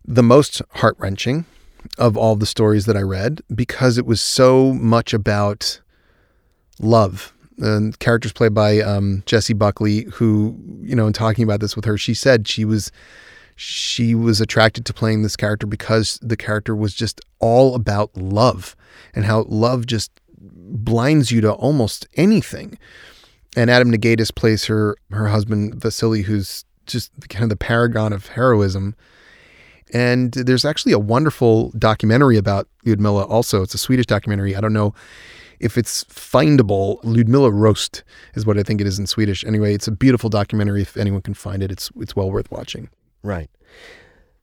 the 0.05 0.23
most 0.23 0.61
heart 0.69 0.95
wrenching 0.99 1.45
of 1.97 2.15
all 2.15 2.35
the 2.35 2.45
stories 2.45 2.85
that 2.85 2.95
I 2.95 3.01
read 3.01 3.41
because 3.53 3.97
it 3.97 4.05
was 4.05 4.21
so 4.21 4.73
much 4.73 5.13
about 5.13 5.81
love. 6.79 7.33
And 7.57 7.97
characters 7.97 8.31
played 8.31 8.53
by 8.53 8.79
um, 8.79 9.23
Jessie 9.25 9.53
Buckley, 9.53 10.03
who, 10.13 10.55
you 10.81 10.95
know, 10.95 11.07
in 11.07 11.13
talking 11.13 11.43
about 11.43 11.59
this 11.59 11.75
with 11.75 11.85
her, 11.85 11.97
she 11.97 12.13
said 12.13 12.47
she 12.47 12.63
was 12.63 12.91
she 13.61 14.15
was 14.15 14.41
attracted 14.41 14.87
to 14.87 14.93
playing 14.93 15.21
this 15.21 15.35
character 15.35 15.67
because 15.67 16.17
the 16.23 16.35
character 16.35 16.75
was 16.75 16.95
just 16.95 17.21
all 17.37 17.75
about 17.75 18.17
love 18.17 18.75
and 19.13 19.23
how 19.23 19.43
love 19.43 19.85
just 19.85 20.11
blinds 20.39 21.29
you 21.29 21.41
to 21.41 21.51
almost 21.53 22.07
anything. 22.15 22.79
And 23.55 23.69
Adam 23.69 23.91
Nagaitis 23.91 24.33
plays 24.33 24.65
her 24.65 24.95
her 25.11 25.27
husband 25.27 25.75
Vasily, 25.75 26.23
who's 26.23 26.65
just 26.87 27.11
kind 27.29 27.43
of 27.43 27.49
the 27.49 27.55
paragon 27.55 28.13
of 28.13 28.29
heroism. 28.29 28.95
And 29.93 30.31
there's 30.31 30.65
actually 30.65 30.93
a 30.93 30.99
wonderful 30.99 31.69
documentary 31.77 32.37
about 32.37 32.67
Ludmilla 32.83 33.25
also. 33.25 33.61
It's 33.61 33.75
a 33.75 33.77
Swedish 33.77 34.07
documentary. 34.07 34.55
I 34.55 34.61
don't 34.61 34.73
know 34.73 34.95
if 35.59 35.77
it's 35.77 36.03
findable. 36.05 36.99
Ludmilla 37.03 37.51
röst 37.51 38.01
is 38.33 38.43
what 38.43 38.57
I 38.57 38.63
think 38.63 38.81
it 38.81 38.87
is 38.87 38.97
in 38.97 39.05
Swedish. 39.05 39.45
Anyway, 39.45 39.75
it's 39.75 39.87
a 39.87 39.91
beautiful 39.91 40.31
documentary. 40.31 40.81
If 40.81 40.97
anyone 40.97 41.21
can 41.21 41.35
find 41.35 41.61
it, 41.61 41.71
it's 41.71 41.91
it's 41.97 42.15
well 42.15 42.31
worth 42.31 42.49
watching. 42.49 42.89
Right. 43.23 43.49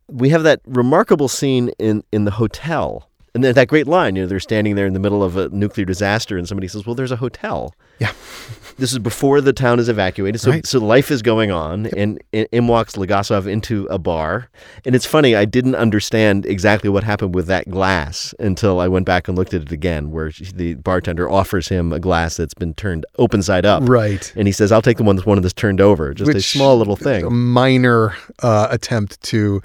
We 0.09 0.31
have 0.31 0.43
that 0.45 0.61
remarkable 0.65 1.29
scene 1.29 1.71
in, 1.79 2.03
in 2.13 2.25
the 2.25 2.31
hotel. 2.31 3.08
And 3.35 3.45
then 3.45 3.55
that 3.55 3.69
great 3.69 3.87
line, 3.87 4.17
you 4.17 4.23
know, 4.23 4.29
they're 4.29 4.41
standing 4.41 4.75
there 4.75 4.87
in 4.87 4.95
the 4.95 4.99
middle 5.01 5.23
of 5.23 5.37
a 5.37 5.49
nuclear 5.51 5.85
disaster, 5.85 6.37
and 6.39 6.49
somebody 6.49 6.67
says, 6.69 6.87
"Well, 6.87 6.95
there's 6.95 7.13
a 7.13 7.17
hotel." 7.17 7.75
Yeah. 7.99 8.13
this 8.79 8.93
is 8.93 8.99
before 8.99 9.41
the 9.41 9.53
town 9.53 9.79
is 9.81 9.89
evacuated, 9.89 10.41
so 10.41 10.51
Right. 10.53 10.67
so 10.67 10.79
life 10.79 11.11
is 11.11 11.21
going 11.21 11.51
on, 11.51 11.87
and 11.97 12.21
in, 12.33 12.47
in 12.53 12.67
walks 12.69 12.95
Legasov 12.97 13.47
into 13.47 13.87
a 13.91 13.99
bar, 13.99 14.49
and 14.85 14.95
it's 14.95 15.05
funny. 15.07 15.35
I 15.37 15.45
didn't 15.45 15.75
understand 15.75 16.47
exactly 16.47 16.89
what 16.89 17.05
happened 17.05 17.35
with 17.35 17.47
that 17.49 17.69
glass 17.71 18.35
until 18.39 18.81
I 18.81 18.89
went 18.89 19.05
back 19.05 19.29
and 19.29 19.37
looked 19.37 19.53
at 19.53 19.63
it 19.63 19.73
again, 19.73 20.11
where 20.11 20.31
she- 20.31 20.47
the 20.55 20.75
bartender 20.75 21.29
offers 21.29 21.69
him 21.69 21.93
a 21.93 21.99
glass 22.01 22.37
that's 22.37 22.55
been 22.55 22.73
turned 22.75 23.05
open 23.19 23.43
side 23.43 23.67
up, 23.67 23.83
Right. 23.87 24.33
and 24.37 24.47
he 24.49 24.53
says, 24.53 24.73
"I'll 24.73 24.83
take 24.83 24.97
the 24.97 25.03
one 25.05 25.17
that's 25.17 25.27
one 25.27 25.37
of 25.39 25.43
this 25.43 25.53
turned 25.53 25.81
over." 25.81 26.15
Just 26.15 26.31
a 26.35 26.41
small 26.41 26.79
little 26.79 26.97
thing, 26.97 27.25
A 27.25 27.31
minor 27.31 28.15
uh, 28.43 28.69
attempt 28.71 29.21
to, 29.25 29.61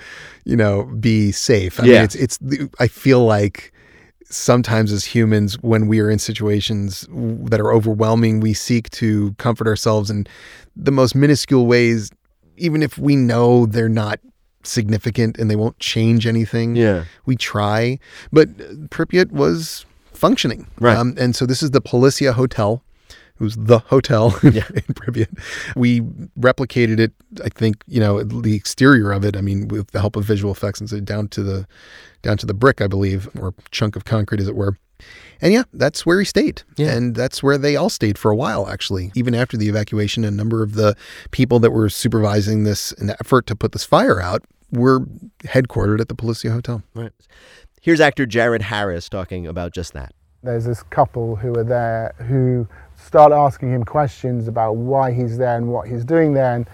you 0.45 0.55
know, 0.55 0.83
be 0.99 1.31
safe. 1.31 1.79
I 1.79 1.85
Yeah. 1.85 1.93
mean, 1.95 2.03
it's 2.03 2.15
it's. 2.15 2.39
I 2.79 2.87
feel 2.87 3.23
like 3.25 3.71
sometimes 4.25 4.91
as 4.91 5.05
humans, 5.05 5.55
when 5.61 5.87
we 5.87 5.99
are 5.99 6.09
in 6.09 6.19
situations 6.19 7.07
that 7.11 7.59
are 7.59 7.71
overwhelming, 7.71 8.39
we 8.39 8.53
seek 8.53 8.89
to 8.91 9.33
comfort 9.37 9.67
ourselves 9.67 10.09
in 10.09 10.25
the 10.75 10.91
most 10.91 11.13
minuscule 11.15 11.65
ways, 11.67 12.09
even 12.57 12.81
if 12.81 12.97
we 12.97 13.15
know 13.15 13.65
they're 13.67 13.89
not 13.89 14.19
significant 14.63 15.37
and 15.37 15.51
they 15.51 15.55
won't 15.55 15.77
change 15.79 16.25
anything. 16.25 16.75
Yeah. 16.75 17.03
we 17.25 17.35
try. 17.35 17.99
But 18.31 18.57
Pripyat 18.89 19.31
was 19.31 19.85
functioning. 20.13 20.67
Right. 20.79 20.97
Um, 20.97 21.15
and 21.19 21.35
so 21.35 21.45
this 21.45 21.61
is 21.61 21.71
the 21.71 21.81
Polissya 21.81 22.33
Hotel. 22.33 22.81
It 23.39 23.43
was 23.43 23.55
the 23.55 23.79
hotel 23.79 24.37
in, 24.43 24.53
Yeah. 24.53 24.67
in 24.73 24.81
Pripyat. 24.93 25.39
We 25.75 26.01
replicated 26.39 26.99
it, 26.99 27.11
I 27.43 27.49
think, 27.49 27.77
you 27.87 27.99
know, 27.99 28.23
the 28.23 28.55
exterior 28.55 29.11
of 29.11 29.25
it, 29.25 29.35
I 29.35 29.41
mean, 29.41 29.67
with 29.67 29.91
the 29.91 29.99
help 29.99 30.15
of 30.15 30.23
visual 30.25 30.53
effects 30.53 30.79
and 30.79 30.89
so 30.89 30.99
down 30.99 31.27
to 31.29 31.43
the 31.43 31.67
down 32.21 32.37
to 32.37 32.45
the 32.45 32.53
brick, 32.53 32.79
I 32.81 32.87
believe, 32.87 33.27
or 33.39 33.53
chunk 33.71 33.95
of 33.95 34.05
concrete 34.05 34.39
as 34.39 34.47
it 34.47 34.55
were. 34.55 34.77
And 35.41 35.51
yeah, 35.51 35.63
that's 35.73 36.05
where 36.05 36.19
he 36.19 36.25
stayed. 36.25 36.61
Yeah. 36.77 36.91
And 36.95 37.15
that's 37.15 37.43
where 37.43 37.57
they 37.57 37.75
all 37.75 37.89
stayed 37.89 38.17
for 38.17 38.31
a 38.31 38.35
while, 38.35 38.69
actually. 38.69 39.11
Even 39.15 39.35
after 39.35 39.57
the 39.57 39.67
evacuation, 39.67 40.23
a 40.23 40.31
number 40.31 40.63
of 40.63 40.75
the 40.75 40.95
people 41.31 41.59
that 41.59 41.71
were 41.71 41.89
supervising 41.89 42.63
this 42.63 42.93
an 42.93 43.09
effort 43.09 43.45
to 43.47 43.55
put 43.55 43.73
this 43.73 43.83
fire 43.83 44.21
out 44.21 44.43
were 44.71 45.01
headquartered 45.43 45.99
at 45.99 46.07
the 46.07 46.15
Polissya 46.15 46.51
Hotel. 46.53 46.81
Right. 46.93 47.11
Here's 47.81 47.99
actor 47.99 48.25
Jared 48.25 48.61
Harris 48.61 49.09
talking 49.09 49.45
about 49.45 49.73
just 49.73 49.91
that. 49.93 50.13
there's 50.43 50.63
this 50.65 50.83
couple 50.83 51.35
who 51.35 51.53
are 51.55 51.63
there 51.65 52.13
who 52.19 52.65
start 53.13 53.31
asking 53.31 53.71
him 53.71 53.83
questions 53.83 54.47
about 54.47 54.75
why 54.75 55.11
he's 55.11 55.37
there 55.37 55.55
and 55.55 55.67
what 55.67 55.87
he's 55.87 56.03
doing 56.03 56.33
there 56.33 56.55
and 56.55 56.65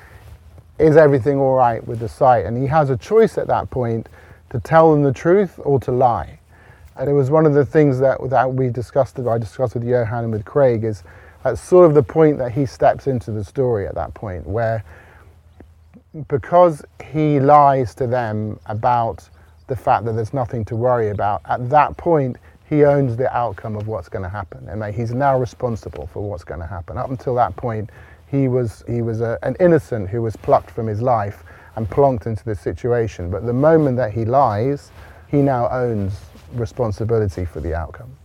is 0.77 0.95
everything 0.95 1.37
all 1.37 1.53
right 1.53 1.85
with 1.85 1.99
the 1.99 2.07
site? 2.07 2.45
And 2.45 2.57
he 2.57 2.65
has 2.67 2.89
a 2.89 2.95
choice 2.95 3.37
at 3.37 3.47
that 3.47 3.69
point 3.69 4.07
to 4.51 4.59
tell 4.61 4.93
them 4.93 5.03
the 5.03 5.11
truth 5.11 5.59
or 5.63 5.81
to 5.81 5.91
lie. 5.91 6.39
And 6.95 7.09
it 7.09 7.13
was 7.13 7.29
one 7.29 7.45
of 7.45 7.53
the 7.53 7.65
things 7.65 7.99
that, 7.99 8.19
that 8.29 8.53
we 8.53 8.69
discussed 8.69 9.17
that 9.17 9.27
I 9.27 9.37
discussed 9.37 9.73
with 9.73 9.83
Johan 9.83 10.23
and 10.23 10.31
with 10.31 10.45
Craig 10.45 10.85
is 10.85 11.03
that's 11.43 11.59
sort 11.59 11.85
of 11.85 11.93
the 11.93 12.03
point 12.03 12.37
that 12.37 12.53
he 12.53 12.65
steps 12.65 13.07
into 13.07 13.31
the 13.31 13.43
story 13.43 13.85
at 13.85 13.95
that 13.95 14.13
point 14.13 14.47
where 14.47 14.85
because 16.29 16.85
he 17.11 17.41
lies 17.41 17.93
to 17.95 18.07
them 18.07 18.57
about 18.67 19.29
the 19.67 19.75
fact 19.75 20.05
that 20.05 20.13
there's 20.13 20.33
nothing 20.33 20.63
to 20.63 20.77
worry 20.77 21.09
about, 21.09 21.41
at 21.49 21.69
that 21.69 21.97
point, 21.97 22.37
he 22.69 22.85
owns 22.85 23.17
the 23.17 23.35
outcome 23.35 23.75
of 23.75 23.87
what's 23.87 24.09
going 24.09 24.21
to 24.21 24.29
happen. 24.29 24.69
And 24.69 24.81
that 24.81 24.93
he's 24.93 25.11
now 25.11 25.39
responsible 25.39 26.07
for 26.07 26.21
what's 26.29 26.43
going 26.43 26.59
to 26.59 26.67
happen. 26.67 26.97
Up 26.97 27.09
until 27.09 27.33
that 27.35 27.55
point, 27.55 27.89
he 28.27 28.47
was, 28.47 28.83
he 28.87 29.01
was 29.01 29.21
a, 29.21 29.39
an 29.41 29.55
innocent 29.59 30.09
who 30.09 30.21
was 30.21 30.35
plucked 30.35 30.69
from 30.69 30.85
his 30.85 31.01
life 31.01 31.43
and 31.75 31.89
plonked 31.89 32.27
into 32.27 32.45
this 32.45 32.59
situation. 32.59 33.31
But 33.31 33.45
the 33.45 33.53
moment 33.53 33.97
that 33.97 34.13
he 34.13 34.23
lies, 34.23 34.91
he 35.27 35.41
now 35.41 35.67
owns 35.69 36.13
responsibility 36.53 37.43
for 37.43 37.59
the 37.59 37.73
outcome. 37.73 38.15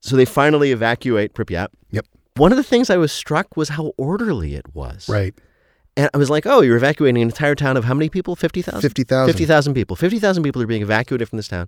So 0.00 0.16
they 0.16 0.24
finally 0.24 0.70
evacuate 0.70 1.34
Pripyat. 1.34 1.68
Yep. 1.90 2.06
One 2.36 2.52
of 2.52 2.56
the 2.56 2.64
things 2.64 2.88
I 2.88 2.96
was 2.96 3.12
struck 3.12 3.56
was 3.56 3.70
how 3.70 3.92
orderly 3.96 4.54
it 4.54 4.74
was. 4.74 5.08
Right. 5.08 5.34
And 5.96 6.08
I 6.14 6.18
was 6.18 6.30
like, 6.30 6.46
oh, 6.46 6.60
you're 6.60 6.76
evacuating 6.76 7.20
an 7.20 7.28
entire 7.28 7.56
town 7.56 7.76
of 7.76 7.84
how 7.84 7.94
many 7.94 8.08
people? 8.08 8.36
50,000? 8.36 8.80
50,000. 8.80 9.32
50,000 9.32 9.74
people. 9.74 9.96
50,000 9.96 10.42
people 10.42 10.62
are 10.62 10.66
being 10.66 10.82
evacuated 10.82 11.28
from 11.28 11.36
this 11.36 11.48
town. 11.48 11.66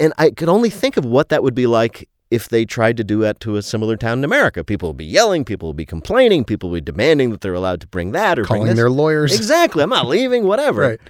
And 0.00 0.12
I 0.18 0.30
could 0.30 0.48
only 0.48 0.70
think 0.70 0.96
of 0.96 1.04
what 1.04 1.28
that 1.30 1.42
would 1.42 1.54
be 1.54 1.66
like 1.66 2.08
if 2.30 2.48
they 2.48 2.64
tried 2.64 2.96
to 2.98 3.04
do 3.04 3.20
that 3.20 3.40
to 3.40 3.56
a 3.56 3.62
similar 3.62 3.96
town 3.96 4.18
in 4.18 4.24
America. 4.24 4.62
People 4.62 4.90
would 4.90 4.96
be 4.96 5.04
yelling, 5.04 5.44
people 5.44 5.68
would 5.68 5.76
be 5.76 5.86
complaining, 5.86 6.44
people 6.44 6.70
would 6.70 6.84
be 6.84 6.92
demanding 6.92 7.30
that 7.30 7.40
they're 7.40 7.54
allowed 7.54 7.80
to 7.80 7.86
bring 7.86 8.12
that 8.12 8.38
or 8.38 8.44
bring 8.44 8.62
Calling 8.62 8.76
their 8.76 8.90
lawyers. 8.90 9.34
Exactly. 9.34 9.82
I'm 9.82 9.90
not 9.90 10.06
leaving, 10.08 10.44
whatever. 10.44 10.82
Right. 10.82 11.00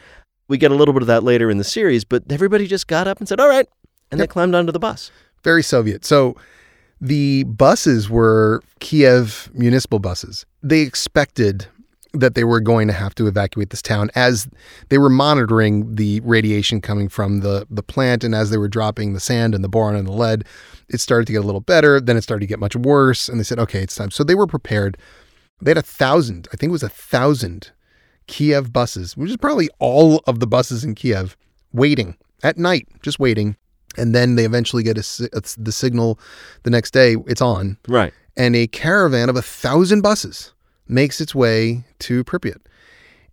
We 0.48 0.58
get 0.58 0.70
a 0.70 0.74
little 0.74 0.94
bit 0.94 1.02
of 1.02 1.08
that 1.08 1.24
later 1.24 1.50
in 1.50 1.58
the 1.58 1.64
series, 1.64 2.04
but 2.04 2.22
everybody 2.30 2.66
just 2.66 2.86
got 2.86 3.06
up 3.06 3.18
and 3.18 3.28
said, 3.28 3.40
all 3.40 3.48
right. 3.48 3.66
And 4.10 4.18
they 4.18 4.26
climbed 4.26 4.54
onto 4.54 4.72
the 4.72 4.78
bus. 4.78 5.10
Very 5.44 5.62
Soviet. 5.62 6.04
So 6.04 6.36
the 7.00 7.44
buses 7.44 8.08
were 8.08 8.62
Kiev 8.80 9.50
municipal 9.52 9.98
buses. 9.98 10.46
They 10.62 10.80
expected 10.80 11.66
that 12.14 12.34
they 12.34 12.44
were 12.44 12.60
going 12.60 12.88
to 12.88 12.94
have 12.94 13.14
to 13.14 13.26
evacuate 13.26 13.70
this 13.70 13.82
town 13.82 14.10
as 14.14 14.48
they 14.88 14.98
were 14.98 15.10
monitoring 15.10 15.94
the 15.94 16.20
radiation 16.20 16.80
coming 16.80 17.08
from 17.08 17.40
the, 17.40 17.66
the 17.70 17.82
plant 17.82 18.24
and 18.24 18.34
as 18.34 18.50
they 18.50 18.56
were 18.56 18.68
dropping 18.68 19.12
the 19.12 19.20
sand 19.20 19.54
and 19.54 19.62
the 19.62 19.68
boron 19.68 19.94
and 19.94 20.08
the 20.08 20.12
lead, 20.12 20.44
it 20.88 21.00
started 21.00 21.26
to 21.26 21.32
get 21.32 21.42
a 21.42 21.46
little 21.46 21.60
better. 21.60 22.00
Then 22.00 22.16
it 22.16 22.22
started 22.22 22.40
to 22.40 22.46
get 22.46 22.58
much 22.58 22.74
worse. 22.74 23.28
And 23.28 23.38
they 23.38 23.44
said, 23.44 23.58
okay, 23.58 23.82
it's 23.82 23.94
time. 23.94 24.10
So 24.10 24.24
they 24.24 24.34
were 24.34 24.46
prepared. 24.46 24.96
They 25.60 25.70
had 25.70 25.78
a 25.78 25.82
thousand, 25.82 26.48
I 26.52 26.56
think 26.56 26.70
it 26.70 26.72
was 26.72 26.82
a 26.82 26.88
thousand 26.88 27.72
Kiev 28.26 28.72
buses, 28.72 29.16
which 29.16 29.30
is 29.30 29.36
probably 29.36 29.68
all 29.78 30.22
of 30.26 30.40
the 30.40 30.46
buses 30.46 30.84
in 30.84 30.94
Kiev, 30.94 31.36
waiting 31.72 32.16
at 32.42 32.56
night, 32.56 32.88
just 33.02 33.18
waiting. 33.18 33.56
And 33.96 34.14
then 34.14 34.36
they 34.36 34.44
eventually 34.44 34.82
get 34.82 34.96
a, 34.96 35.28
a- 35.32 35.60
the 35.60 35.72
signal 35.72 36.18
the 36.62 36.70
next 36.70 36.92
day, 36.92 37.16
it's 37.26 37.42
on. 37.42 37.76
Right. 37.88 38.14
And 38.36 38.54
a 38.54 38.66
caravan 38.68 39.28
of 39.28 39.36
a 39.36 39.42
thousand 39.42 40.02
buses 40.02 40.52
makes 40.88 41.20
its 41.20 41.34
way 41.34 41.84
to 42.00 42.24
Pripyat. 42.24 42.58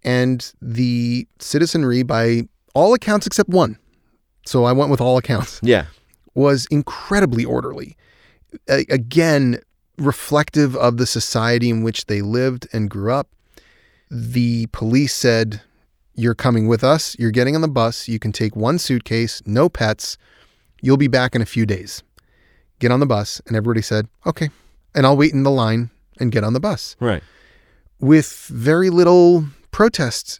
And 0.03 0.51
the 0.61 1.27
citizenry, 1.39 2.03
by 2.03 2.43
all 2.73 2.93
accounts 2.93 3.25
except 3.25 3.49
one, 3.49 3.77
so 4.45 4.65
I 4.65 4.71
went 4.71 4.91
with 4.91 5.01
all 5.01 5.17
accounts, 5.17 5.59
Yeah. 5.63 5.85
was 6.35 6.67
incredibly 6.69 7.43
orderly. 7.45 7.97
A- 8.69 8.85
again, 8.89 9.59
reflective 9.97 10.75
of 10.75 10.97
the 10.97 11.07
society 11.07 11.69
in 11.69 11.81
which 11.81 12.05
they 12.05 12.21
lived 12.21 12.67
and 12.73 12.89
grew 12.89 13.11
up. 13.13 13.29
The 14.11 14.67
police 14.67 15.13
said, 15.13 15.61
You're 16.13 16.35
coming 16.35 16.67
with 16.67 16.83
us. 16.83 17.15
You're 17.19 17.31
getting 17.31 17.55
on 17.55 17.61
the 17.61 17.67
bus. 17.67 18.07
You 18.07 18.19
can 18.19 18.31
take 18.31 18.55
one 18.55 18.77
suitcase, 18.79 19.41
no 19.45 19.67
pets. 19.69 20.17
You'll 20.81 20.95
be 20.97 21.07
back 21.07 21.35
in 21.35 21.41
a 21.41 21.45
few 21.45 21.65
days. 21.65 22.03
Get 22.79 22.91
on 22.91 22.99
the 22.99 23.05
bus. 23.05 23.41
And 23.47 23.55
everybody 23.55 23.81
said, 23.81 24.07
Okay. 24.25 24.49
And 24.93 25.05
I'll 25.05 25.17
wait 25.17 25.33
in 25.33 25.43
the 25.43 25.51
line 25.51 25.89
and 26.19 26.31
get 26.31 26.43
on 26.45 26.53
the 26.53 26.59
bus 26.61 26.95
Right. 27.01 27.21
With 27.99 28.47
very 28.51 28.89
little 28.89 29.45
protests. 29.71 30.39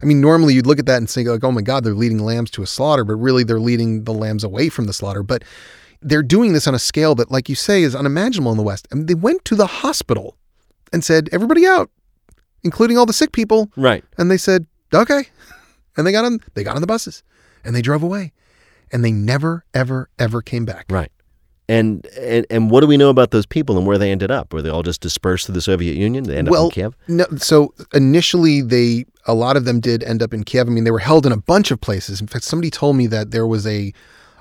I 0.00 0.06
mean, 0.06 0.20
normally 0.20 0.54
you'd 0.54 0.66
look 0.66 0.78
at 0.78 0.86
that 0.86 0.98
and 0.98 1.10
say, 1.10 1.24
like, 1.24 1.42
oh 1.42 1.52
my 1.52 1.62
God, 1.62 1.84
they're 1.84 1.94
leading 1.94 2.18
lambs 2.18 2.50
to 2.52 2.62
a 2.62 2.66
slaughter, 2.66 3.04
but 3.04 3.16
really 3.16 3.44
they're 3.44 3.60
leading 3.60 4.04
the 4.04 4.12
lambs 4.12 4.44
away 4.44 4.68
from 4.68 4.86
the 4.86 4.92
slaughter. 4.92 5.22
But 5.22 5.42
they're 6.02 6.22
doing 6.22 6.52
this 6.52 6.68
on 6.68 6.74
a 6.74 6.78
scale 6.78 7.14
that, 7.16 7.30
like 7.30 7.48
you 7.48 7.54
say, 7.54 7.82
is 7.82 7.94
unimaginable 7.94 8.52
in 8.52 8.56
the 8.56 8.62
West. 8.62 8.86
I 8.92 8.94
mean, 8.94 9.06
they 9.06 9.14
went 9.14 9.44
to 9.46 9.54
the 9.54 9.66
hospital 9.66 10.36
and 10.92 11.04
said, 11.04 11.28
everybody 11.32 11.66
out, 11.66 11.90
including 12.62 12.96
all 12.96 13.06
the 13.06 13.12
sick 13.12 13.32
people. 13.32 13.70
Right. 13.76 14.04
And 14.18 14.30
they 14.30 14.36
said, 14.36 14.66
okay. 14.94 15.26
And 15.96 16.06
they 16.06 16.12
got 16.12 16.24
on 16.24 16.40
they 16.54 16.62
got 16.62 16.76
on 16.76 16.80
the 16.80 16.86
buses 16.86 17.22
and 17.64 17.74
they 17.74 17.82
drove 17.82 18.02
away. 18.02 18.32
And 18.92 19.04
they 19.04 19.10
never, 19.10 19.64
ever, 19.74 20.08
ever 20.18 20.42
came 20.42 20.64
back. 20.64 20.86
Right. 20.90 21.10
And, 21.68 22.06
and 22.16 22.46
and 22.48 22.70
what 22.70 22.80
do 22.80 22.86
we 22.86 22.96
know 22.96 23.10
about 23.10 23.32
those 23.32 23.44
people 23.44 23.76
and 23.76 23.86
where 23.86 23.98
they 23.98 24.12
ended 24.12 24.30
up? 24.30 24.52
Were 24.52 24.62
they 24.62 24.70
all 24.70 24.84
just 24.84 25.00
dispersed 25.00 25.46
to 25.46 25.52
the 25.52 25.60
Soviet 25.60 25.96
Union? 25.96 26.24
They 26.24 26.36
ended 26.36 26.54
up 26.54 26.64
in 26.64 26.70
Kiev? 26.70 26.96
No, 27.08 27.26
so 27.38 27.74
initially 27.92 28.62
they 28.62 29.04
a 29.26 29.34
lot 29.34 29.56
of 29.56 29.64
them 29.64 29.80
did 29.80 30.04
end 30.04 30.22
up 30.22 30.32
in 30.32 30.44
Kiev. 30.44 30.68
I 30.68 30.70
mean, 30.70 30.84
they 30.84 30.92
were 30.92 31.00
held 31.00 31.26
in 31.26 31.32
a 31.32 31.36
bunch 31.36 31.72
of 31.72 31.80
places. 31.80 32.20
In 32.20 32.28
fact, 32.28 32.44
somebody 32.44 32.70
told 32.70 32.94
me 32.94 33.08
that 33.08 33.32
there 33.32 33.46
was 33.48 33.66
a 33.66 33.92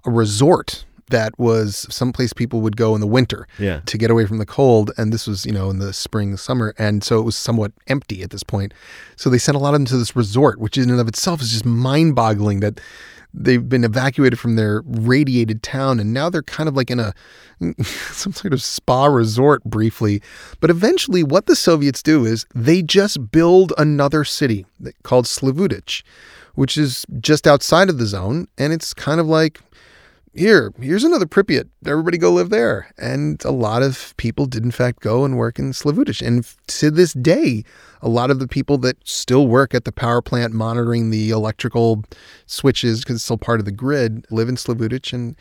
a 0.05 0.11
resort 0.11 0.85
that 1.09 1.37
was 1.37 1.85
someplace 1.89 2.33
people 2.33 2.61
would 2.61 2.77
go 2.77 2.95
in 2.95 3.01
the 3.01 3.07
winter 3.07 3.47
Yeah. 3.59 3.81
to 3.85 3.97
get 3.97 4.09
away 4.09 4.25
from 4.25 4.39
the 4.39 4.45
cold. 4.45 4.91
And 4.97 5.13
this 5.13 5.27
was, 5.27 5.45
you 5.45 5.51
know, 5.51 5.69
in 5.69 5.79
the 5.79 5.93
spring, 5.93 6.35
summer. 6.37 6.73
And 6.77 7.03
so 7.03 7.19
it 7.19 7.23
was 7.23 7.35
somewhat 7.35 7.71
empty 7.87 8.23
at 8.23 8.31
this 8.31 8.43
point. 8.43 8.73
So 9.15 9.29
they 9.29 9.37
sent 9.37 9.55
a 9.55 9.59
lot 9.59 9.69
of 9.69 9.79
them 9.81 9.85
to 9.85 9.97
this 9.97 10.15
resort, 10.15 10.59
which 10.59 10.77
in 10.77 10.89
and 10.89 10.99
of 10.99 11.07
itself 11.07 11.41
is 11.41 11.51
just 11.51 11.65
mind 11.65 12.15
boggling 12.15 12.59
that 12.61 12.79
they've 13.37 13.67
been 13.67 13.83
evacuated 13.83 14.39
from 14.39 14.55
their 14.55 14.81
radiated 14.85 15.61
town 15.61 15.99
and 15.99 16.13
now 16.13 16.29
they're 16.29 16.41
kind 16.41 16.69
of 16.69 16.75
like 16.77 16.89
in 16.89 17.01
a 17.01 17.13
some 17.83 18.31
sort 18.31 18.53
of 18.53 18.61
spa 18.61 19.05
resort 19.05 19.63
briefly. 19.65 20.21
But 20.61 20.69
eventually 20.69 21.21
what 21.23 21.45
the 21.45 21.55
Soviets 21.55 22.01
do 22.01 22.25
is 22.25 22.45
they 22.55 22.81
just 22.81 23.31
build 23.31 23.73
another 23.77 24.23
city 24.23 24.65
called 25.03 25.25
Slavutich, 25.25 26.01
which 26.55 26.77
is 26.77 27.05
just 27.19 27.45
outside 27.45 27.89
of 27.89 27.97
the 27.97 28.05
zone. 28.05 28.47
And 28.57 28.71
it's 28.73 28.93
kind 28.93 29.19
of 29.19 29.27
like 29.27 29.59
here, 30.35 30.73
here's 30.79 31.03
another 31.03 31.25
Pripyat. 31.25 31.69
Everybody 31.85 32.17
go 32.17 32.31
live 32.31 32.49
there. 32.49 32.91
And 32.97 33.43
a 33.45 33.51
lot 33.51 33.81
of 33.81 34.13
people 34.17 34.45
did, 34.45 34.63
in 34.63 34.71
fact, 34.71 34.99
go 34.99 35.25
and 35.25 35.37
work 35.37 35.57
in 35.59 35.71
Slavutich. 35.71 36.25
And 36.25 36.45
to 36.67 36.91
this 36.91 37.13
day, 37.13 37.63
a 38.01 38.09
lot 38.09 38.29
of 38.29 38.39
the 38.39 38.47
people 38.47 38.77
that 38.79 38.97
still 39.07 39.47
work 39.47 39.73
at 39.73 39.85
the 39.85 39.91
power 39.91 40.21
plant 40.21 40.53
monitoring 40.53 41.09
the 41.09 41.29
electrical 41.29 42.03
switches, 42.45 43.01
because 43.01 43.15
it's 43.15 43.23
still 43.23 43.37
part 43.37 43.59
of 43.59 43.65
the 43.65 43.71
grid, 43.71 44.25
live 44.29 44.49
in 44.49 44.55
Slavutich. 44.55 45.13
And 45.13 45.35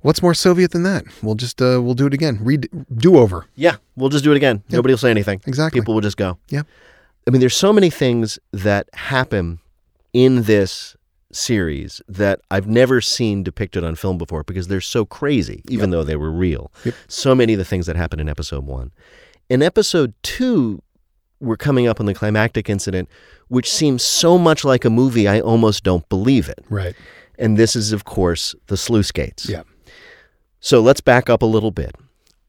what's 0.00 0.22
more 0.22 0.34
Soviet 0.34 0.72
than 0.72 0.82
that? 0.82 1.04
We'll 1.22 1.36
just, 1.36 1.62
uh, 1.62 1.80
we'll 1.82 1.94
do 1.94 2.06
it 2.06 2.14
again. 2.14 2.38
Re- 2.42 2.58
do 2.96 3.16
over. 3.16 3.46
Yeah, 3.54 3.76
we'll 3.96 4.10
just 4.10 4.24
do 4.24 4.32
it 4.32 4.36
again. 4.36 4.62
Nobody 4.70 4.92
will 4.92 4.98
say 4.98 5.10
anything. 5.10 5.40
Exactly. 5.46 5.80
People 5.80 5.94
will 5.94 6.00
just 6.00 6.16
go. 6.16 6.38
Yeah. 6.48 6.62
I 7.26 7.30
mean, 7.30 7.40
there's 7.40 7.56
so 7.56 7.72
many 7.72 7.90
things 7.90 8.38
that 8.52 8.88
happen 8.94 9.60
in 10.12 10.42
this 10.42 10.96
series 11.32 12.02
that 12.08 12.40
I've 12.50 12.66
never 12.66 13.00
seen 13.00 13.42
depicted 13.42 13.84
on 13.84 13.94
film 13.94 14.18
before 14.18 14.44
because 14.44 14.68
they're 14.68 14.80
so 14.80 15.04
crazy, 15.04 15.62
even 15.68 15.90
though 15.90 16.04
they 16.04 16.16
were 16.16 16.30
real. 16.30 16.72
Yep. 16.84 16.94
So 17.08 17.34
many 17.34 17.54
of 17.54 17.58
the 17.58 17.64
things 17.64 17.86
that 17.86 17.96
happened 17.96 18.20
in 18.20 18.28
episode 18.28 18.66
one. 18.66 18.90
In 19.48 19.62
episode 19.62 20.14
two, 20.22 20.82
we're 21.40 21.56
coming 21.56 21.86
up 21.86 22.00
on 22.00 22.06
the 22.06 22.14
climactic 22.14 22.68
incident, 22.68 23.08
which 23.48 23.70
seems 23.70 24.04
so 24.04 24.38
much 24.38 24.64
like 24.64 24.84
a 24.84 24.90
movie, 24.90 25.26
I 25.26 25.40
almost 25.40 25.84
don't 25.84 26.08
believe 26.08 26.48
it. 26.48 26.64
Right. 26.68 26.94
And 27.38 27.56
this 27.56 27.74
is, 27.74 27.92
of 27.92 28.04
course, 28.04 28.54
the 28.66 28.76
sluice 28.76 29.10
gates. 29.10 29.48
Yeah. 29.48 29.62
So 30.60 30.80
let's 30.80 31.00
back 31.00 31.30
up 31.30 31.42
a 31.42 31.46
little 31.46 31.70
bit. 31.70 31.94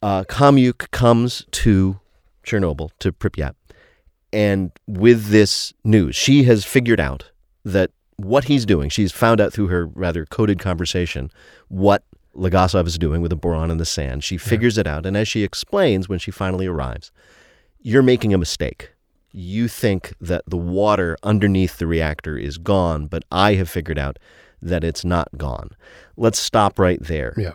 Uh, 0.01 0.23
Khomyuk 0.23 0.91
comes 0.91 1.45
to 1.51 1.99
Chernobyl, 2.43 2.89
to 2.99 3.11
Pripyat, 3.11 3.53
and 4.33 4.71
with 4.87 5.27
this 5.27 5.73
news, 5.83 6.15
she 6.15 6.43
has 6.43 6.65
figured 6.65 6.99
out 6.99 7.31
that 7.63 7.91
what 8.25 8.45
he's 8.45 8.65
doing, 8.65 8.89
she's 8.89 9.11
found 9.11 9.41
out 9.41 9.53
through 9.53 9.67
her 9.67 9.85
rather 9.87 10.25
coded 10.25 10.59
conversation 10.59 11.31
what 11.67 12.03
Legasov 12.35 12.87
is 12.87 12.97
doing 12.97 13.21
with 13.21 13.29
the 13.29 13.35
boron 13.35 13.71
in 13.71 13.77
the 13.77 13.85
sand. 13.85 14.23
She 14.23 14.37
figures 14.37 14.77
it 14.77 14.87
out, 14.87 15.05
and 15.05 15.17
as 15.17 15.27
she 15.27 15.43
explains 15.43 16.07
when 16.07 16.19
she 16.19 16.31
finally 16.31 16.67
arrives, 16.67 17.11
you're 17.81 18.01
making 18.03 18.33
a 18.33 18.37
mistake. 18.37 18.91
You 19.33 19.67
think 19.67 20.13
that 20.21 20.43
the 20.47 20.57
water 20.57 21.17
underneath 21.23 21.77
the 21.77 21.87
reactor 21.87 22.37
is 22.37 22.57
gone, 22.57 23.07
but 23.07 23.23
I 23.31 23.55
have 23.55 23.69
figured 23.69 23.99
out 23.99 24.17
that 24.61 24.83
it's 24.83 25.03
not 25.03 25.29
gone. 25.37 25.71
Let's 26.15 26.39
stop 26.39 26.79
right 26.79 27.01
there. 27.01 27.33
Yeah. 27.37 27.53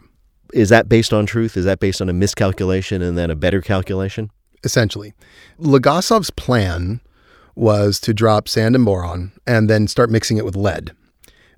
Is 0.53 0.69
that 0.69 0.89
based 0.89 1.13
on 1.13 1.27
truth? 1.27 1.57
Is 1.57 1.65
that 1.65 1.81
based 1.81 2.01
on 2.01 2.09
a 2.09 2.13
miscalculation 2.13 3.03
and 3.03 3.17
then 3.17 3.31
a 3.31 3.37
better 3.37 3.61
calculation? 3.61 4.31
essentially. 4.67 5.15
Legasov's 5.59 6.31
plan 6.31 7.01
was 7.57 7.99
to 8.01 8.15
drop 8.15 8.49
sand 8.49 8.77
and 8.77 8.85
boron 8.85 9.33
and 9.47 9.69
then 9.69 9.89
start 9.89 10.11
mixing 10.11 10.37
it 10.37 10.45
with 10.45 10.55
lead. 10.55 10.93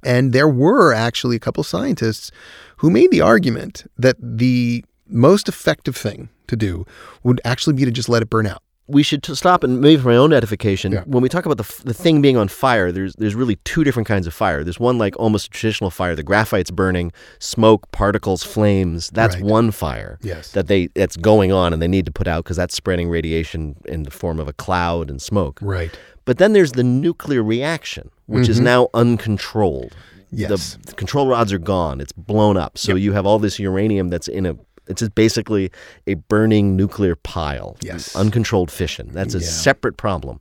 And 0.04 0.32
there 0.32 0.48
were 0.48 0.94
actually 0.94 1.36
a 1.36 1.40
couple 1.40 1.64
scientists 1.64 2.30
who 2.78 2.88
made 2.88 3.10
the 3.10 3.20
argument 3.20 3.84
that 3.98 4.16
the 4.20 4.84
most 5.08 5.48
effective 5.48 5.96
thing 5.96 6.28
to 6.46 6.56
do 6.56 6.86
would 7.22 7.40
actually 7.44 7.74
be 7.74 7.84
to 7.84 7.90
just 7.90 8.08
let 8.08 8.22
it 8.22 8.30
burn 8.30 8.46
out. 8.46 8.62
We 8.88 9.02
should 9.02 9.22
t- 9.22 9.34
stop 9.34 9.62
and 9.62 9.80
maybe 9.80 10.00
for 10.00 10.08
my 10.08 10.16
own 10.16 10.32
edification. 10.32 10.92
Yeah. 10.92 11.02
When 11.04 11.22
we 11.22 11.28
talk 11.28 11.44
about 11.44 11.58
the, 11.58 11.64
f- 11.64 11.82
the 11.84 11.94
thing 11.94 12.22
being 12.22 12.36
on 12.36 12.48
fire, 12.48 12.90
there's 12.90 13.14
there's 13.16 13.34
really 13.34 13.56
two 13.64 13.84
different 13.84 14.08
kinds 14.08 14.26
of 14.26 14.34
fire. 14.34 14.64
There's 14.64 14.80
one 14.80 14.98
like 14.98 15.14
almost 15.18 15.50
traditional 15.50 15.90
fire, 15.90 16.14
the 16.14 16.22
graphite's 16.22 16.70
burning, 16.70 17.12
smoke, 17.38 17.90
particles, 17.92 18.42
flames. 18.42 19.10
That's 19.10 19.36
Right. 19.36 19.44
one 19.44 19.70
fire. 19.70 20.18
Yes. 20.22 20.52
That 20.52 20.66
they 20.68 20.88
that's 20.94 21.16
going 21.16 21.52
on 21.52 21.72
and 21.72 21.82
they 21.82 21.88
need 21.88 22.06
to 22.06 22.12
put 22.12 22.26
out 22.26 22.44
because 22.44 22.56
that's 22.56 22.74
spreading 22.74 23.08
radiation 23.10 23.76
in 23.84 24.04
the 24.04 24.10
form 24.10 24.40
of 24.40 24.48
a 24.48 24.52
cloud 24.54 25.10
and 25.10 25.20
smoke. 25.20 25.58
Right. 25.62 25.90
But 26.24 26.38
then 26.38 26.52
there's 26.52 26.72
the 26.72 26.84
nuclear 26.84 27.42
reaction, 27.42 28.10
which 28.26 28.48
is 28.48 28.56
mm-hmm. 28.56 28.64
now 28.64 28.88
uncontrolled. 28.94 29.94
Yes. 30.30 30.74
The, 30.74 30.88
the 30.88 30.92
control 30.94 31.26
rods 31.26 31.52
are 31.52 31.58
gone. 31.58 32.00
It's 32.00 32.12
blown 32.12 32.56
up. 32.56 32.76
So 32.76 32.94
you 32.96 33.12
have 33.12 33.24
all 33.26 33.38
this 33.38 33.58
uranium 33.58 34.08
that's 34.08 34.28
in 34.28 34.46
a. 34.46 34.56
It's 34.88 35.00
just 35.00 35.14
basically 35.14 35.70
a 36.06 36.14
burning 36.14 36.76
nuclear 36.76 37.14
pile. 37.16 37.76
Yes. 37.82 38.14
Uncontrolled 38.16 38.70
fission. 38.70 39.10
That's 39.12 39.34
a 39.34 39.38
Yeah. 39.38 39.46
separate 39.46 39.96
problem. 39.96 40.40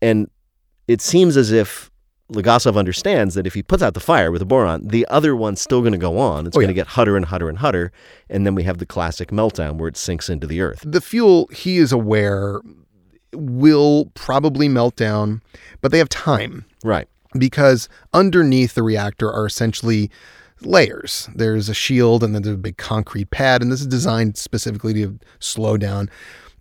And 0.00 0.28
it 0.88 1.00
seems 1.00 1.36
as 1.36 1.50
if 1.52 1.90
Legasov 2.32 2.76
understands 2.78 3.34
that 3.34 3.46
if 3.46 3.52
he 3.54 3.62
puts 3.62 3.82
out 3.82 3.92
the 3.94 4.00
fire 4.00 4.30
with 4.32 4.38
the 4.40 4.46
boron, 4.46 4.88
the 4.88 5.06
other 5.10 5.36
one's 5.36 5.60
still 5.60 5.80
going 5.80 5.92
to 5.92 5.98
go 5.98 6.18
on. 6.18 6.46
It's 6.46 6.56
Oh, 6.56 6.60
going 6.60 6.68
to 6.68 6.72
yeah. 6.74 6.82
get 6.84 6.86
hotter 6.88 7.16
and 7.16 7.26
hotter 7.26 7.48
and 7.48 7.58
hotter. 7.58 7.92
And 8.30 8.46
then 8.46 8.54
we 8.54 8.62
have 8.62 8.78
the 8.78 8.86
classic 8.86 9.28
meltdown 9.30 9.76
where 9.76 9.88
it 9.88 9.96
sinks 9.98 10.30
into 10.30 10.46
the 10.46 10.60
earth. 10.62 10.82
The 10.84 11.00
fuel, 11.02 11.48
he 11.52 11.76
is 11.78 11.92
aware, 11.92 12.60
will 13.34 14.10
probably 14.14 14.68
melt 14.68 14.96
down, 14.96 15.42
but 15.80 15.92
they 15.92 15.98
have 15.98 16.08
time. 16.08 16.64
Right. 16.84 17.06
because 17.38 17.88
underneath 18.12 18.74
the 18.74 18.82
reactor 18.82 19.30
are 19.32 19.46
essentially 19.46 20.10
layers. 20.66 21.28
There's 21.34 21.68
a 21.68 21.74
shield 21.74 22.22
and 22.22 22.34
then 22.34 22.42
there's 22.42 22.54
a 22.54 22.58
big 22.58 22.76
concrete 22.76 23.30
pad, 23.30 23.62
and 23.62 23.70
this 23.70 23.80
is 23.80 23.86
designed 23.86 24.36
specifically 24.36 24.94
to 24.94 25.18
slow 25.38 25.76
down 25.76 26.10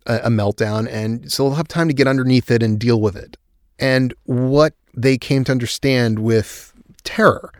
a, 0.05 0.17
a 0.23 0.29
meltdown. 0.29 0.87
And 0.89 1.31
so 1.31 1.43
they'll 1.43 1.55
have 1.55 1.67
time 1.67 1.87
to 1.87 1.93
get 1.93 2.07
underneath 2.07 2.51
it 2.51 2.63
and 2.63 2.79
deal 2.79 2.99
with 2.99 3.15
it. 3.15 3.37
And 3.79 4.13
what 4.25 4.73
they 4.95 5.17
came 5.17 5.43
to 5.45 5.51
understand 5.51 6.19
with 6.19 6.73
terror 7.03 7.51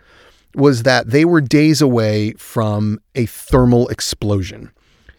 was 0.54 0.84
that 0.84 1.10
they 1.10 1.26
were 1.26 1.42
days 1.42 1.82
away 1.82 2.34
from 2.34 3.00
a 3.16 3.26
thermal 3.26 3.88
explosion. 3.88 4.72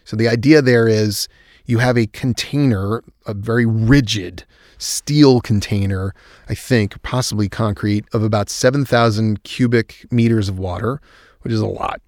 So 0.05 0.15
the 0.15 0.27
idea 0.27 0.61
there 0.61 0.87
is 0.87 1.27
you 1.65 1.79
have 1.79 1.97
a 1.97 2.07
container, 2.07 3.03
a 3.25 3.33
very 3.33 3.65
rigid 3.65 4.43
steel 4.77 5.41
container, 5.41 6.13
I 6.49 6.55
think, 6.55 7.01
possibly 7.03 7.47
concrete, 7.47 8.05
of 8.13 8.23
about 8.23 8.49
7,000 8.49 9.43
cubic 9.43 10.05
meters 10.11 10.49
of 10.49 10.59
water, 10.59 11.01
which 11.41 11.53
is 11.53 11.61
a 11.61 11.67
lot. 11.67 12.01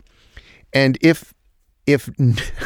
And 0.74 0.98
if 1.02 1.34
if 1.88 2.10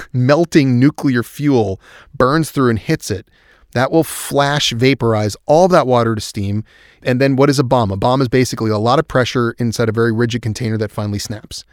melting 0.14 0.80
nuclear 0.80 1.24
fuel 1.24 1.82
burns 2.16 2.52
through 2.52 2.70
and 2.70 2.80
hits 2.80 3.12
it, 3.12 3.28
that 3.74 3.92
will 3.92 4.04
flash 4.04 4.72
vaporize 4.72 5.36
all 5.46 5.68
that 5.68 5.86
water 5.86 6.16
to 6.16 6.22
steam. 6.22 6.64
And 7.04 7.22
then 7.22 7.36
what 7.36 7.50
is 7.50 7.60
a 7.60 7.64
bomb? 7.64 7.92
A 7.92 7.98
bomb 7.98 8.22
is 8.22 8.28
basically 8.28 8.72
a 8.72 8.78
lot 8.78 8.98
of 8.98 9.08
pressure 9.08 9.52
inside 9.60 9.90
a 9.90 9.92
very 9.92 10.12
rigid 10.12 10.42
container 10.42 10.78
that 10.78 10.92
finally 10.92 11.20
snaps. 11.20 11.66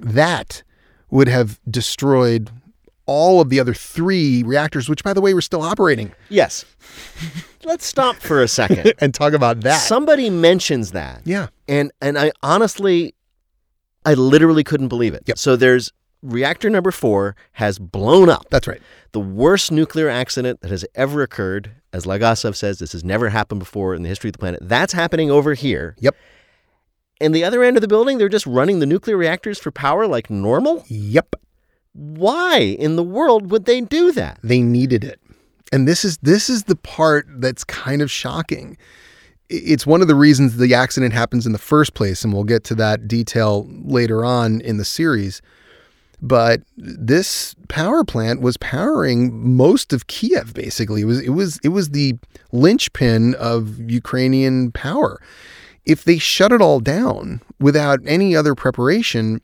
That 0.00 0.62
would 1.10 1.28
have 1.28 1.60
destroyed 1.70 2.50
all 3.08 3.40
of 3.40 3.48
the 3.48 3.58
other 3.58 3.74
three 3.74 4.44
reactors, 4.44 4.88
which, 4.88 5.02
by 5.02 5.12
the 5.12 5.20
way, 5.20 5.34
were 5.34 5.40
still 5.40 5.62
operating. 5.62 6.12
Yes. 6.28 6.64
Let's 7.64 7.86
stop 7.86 8.16
for 8.16 8.40
a 8.42 8.46
second 8.46 8.92
and 9.00 9.12
talk 9.12 9.32
about 9.32 9.62
that. 9.62 9.78
Somebody 9.78 10.30
mentions 10.30 10.92
that. 10.92 11.22
Yeah. 11.24 11.48
And 11.66 11.90
and 12.00 12.16
I 12.16 12.30
honestly 12.42 13.14
I 14.04 14.14
literally 14.14 14.62
couldn't 14.62 14.88
believe 14.88 15.14
it. 15.14 15.24
Yep. 15.26 15.38
So 15.38 15.56
there's 15.56 15.92
reactor 16.22 16.70
number 16.70 16.90
4 16.90 17.34
has 17.52 17.78
blown 17.78 18.28
up. 18.28 18.46
That's 18.50 18.68
right. 18.68 18.80
The 19.12 19.20
worst 19.20 19.72
nuclear 19.72 20.08
accident 20.08 20.60
that 20.60 20.70
has 20.70 20.84
ever 20.94 21.22
occurred. 21.22 21.72
As 21.92 22.04
Legasov 22.04 22.56
says, 22.56 22.78
this 22.78 22.92
has 22.92 23.02
never 23.02 23.30
happened 23.30 23.60
before 23.60 23.94
in 23.94 24.02
the 24.02 24.08
history 24.08 24.28
of 24.28 24.32
the 24.32 24.38
planet. 24.38 24.60
That's 24.62 24.92
happening 24.92 25.30
over 25.30 25.54
here. 25.54 25.96
Yep. 26.00 26.14
And 27.20 27.34
the 27.34 27.42
other 27.42 27.64
end 27.64 27.76
of 27.76 27.80
the 27.80 27.88
building, 27.88 28.18
they're 28.18 28.28
just 28.28 28.46
running 28.46 28.78
the 28.78 28.86
nuclear 28.86 29.16
reactors 29.16 29.58
for 29.58 29.70
power 29.70 30.06
like 30.06 30.30
normal? 30.30 30.84
Yep. 30.88 31.36
Why 31.98 32.58
in 32.58 32.94
the 32.94 33.02
world 33.02 33.50
would 33.50 33.64
they 33.64 33.80
do 33.80 34.12
that? 34.12 34.38
They 34.44 34.62
needed 34.62 35.02
it. 35.02 35.20
And 35.72 35.88
this 35.88 36.04
is 36.04 36.16
this 36.18 36.48
is 36.48 36.64
the 36.64 36.76
part 36.76 37.26
that's 37.28 37.64
kind 37.64 38.00
of 38.00 38.10
shocking. 38.10 38.78
It's 39.50 39.84
one 39.86 40.00
of 40.00 40.06
the 40.06 40.14
reasons 40.14 40.56
the 40.56 40.74
accident 40.74 41.12
happens 41.12 41.44
in 41.44 41.52
the 41.52 41.58
first 41.58 41.94
place, 41.94 42.22
and 42.22 42.32
we'll 42.32 42.44
get 42.44 42.62
to 42.64 42.74
that 42.76 43.08
detail 43.08 43.66
later 43.68 44.24
on 44.24 44.60
in 44.60 44.76
the 44.76 44.84
series. 44.84 45.42
But 46.22 46.62
this 46.76 47.56
power 47.68 48.04
plant 48.04 48.40
was 48.40 48.56
powering 48.58 49.56
most 49.56 49.92
of 49.92 50.06
Kiev. 50.06 50.54
Basically, 50.54 51.02
it 51.02 51.06
was 51.06 51.20
it 51.20 51.30
was 51.30 51.58
it 51.64 51.68
was 51.68 51.90
the 51.90 52.14
linchpin 52.52 53.34
of 53.34 53.90
Ukrainian 53.90 54.70
power. 54.70 55.20
If 55.84 56.04
they 56.04 56.18
shut 56.18 56.52
it 56.52 56.60
all 56.60 56.78
down 56.78 57.40
without 57.58 58.00
any 58.04 58.36
other 58.36 58.54
preparation, 58.54 59.40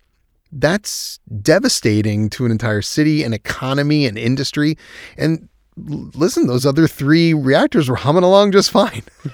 that's 0.54 1.18
devastating 1.42 2.30
to 2.30 2.44
an 2.46 2.50
entire 2.50 2.82
city, 2.82 3.22
an 3.22 3.32
economy, 3.32 4.06
an 4.06 4.16
industry. 4.16 4.78
And 5.16 5.48
listen, 5.76 6.46
those 6.46 6.64
other 6.64 6.86
three 6.86 7.34
reactors 7.34 7.88
were 7.88 7.96
humming 7.96 8.24
along 8.24 8.52
just 8.52 8.70
fine. 8.70 9.02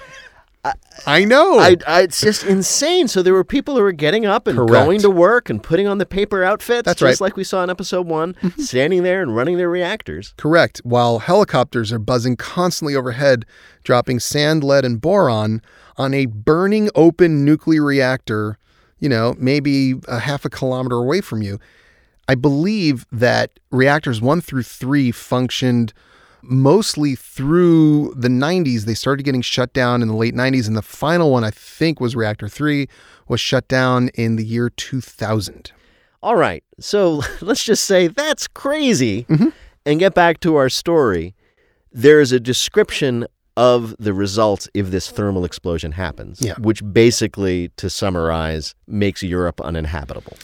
I 1.07 1.25
know. 1.25 1.59
I, 1.59 1.77
I, 1.87 2.03
it's 2.03 2.21
just 2.21 2.45
insane. 2.45 3.09
So 3.09 3.23
there 3.23 3.33
were 3.33 3.45
people 3.45 3.77
who 3.77 3.83
were 3.83 3.93
getting 3.93 4.27
up 4.27 4.47
and 4.47 4.59
Correct. 4.59 4.73
going 4.73 5.01
to 5.01 5.11
work 5.11 5.49
and 5.49 5.63
putting 5.63 5.87
on 5.87 5.97
the 5.97 6.05
paper 6.05 6.45
outfits, 6.45 6.85
That's 6.85 7.01
just 7.01 7.21
right. 7.21 7.27
Like 7.29 7.37
we 7.37 7.45
saw 7.45 7.65
in 7.65 7.71
episode 7.71 8.07
one, 8.07 8.35
mhm. 8.43 8.61
standing 8.61 9.03
there 9.03 9.23
and 9.23 9.35
running 9.35 9.57
their 9.57 9.71
reactors. 9.71 10.35
Correct. 10.37 10.83
While 10.85 11.21
helicopters 11.21 11.93
are 11.93 11.99
buzzing 11.99 12.37
constantly 12.37 12.95
overhead, 12.95 13.47
dropping 13.85 14.21
sand, 14.21 14.63
lead, 14.63 14.85
and 14.85 15.01
boron 15.01 15.63
on 15.97 16.13
a 16.13 16.27
burning 16.27 16.91
open 16.95 17.43
nuclear 17.45 17.83
reactor, 17.83 18.59
you 19.01 19.09
know, 19.09 19.35
maybe 19.39 19.95
a 20.09 20.19
half 20.21 20.45
a 20.45 20.51
kilometer 20.51 20.97
away 20.97 21.21
from 21.21 21.43
you. 21.43 21.59
I 22.29 22.35
believe 22.37 23.07
that 23.11 23.59
reactors 23.73 24.21
one 24.21 24.41
through 24.41 24.63
three 24.63 25.11
functioned 25.11 25.93
mostly 26.43 27.15
through 27.17 28.15
the 28.17 28.29
90s. 28.29 28.83
They 28.83 28.95
started 28.95 29.25
getting 29.25 29.43
shut 29.43 29.73
down 29.73 30.01
in 30.01 30.09
the 30.09 30.15
late 30.15 30.35
90s, 30.35 30.67
and 30.69 30.77
the 30.77 30.83
final 30.83 31.31
one, 31.33 31.45
I 31.45 31.51
think, 31.51 32.01
was 32.01 32.15
reactor 32.17 32.49
three, 32.49 32.89
was 33.29 33.41
shut 33.41 33.69
down 33.69 34.09
in 34.15 34.37
the 34.37 34.45
year 34.45 34.71
2000. 34.71 35.73
All 36.23 36.37
right. 36.37 36.63
So 36.79 37.23
let's 37.41 37.65
just 37.65 37.85
say 37.85 38.07
that's 38.07 38.47
crazy 38.47 39.25
Mm-hmm. 39.25 39.49
and 39.87 39.99
get 39.99 40.15
back 40.15 40.41
to 40.41 40.57
our 40.57 40.69
story. 40.69 41.35
There 41.93 42.21
is 42.21 42.31
a 42.33 42.39
description 42.41 43.27
of 43.61 43.95
the 43.99 44.15
results 44.15 44.69
if 44.73 44.91
this 44.91 45.11
thermal 45.11 45.45
explosion 45.45 45.93
happens, 45.93 46.41
Yeah. 46.41 46.55
which 46.59 46.81
basically, 46.93 47.71
to 47.77 47.91
summarize, 47.91 48.75
makes 48.87 49.23
Europe 49.23 49.61
uninhabitable. 49.61 50.37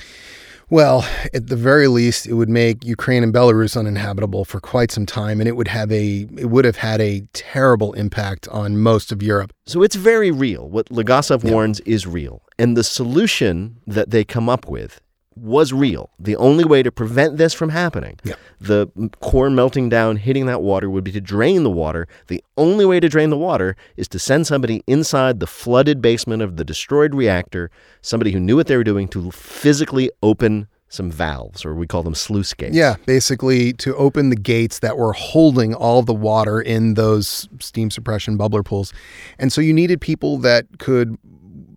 Well, 0.68 1.06
at 1.32 1.46
the 1.46 1.54
very 1.56 1.86
least, 1.86 2.26
it 2.26 2.34
would 2.34 2.48
make 2.48 2.84
Ukraine 2.84 3.22
and 3.22 3.32
Belarus 3.32 3.76
uninhabitable 3.76 4.44
for 4.44 4.58
quite 4.60 4.90
some 4.90 5.06
time, 5.06 5.40
and 5.40 5.48
it 5.48 5.56
would 5.58 5.68
have 5.68 5.90
a 5.92 6.26
it 6.36 6.50
would 6.50 6.64
have 6.64 6.76
had 6.76 7.00
a 7.00 7.22
terrible 7.32 7.92
impact 7.94 8.48
on 8.48 8.76
most 8.90 9.12
of 9.12 9.22
Europe. 9.22 9.52
So 9.64 9.82
it's 9.84 9.94
very 9.94 10.30
real. 10.32 10.68
What 10.68 10.86
Legasov 10.90 11.40
warns 11.52 11.78
is 11.80 12.04
real. 12.06 12.42
And 12.58 12.76
the 12.76 12.82
solution 12.84 13.76
that 13.86 14.10
they 14.10 14.24
come 14.24 14.48
up 14.48 14.68
with 14.68 15.00
was 15.37 15.72
real. 15.72 16.11
The 16.18 16.34
only 16.37 16.64
way 16.64 16.82
to 16.82 16.91
prevent 16.91 17.37
this 17.37 17.53
from 17.53 17.68
happening, 17.68 18.18
Yeah. 18.24 18.34
the 18.61 18.89
core 19.20 19.51
melting 19.51 19.89
down, 19.89 20.16
hitting 20.16 20.47
that 20.47 20.62
water, 20.62 20.89
would 20.89 21.05
be 21.05 21.12
to 21.12 21.20
drain 21.20 21.62
the 21.62 21.70
water. 21.70 22.09
The 22.28 22.43
only 22.57 22.87
way 22.87 23.01
to 23.01 23.09
drain 23.09 23.30
the 23.30 23.37
water 23.37 23.76
is 23.97 24.09
to 24.09 24.18
send 24.18 24.47
somebody 24.47 24.82
inside 24.87 25.39
the 25.41 25.47
flooded 25.47 26.01
basement 26.01 26.43
of 26.43 26.57
the 26.57 26.64
destroyed 26.64 27.14
reactor, 27.14 27.70
somebody 28.01 28.32
who 28.32 28.41
knew 28.41 28.57
what 28.57 28.66
they 28.66 28.76
were 28.76 28.84
doing, 28.84 29.09
to 29.09 29.30
physically 29.30 30.11
open 30.22 30.68
some 30.89 31.11
valves, 31.11 31.64
or 31.64 31.74
we 31.74 31.87
call 31.87 32.03
them 32.05 32.14
sluice 32.14 32.55
gates. 32.55 32.74
Yeah, 32.76 32.95
basically 33.07 33.72
to 33.74 33.95
open 33.97 34.30
the 34.30 34.37
gates 34.37 34.78
that 34.78 34.97
were 34.97 35.12
holding 35.12 35.74
all 35.74 36.03
the 36.03 36.14
water 36.14 36.61
in 36.61 36.95
those 36.95 37.49
steam 37.59 37.91
suppression 37.91 38.39
bubbler 38.39 38.64
pools. 38.64 38.93
And 39.39 39.53
so 39.53 39.61
you 39.61 39.72
needed 39.74 40.01
people 40.01 40.39
that 40.39 40.66
could 40.78 41.18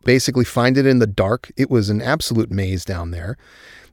basically 0.04 0.46
find 0.46 0.78
it 0.78 0.86
in 0.86 1.00
the 1.00 1.08
dark. 1.08 1.52
It 1.58 1.70
was 1.70 1.90
an 1.90 2.02
absolute 2.02 2.52
maze 2.52 2.86
down 2.86 3.12
there. 3.12 3.38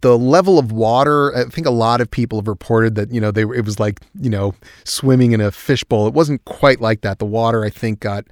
The 0.03 0.19
level 0.19 0.59
of 0.59 0.71
water, 0.73 1.35
I 1.35 1.45
think 1.45 1.67
a 1.67 1.71
lot 1.71 2.01
of 2.01 2.11
people 2.11 2.39
have 2.39 2.49
reported 2.49 2.95
that, 2.97 3.13
you 3.13 3.21
know, 3.21 3.31
they 3.31 3.43
it 3.43 3.65
was 3.65 3.81
like, 3.81 4.01
you 4.21 4.31
know, 4.31 4.55
swimming 4.85 5.33
in 5.33 5.41
a 5.41 5.51
fishbowl. 5.51 6.07
It 6.07 6.15
wasn't 6.15 6.45
quite 6.45 6.81
like 6.81 7.01
that. 7.01 7.19
The 7.19 7.27
water, 7.27 7.65
I 7.65 7.71
think, 7.71 8.01
got 8.01 8.27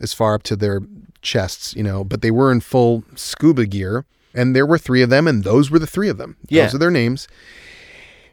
as 0.00 0.12
far 0.12 0.34
up 0.34 0.42
to 0.44 0.56
their 0.56 0.80
chests, 1.20 1.74
you 1.76 1.82
know, 1.82 2.02
but 2.02 2.22
they 2.22 2.30
were 2.30 2.50
in 2.50 2.60
full 2.60 3.04
scuba 3.14 3.66
gear. 3.66 4.04
And 4.34 4.56
there 4.56 4.64
were 4.64 4.78
three 4.78 5.02
of 5.02 5.10
them, 5.10 5.28
and 5.28 5.44
those 5.44 5.70
were 5.70 5.78
the 5.78 5.86
three 5.86 6.08
of 6.08 6.16
them. 6.16 6.38
Yeah. 6.48 6.62
Those 6.64 6.76
are 6.76 6.78
their 6.78 6.90
names. 6.90 7.28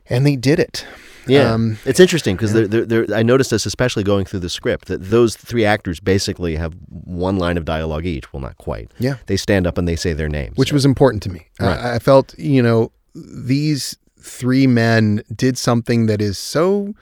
And 0.10 0.26
they 0.26 0.38
did 0.38 0.58
it. 0.58 0.86
Yeah, 1.30 1.54
Um, 1.54 1.78
it's 1.86 2.00
interesting 2.00 2.36
because 2.36 2.54
they're, 2.54 3.06
I 3.16 3.24
noticed 3.24 3.52
this 3.52 3.66
especially 3.66 4.04
going 4.04 4.26
through 4.26 4.40
the 4.42 4.50
script 4.50 4.88
that 4.88 4.98
those 5.10 5.36
three 5.36 5.66
actors 5.66 6.00
basically 6.00 6.56
have 6.56 6.74
one 6.90 7.38
line 7.38 7.58
of 7.58 7.66
dialogue 7.66 8.06
each. 8.06 8.32
Well, 8.34 8.42
not 8.42 8.58
quite. 8.58 8.92
Yeah. 9.00 9.16
they 9.28 9.38
stand 9.38 9.66
up 9.68 9.78
and 9.78 9.88
they 9.88 9.96
say 9.96 10.14
their 10.14 10.30
names, 10.30 10.58
which 10.58 10.74
was 10.74 10.86
important 10.86 11.24
to 11.24 11.30
me. 11.30 11.48
Right. 11.60 11.78
I, 11.80 11.96
I 11.96 12.00
felt, 12.00 12.38
you 12.38 12.62
know, 12.62 12.92
these 13.16 13.96
three 14.22 14.68
men 14.68 15.24
did 15.36 15.58
something 15.58 16.08
that 16.08 16.22
is 16.22 16.38
so 16.38 16.94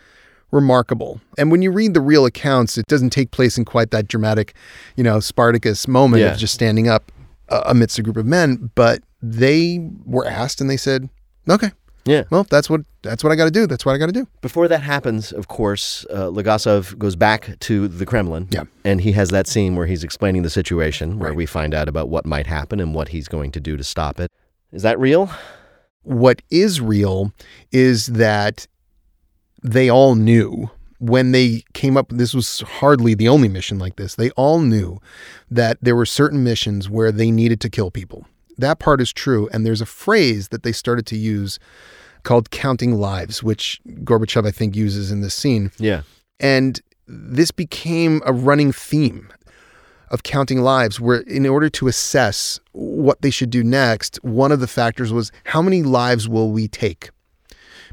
remarkable. 0.52 1.20
And 1.38 1.52
when 1.52 1.62
you 1.62 1.72
read 1.72 1.94
the 1.94 2.02
real 2.02 2.26
accounts, 2.26 2.78
it 2.78 2.86
doesn't 2.88 3.10
take 3.10 3.32
place 3.32 3.58
in 3.58 3.66
quite 3.66 3.92
that 3.92 4.08
dramatic, 4.08 4.54
you 4.96 5.04
know, 5.04 5.20
Spartacus 5.20 5.88
moment 5.88 6.22
Yeah. 6.22 6.32
of 6.34 6.38
just 6.38 6.54
standing 6.54 6.88
up 6.88 7.12
uh, 7.50 7.64
amidst 7.66 8.00
a 8.00 8.04
group 8.04 8.18
of 8.18 8.26
men. 8.26 8.72
But 8.76 9.02
they 9.22 9.90
were 10.06 10.26
asked, 10.26 10.62
and 10.62 10.70
they 10.70 10.78
said, 10.78 11.10
"Okay, 11.50 11.72
yeah. 12.08 12.24
well, 12.32 12.46
that's 12.50 12.70
what 12.70 12.82
that's 13.04 13.24
what 13.24 13.32
I 13.32 13.36
got 13.36 13.46
to 13.46 13.52
do. 13.52 13.68
That's 13.68 13.86
what 13.86 13.94
I 13.94 13.98
got 13.98 14.08
to 14.08 14.12
do." 14.12 14.28
Before 14.42 14.68
that 14.68 14.82
happens, 14.82 15.32
of 15.32 15.48
course, 15.48 16.06
uh, 16.10 16.28
Legasov 16.28 16.98
goes 16.98 17.16
back 17.16 17.60
to 17.60 17.88
the 17.88 18.06
Kremlin. 18.06 18.48
Yeah. 18.50 18.64
and 18.84 19.02
he 19.02 19.12
has 19.12 19.30
that 19.30 19.48
scene 19.48 19.76
where 19.76 19.86
he's 19.86 20.04
explaining 20.04 20.42
the 20.44 20.50
situation, 20.50 21.20
where 21.20 21.30
Right. 21.30 21.38
we 21.38 21.46
find 21.46 21.74
out 21.74 21.88
about 21.88 22.10
what 22.10 22.26
might 22.26 22.48
happen 22.48 22.80
and 22.80 22.96
what 22.96 23.10
he's 23.10 23.28
going 23.28 23.52
to 23.52 23.60
do 23.60 23.78
to 23.78 23.84
stop 23.84 24.20
it. 24.20 24.32
Is 24.72 24.82
that 24.82 25.00
real? 25.00 25.30
what 26.04 26.42
is 26.50 26.80
real 26.80 27.34
is 27.74 28.06
that 28.08 28.66
they 29.62 29.90
all 29.90 30.16
knew 30.16 30.70
when 31.00 31.34
they 31.34 31.62
came 31.74 31.98
up 31.98 32.08
this 32.10 32.34
was 32.34 32.62
hardly 32.62 33.14
the 33.14 33.28
only 33.28 33.50
mission 33.50 33.78
like 33.78 33.98
this 33.98 34.16
they 34.16 34.30
all 34.32 34.60
knew 34.62 34.98
that 35.52 35.78
there 35.82 35.98
were 35.98 36.06
certain 36.06 36.46
missions 36.46 36.90
where 36.90 37.12
they 37.12 37.30
needed 37.30 37.60
to 37.60 37.70
kill 37.70 37.92
people 37.92 38.26
that 38.58 38.80
part 38.80 39.00
is 39.02 39.12
true 39.14 39.48
and 39.52 39.66
there's 39.66 39.82
a 39.82 39.86
phrase 39.86 40.48
that 40.50 40.64
they 40.64 40.72
started 40.72 41.06
to 41.06 41.16
use 41.18 41.60
called 42.24 42.50
counting 42.52 42.94
lives 42.96 43.42
which 43.44 43.80
gorbachev 44.04 44.46
i 44.46 44.52
think 44.52 44.76
uses 44.76 45.12
in 45.12 45.22
this 45.22 45.34
scene 45.36 45.72
Yeah, 45.78 46.02
and 46.40 46.82
this 47.08 47.52
became 47.52 48.22
a 48.26 48.34
running 48.34 48.72
theme 48.74 49.30
of 50.10 50.24
counting 50.24 50.62
lives, 50.62 51.00
where 51.02 51.20
in 51.22 51.46
order 51.46 51.70
to 51.70 51.88
assess 51.88 52.60
what 52.72 53.22
they 53.22 53.30
should 53.30 53.50
do 53.50 53.62
next, 53.64 54.18
one 54.24 54.52
of 54.54 54.60
the 54.62 54.68
factors 54.68 55.12
was 55.12 55.32
how 55.46 55.62
many 55.62 55.84
lives 55.84 56.30
will 56.30 56.50
we 56.52 56.68
take? 56.70 57.10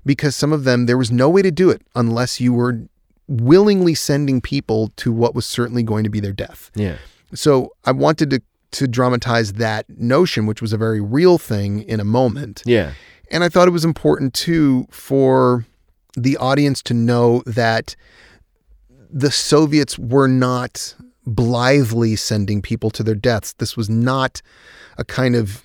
Because 0.06 0.36
some 0.36 0.52
of 0.52 0.62
them, 0.64 0.86
there 0.86 0.98
was 0.98 1.10
no 1.10 1.28
way 1.28 1.42
to 1.42 1.50
do 1.50 1.70
it 1.70 1.82
unless 1.96 2.40
you 2.40 2.52
were 2.52 2.82
willingly 3.26 3.94
sending 3.94 4.40
people 4.40 4.92
to 4.96 5.12
what 5.12 5.34
was 5.34 5.46
certainly 5.46 5.82
going 5.82 6.04
to 6.04 6.10
be 6.10 6.20
their 6.20 6.32
death. 6.32 6.70
yeah, 6.76 6.98
So 7.34 7.72
I 7.84 7.90
wanted 7.92 8.30
to, 8.30 8.42
to 8.74 8.86
dramatize 8.88 9.54
that 9.54 9.86
notion, 9.88 10.46
which 10.46 10.60
was 10.60 10.72
a 10.72 10.76
very 10.76 11.00
real 11.00 11.38
thing 11.38 11.82
in 11.82 12.00
a 12.00 12.04
moment. 12.04 12.62
yeah. 12.66 12.92
And 13.30 13.42
I 13.42 13.48
thought 13.48 13.66
it 13.66 13.72
was 13.72 13.84
important 13.84 14.34
too 14.34 14.86
for 14.90 15.64
the 16.16 16.36
audience 16.36 16.82
to 16.84 16.94
know 16.94 17.42
that 17.46 17.96
the 19.10 19.30
Soviets 19.30 19.98
were 19.98 20.28
not 20.28 20.94
blithely 21.26 22.16
sending 22.16 22.60
people 22.60 22.90
to 22.90 23.02
their 23.02 23.14
deaths. 23.14 23.54
This 23.54 23.76
was 23.76 23.88
not 23.88 24.42
a 24.98 25.04
kind 25.04 25.34
of 25.34 25.64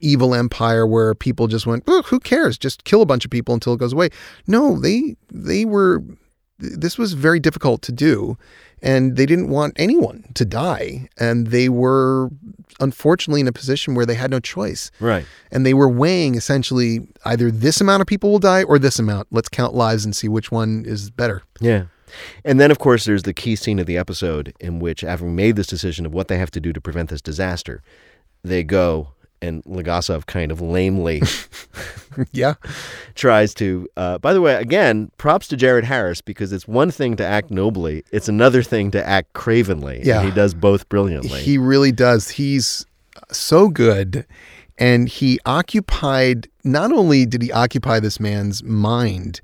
evil 0.00 0.34
empire 0.34 0.86
where 0.86 1.14
people 1.14 1.48
just 1.48 1.66
went, 1.66 1.82
oh, 1.86 2.02
"Who 2.02 2.20
cares? 2.20 2.56
Just 2.56 2.84
kill 2.84 3.02
a 3.02 3.06
bunch 3.06 3.24
of 3.24 3.30
people 3.30 3.52
until 3.52 3.74
it 3.74 3.80
goes 3.80 3.92
away." 3.92 4.10
No, 4.46 4.78
they 4.78 5.16
they 5.30 5.64
were. 5.64 6.02
This 6.58 6.96
was 6.96 7.14
very 7.14 7.40
difficult 7.40 7.82
to 7.82 7.92
do, 7.92 8.38
and 8.82 9.16
they 9.16 9.26
didn't 9.26 9.48
want 9.48 9.74
anyone 9.76 10.24
to 10.34 10.44
die, 10.44 11.08
and 11.18 11.48
they 11.48 11.68
were 11.68 12.30
unfortunately 12.80 13.40
in 13.40 13.48
a 13.48 13.52
position 13.52 13.94
where 13.94 14.04
they 14.04 14.14
had 14.14 14.30
no 14.30 14.40
choice. 14.40 14.90
Right. 14.98 15.24
And 15.50 15.64
they 15.64 15.74
were 15.74 15.88
weighing 15.88 16.34
essentially 16.34 17.06
either 17.24 17.50
this 17.50 17.80
amount 17.80 18.00
of 18.00 18.06
people 18.06 18.30
will 18.30 18.38
die 18.38 18.64
or 18.64 18.78
this 18.78 18.98
amount. 18.98 19.28
Let's 19.30 19.48
count 19.48 19.74
lives 19.74 20.04
and 20.04 20.16
see 20.16 20.28
which 20.28 20.50
one 20.50 20.84
is 20.86 21.10
better. 21.10 21.42
Yeah. 21.60 21.84
And 22.44 22.60
then, 22.60 22.70
of 22.70 22.78
course, 22.78 23.04
there's 23.04 23.22
the 23.22 23.32
key 23.32 23.56
scene 23.56 23.78
of 23.78 23.86
the 23.86 23.96
episode 23.96 24.52
in 24.60 24.80
which, 24.80 25.00
having 25.00 25.34
made 25.34 25.56
this 25.56 25.66
decision 25.66 26.04
of 26.04 26.12
what 26.12 26.28
they 26.28 26.36
have 26.38 26.50
to 26.50 26.60
do 26.60 26.72
to 26.72 26.80
prevent 26.80 27.08
this 27.08 27.22
disaster, 27.22 27.82
they 28.42 28.62
go 28.64 29.12
and 29.42 29.62
Legasov 29.64 30.26
kind 30.26 30.50
of 30.52 30.60
lamely 30.60 31.20
Yeah. 32.32 32.54
tries 33.14 33.54
to. 33.54 33.88
Uh, 33.96 34.18
by 34.18 34.32
the 34.32 34.40
way, 34.40 34.54
again, 34.54 35.10
props 35.18 35.48
to 35.48 35.56
Jared 35.56 35.84
Harris 35.84 36.20
because 36.20 36.52
it's 36.52 36.68
one 36.68 36.90
thing 36.90 37.16
to 37.16 37.26
act 37.26 37.50
nobly, 37.50 38.04
it's 38.12 38.28
another 38.28 38.62
thing 38.62 38.90
to 38.92 39.06
act 39.06 39.32
cravenly. 39.32 39.96
and 39.98 40.06
Yeah. 40.06 40.22
he 40.22 40.30
does 40.30 40.54
both 40.54 40.88
brilliantly. 40.88 41.40
He 41.40 41.58
really 41.58 41.92
does. 41.92 42.30
He's 42.30 42.86
so 43.30 43.68
good. 43.68 44.26
And 44.78 45.08
he 45.08 45.38
occupied, 45.44 46.48
not 46.64 46.92
only 46.92 47.26
did 47.26 47.42
he 47.42 47.52
occupy 47.52 48.00
this 48.00 48.18
man's 48.18 48.62
mind 48.64 49.40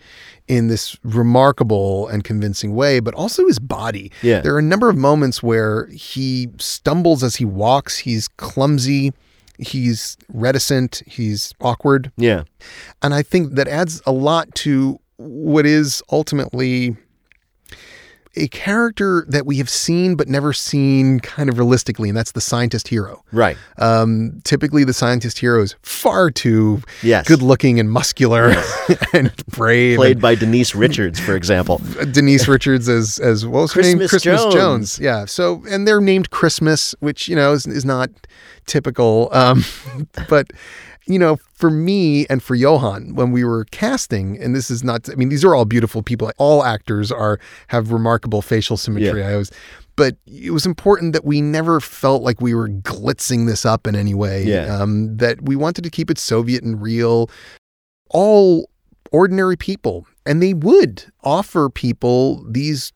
in 0.48 0.68
this 0.68 0.96
remarkable 1.04 2.08
and 2.08 2.24
convincing 2.24 2.74
way, 2.74 2.98
but 3.00 3.14
also 3.14 3.46
his 3.46 3.58
body. 3.58 4.10
Yeah. 4.22 4.40
There 4.40 4.54
are 4.54 4.58
a 4.58 4.62
number 4.62 4.88
of 4.88 4.96
moments 4.96 5.42
where 5.42 5.86
he 5.88 6.48
stumbles 6.58 7.22
as 7.22 7.36
he 7.36 7.44
walks, 7.44 7.98
he's 7.98 8.26
clumsy, 8.28 9.12
he's 9.58 10.16
reticent, 10.32 11.02
he's 11.06 11.52
awkward. 11.60 12.12
yeah. 12.16 12.44
And 13.02 13.14
I 13.14 13.22
think 13.22 13.54
that 13.54 13.68
adds 13.68 14.00
a 14.06 14.12
lot 14.12 14.54
to 14.56 14.98
what 15.16 15.66
is 15.66 16.02
ultimately 16.10 16.96
a 18.38 18.48
character 18.48 19.24
that 19.28 19.44
we 19.46 19.58
have 19.58 19.68
seen 19.68 20.14
but 20.14 20.28
never 20.28 20.52
seen 20.52 21.20
kind 21.20 21.48
of 21.48 21.58
realistically, 21.58 22.08
and 22.08 22.16
that's 22.16 22.32
the 22.32 22.40
scientist 22.40 22.88
hero. 22.88 23.22
Right. 23.32 23.56
Um, 23.78 24.40
typically, 24.44 24.84
the 24.84 24.92
scientist 24.92 25.38
hero 25.38 25.62
is 25.62 25.74
far 25.82 26.30
too 26.30 26.82
Yes. 27.02 27.26
good 27.26 27.42
looking 27.42 27.78
and 27.80 27.90
muscular 27.90 28.54
and 29.12 29.32
brave. 29.46 29.96
Played 29.96 30.20
by 30.20 30.34
Denise 30.34 30.74
Richards, 30.74 31.18
for 31.20 31.34
example. 31.36 31.80
Denise 32.12 32.48
Richards 32.48 32.88
as 32.88 33.18
as 33.18 33.44
what 33.46 33.60
was 33.62 33.72
her 33.72 33.82
name? 33.82 33.98
Christmas 33.98 34.44
Jones. 34.52 34.98
Yeah. 34.98 35.24
So 35.24 35.62
and 35.68 35.86
they're 35.86 36.00
named 36.00 36.30
Christmas, 36.30 36.94
which 37.00 37.28
you 37.28 37.36
know 37.36 37.52
is, 37.52 37.66
is 37.66 37.84
not 37.84 38.10
typical. 38.66 39.28
Um, 39.32 39.64
but 40.28 40.50
you 41.08 41.18
know, 41.18 41.38
for 41.54 41.70
me 41.70 42.26
and 42.26 42.42
for 42.42 42.54
Johan, 42.54 43.14
when 43.14 43.32
we 43.32 43.42
were 43.42 43.64
casting, 43.70 44.38
and 44.40 44.54
this 44.54 44.70
is 44.70 44.84
not, 44.84 45.08
I 45.10 45.14
mean, 45.14 45.30
these 45.30 45.44
are 45.44 45.54
all 45.54 45.64
beautiful 45.64 46.02
people. 46.02 46.30
All 46.38 46.62
actors 46.64 47.10
are 47.10 47.40
have 47.68 47.90
remarkable 47.92 48.42
facial 48.42 48.76
symmetry. 48.76 49.20
Yeah. 49.20 49.30
I 49.30 49.36
was, 49.36 49.50
but 49.96 50.16
it 50.26 50.50
was 50.52 50.66
important 50.66 51.14
that 51.14 51.24
we 51.24 51.40
never 51.40 51.80
felt 51.80 52.22
like 52.22 52.40
we 52.40 52.54
were 52.54 52.68
glitzing 52.68 53.46
this 53.46 53.64
up 53.64 53.86
in 53.86 53.96
any 53.96 54.14
way. 54.14 54.44
Yeah. 54.44 54.66
Um, 54.78 55.16
that 55.16 55.42
we 55.42 55.56
wanted 55.56 55.82
to 55.84 55.90
keep 55.90 56.10
it 56.10 56.18
Soviet 56.18 56.62
and 56.62 56.80
real. 56.80 57.30
All 58.10 58.68
ordinary 59.10 59.56
people, 59.56 60.06
and 60.26 60.42
they 60.42 60.54
would 60.54 61.04
offer 61.24 61.68
people 61.70 62.44
these, 62.50 62.92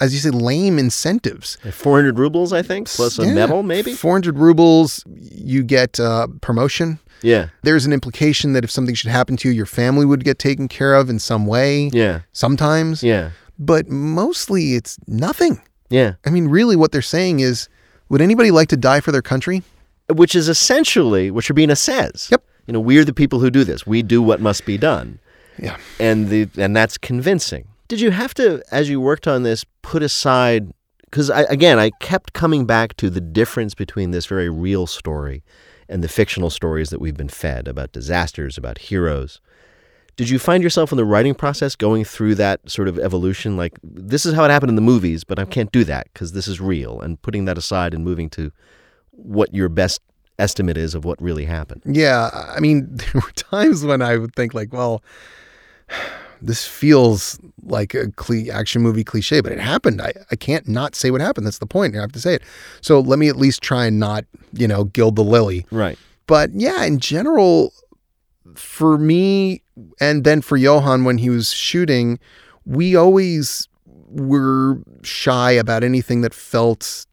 as 0.00 0.14
you 0.14 0.20
say, 0.20 0.30
lame 0.30 0.78
incentives. 0.78 1.56
400 1.70 2.18
rubles, 2.18 2.52
I 2.52 2.62
think, 2.62 2.88
plus 2.88 3.18
a 3.18 3.26
Yeah. 3.26 3.34
medal, 3.34 3.62
maybe? 3.62 3.92
400 3.92 4.38
rubles, 4.38 5.04
you 5.20 5.62
get 5.62 5.98
uh, 6.00 6.28
promotion. 6.40 6.98
Yeah. 7.24 7.48
There's 7.62 7.86
an 7.86 7.92
implication 7.92 8.52
that 8.52 8.64
if 8.64 8.70
something 8.70 8.94
should 8.94 9.10
happen 9.10 9.36
to 9.38 9.48
you, 9.48 9.54
your 9.54 9.66
family 9.66 10.04
would 10.04 10.24
get 10.24 10.38
taken 10.38 10.68
care 10.68 10.94
of 10.94 11.08
in 11.08 11.18
some 11.18 11.46
way. 11.46 11.90
Yeah. 11.92 12.20
Sometimes. 12.32 13.02
Yeah. 13.02 13.30
But 13.58 13.88
mostly 13.88 14.74
it's 14.74 14.98
nothing. 15.06 15.60
Yeah. 15.88 16.14
I 16.24 16.30
mean, 16.30 16.48
really, 16.48 16.76
what 16.76 16.92
they're 16.92 17.02
saying 17.02 17.40
is 17.40 17.68
would 18.08 18.20
anybody 18.20 18.50
like 18.50 18.68
to 18.68 18.76
die 18.76 19.00
for 19.00 19.10
their 19.10 19.22
country? 19.22 19.62
Which 20.12 20.34
is 20.34 20.48
essentially 20.48 21.30
what 21.30 21.44
Shcherbina 21.44 21.78
says. 21.78 22.28
Yep. 22.30 22.44
You 22.66 22.72
know, 22.74 22.80
we're 22.80 23.04
the 23.04 23.14
people 23.14 23.40
who 23.40 23.50
do 23.50 23.64
this. 23.64 23.86
We 23.86 24.02
do 24.02 24.22
what 24.22 24.40
must 24.40 24.66
be 24.66 24.76
done. 24.76 25.18
Yeah. 25.58 25.78
And 25.98 26.28
the 26.28 26.48
and 26.58 26.76
that's 26.76 26.98
convincing. 26.98 27.68
Did 27.88 28.00
you 28.00 28.10
have 28.10 28.34
to, 28.34 28.62
as 28.70 28.90
you 28.90 29.00
worked 29.00 29.26
on 29.26 29.44
this, 29.44 29.64
put 29.82 30.02
aside 30.02 30.72
because 31.04 31.30
I, 31.30 31.42
again, 31.42 31.78
I 31.78 31.90
kept 32.00 32.32
coming 32.32 32.66
back 32.66 32.96
to 32.96 33.08
the 33.08 33.20
difference 33.20 33.74
between 33.74 34.10
this 34.10 34.26
very 34.26 34.50
real 34.50 34.86
story 34.86 35.44
and 35.88 36.02
the 36.02 36.08
fictional 36.08 36.50
stories 36.50 36.90
that 36.90 37.00
we've 37.00 37.16
been 37.16 37.28
fed 37.28 37.68
about 37.68 37.92
disasters, 37.92 38.56
about 38.58 38.78
heroes. 38.78 39.40
Did 40.16 40.30
you 40.30 40.38
find 40.38 40.62
yourself 40.62 40.92
in 40.92 40.96
the 40.96 41.04
writing 41.04 41.34
process 41.34 41.74
going 41.74 42.04
through 42.04 42.36
that 42.36 42.70
sort 42.70 42.86
of 42.86 42.98
evolution? 42.98 43.56
Like, 43.56 43.78
this 43.82 44.24
is 44.24 44.34
how 44.34 44.44
it 44.44 44.50
happened 44.50 44.70
in 44.70 44.76
the 44.76 44.82
movies, 44.82 45.24
but 45.24 45.38
I 45.38 45.44
can't 45.44 45.72
do 45.72 45.82
that 45.84 46.08
because 46.12 46.32
this 46.32 46.46
is 46.46 46.60
real, 46.60 47.00
and 47.00 47.20
putting 47.20 47.46
that 47.46 47.58
aside 47.58 47.94
and 47.94 48.04
moving 48.04 48.30
to 48.30 48.52
what 49.10 49.52
your 49.54 49.68
best 49.68 50.00
estimate 50.38 50.76
is 50.76 50.94
of 50.94 51.04
what 51.04 51.20
really 51.20 51.44
happened. 51.44 51.82
Yeah. 51.84 52.30
I 52.32 52.60
mean, 52.60 52.88
there 52.90 53.12
were 53.14 53.32
times 53.32 53.84
when 53.84 54.02
I 54.02 54.16
would 54.16 54.34
think, 54.34 54.54
like, 54.54 54.72
well, 54.72 55.02
this 56.42 56.66
feels 56.66 57.38
like 57.62 57.94
a 57.94 58.10
cli 58.12 58.50
action 58.50 58.82
movie 58.82 59.04
cliche, 59.04 59.40
but 59.40 59.52
it 59.52 59.60
happened. 59.60 60.00
I, 60.02 60.12
I 60.30 60.36
can't 60.36 60.68
not 60.68 60.94
say 60.94 61.10
what 61.10 61.20
happened. 61.20 61.46
That's 61.46 61.58
the 61.58 61.66
point. 61.66 61.96
I 61.96 62.00
have 62.00 62.12
to 62.12 62.20
say 62.20 62.34
it. 62.34 62.42
So 62.80 63.00
let 63.00 63.18
me 63.18 63.28
at 63.28 63.36
least 63.36 63.62
try 63.62 63.86
and 63.86 63.98
not, 63.98 64.24
you 64.52 64.68
know, 64.68 64.84
gild 64.84 65.16
the 65.16 65.24
lily. 65.24 65.66
Right. 65.70 65.98
But 66.26 66.50
yeah, 66.54 66.84
in 66.84 66.98
general, 66.98 67.72
for 68.54 68.98
me 68.98 69.62
and 70.00 70.24
then 70.24 70.40
for 70.40 70.56
Johan 70.56 71.04
when 71.04 71.18
he 71.18 71.30
was 71.30 71.52
shooting, 71.52 72.18
we 72.64 72.96
always 72.96 73.68
were 73.86 74.78
shy 75.02 75.50
about 75.52 75.82
anything 75.82 76.20
that 76.20 76.32
felt 76.34 77.06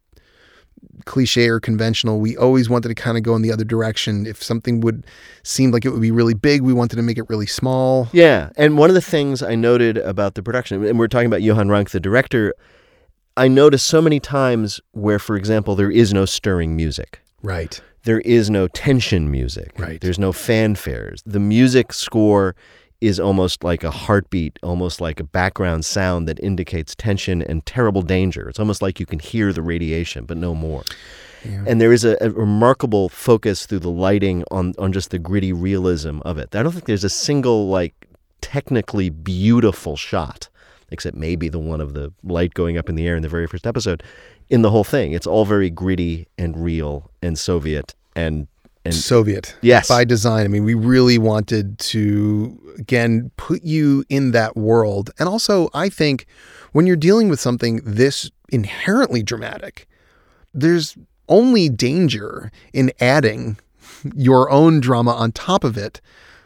cliche 1.04 1.48
or 1.48 1.60
conventional. 1.60 2.20
We 2.20 2.36
always 2.36 2.68
wanted 2.68 2.88
to 2.88 2.94
kind 2.94 3.16
of 3.16 3.22
go 3.22 3.34
in 3.34 3.42
the 3.42 3.52
other 3.52 3.64
direction. 3.64 4.26
If 4.26 4.42
something 4.42 4.80
would 4.80 5.06
seem 5.42 5.70
like 5.70 5.84
it 5.84 5.90
would 5.90 6.02
be 6.02 6.10
really 6.10 6.34
big, 6.34 6.62
we 6.62 6.72
wanted 6.72 6.96
to 6.96 7.02
make 7.02 7.18
it 7.18 7.28
really 7.28 7.46
small. 7.46 8.08
Yeah, 8.12 8.50
and 8.56 8.78
one 8.78 8.90
of 8.90 8.94
the 8.94 9.02
things 9.02 9.42
I 9.42 9.54
noted 9.54 9.98
about 9.98 10.34
the 10.34 10.42
production, 10.42 10.84
and 10.84 10.98
we're 10.98 11.08
talking 11.08 11.26
about 11.26 11.42
Johan 11.42 11.68
Renck, 11.68 11.90
the 11.90 12.00
director, 12.00 12.54
I 13.36 13.48
noticed 13.48 13.86
so 13.86 14.02
many 14.02 14.20
times 14.20 14.80
where, 14.92 15.18
for 15.18 15.36
example, 15.36 15.74
there 15.74 15.90
is 15.90 16.12
no 16.12 16.24
stirring 16.24 16.76
music. 16.76 17.20
Right. 17.42 17.80
There 18.04 18.20
is 18.20 18.50
no 18.50 18.68
tension 18.68 19.30
music. 19.30 19.72
Right. 19.78 20.00
There's 20.00 20.18
no 20.18 20.32
fanfares. 20.32 21.22
The 21.24 21.40
music 21.40 21.92
score 21.92 22.54
is 23.02 23.18
almost 23.18 23.64
like 23.64 23.82
a 23.82 23.90
heartbeat, 23.90 24.58
almost 24.62 25.00
like 25.00 25.18
a 25.18 25.24
background 25.24 25.84
sound 25.84 26.28
that 26.28 26.38
indicates 26.40 26.94
tension 26.94 27.42
and 27.42 27.66
terrible 27.66 28.02
danger. 28.02 28.48
It's 28.48 28.60
almost 28.60 28.80
like 28.80 29.00
you 29.00 29.06
can 29.06 29.18
hear 29.18 29.52
the 29.52 29.60
radiation, 29.60 30.24
but 30.24 30.36
no 30.36 30.54
more. 30.54 30.84
And 31.66 31.80
there 31.80 31.92
is 31.92 32.04
a, 32.04 32.16
a 32.20 32.30
remarkable 32.30 33.08
focus 33.08 33.66
through 33.66 33.80
the 33.80 33.90
lighting 33.90 34.44
on, 34.52 34.74
on 34.78 34.92
just 34.92 35.10
the 35.10 35.18
gritty 35.18 35.52
realism 35.52 36.20
of 36.24 36.38
it. 36.38 36.54
I 36.54 36.62
don't 36.62 36.70
think 36.70 36.84
there's 36.84 37.02
a 37.02 37.10
single, 37.10 37.66
like, 37.68 38.06
technically 38.40 39.10
beautiful 39.10 39.96
shot, 39.96 40.48
except 40.92 41.16
maybe 41.16 41.48
the 41.48 41.58
one 41.58 41.80
of 41.80 41.94
the 41.94 42.12
light 42.22 42.54
going 42.54 42.78
up 42.78 42.88
in 42.88 42.94
the 42.94 43.08
air 43.08 43.16
in 43.16 43.22
the 43.22 43.28
very 43.28 43.48
first 43.48 43.66
episode, 43.66 44.04
in 44.50 44.62
the 44.62 44.70
whole 44.70 44.84
thing. 44.84 45.12
It's 45.12 45.26
all 45.26 45.44
very 45.44 45.70
gritty 45.70 46.28
and 46.38 46.56
real 46.56 47.10
and 47.20 47.36
Soviet 47.36 47.96
and 48.14 48.46
and 48.84 48.94
Soviet. 48.94 49.54
Yes. 49.62 49.88
By 49.88 50.04
design. 50.04 50.44
I 50.44 50.48
mean, 50.48 50.64
we 50.64 50.74
really 50.74 51.18
wanted 51.18 51.78
to, 51.78 52.74
again, 52.78 53.30
put 53.36 53.62
you 53.62 54.04
in 54.08 54.32
that 54.32 54.56
world. 54.56 55.10
And 55.18 55.28
also, 55.28 55.70
I 55.72 55.88
think 55.88 56.26
when 56.72 56.86
you're 56.86 56.96
dealing 56.96 57.28
with 57.28 57.40
something 57.40 57.80
this 57.84 58.30
inherently 58.50 59.22
dramatic, 59.22 59.88
there's 60.52 60.96
only 61.28 61.68
danger 61.68 62.50
in 62.72 62.92
adding 63.00 63.56
your 64.14 64.50
own 64.50 64.80
drama 64.80 65.12
on 65.12 65.32
top 65.32 65.64
of 65.64 65.76
it 65.76 66.00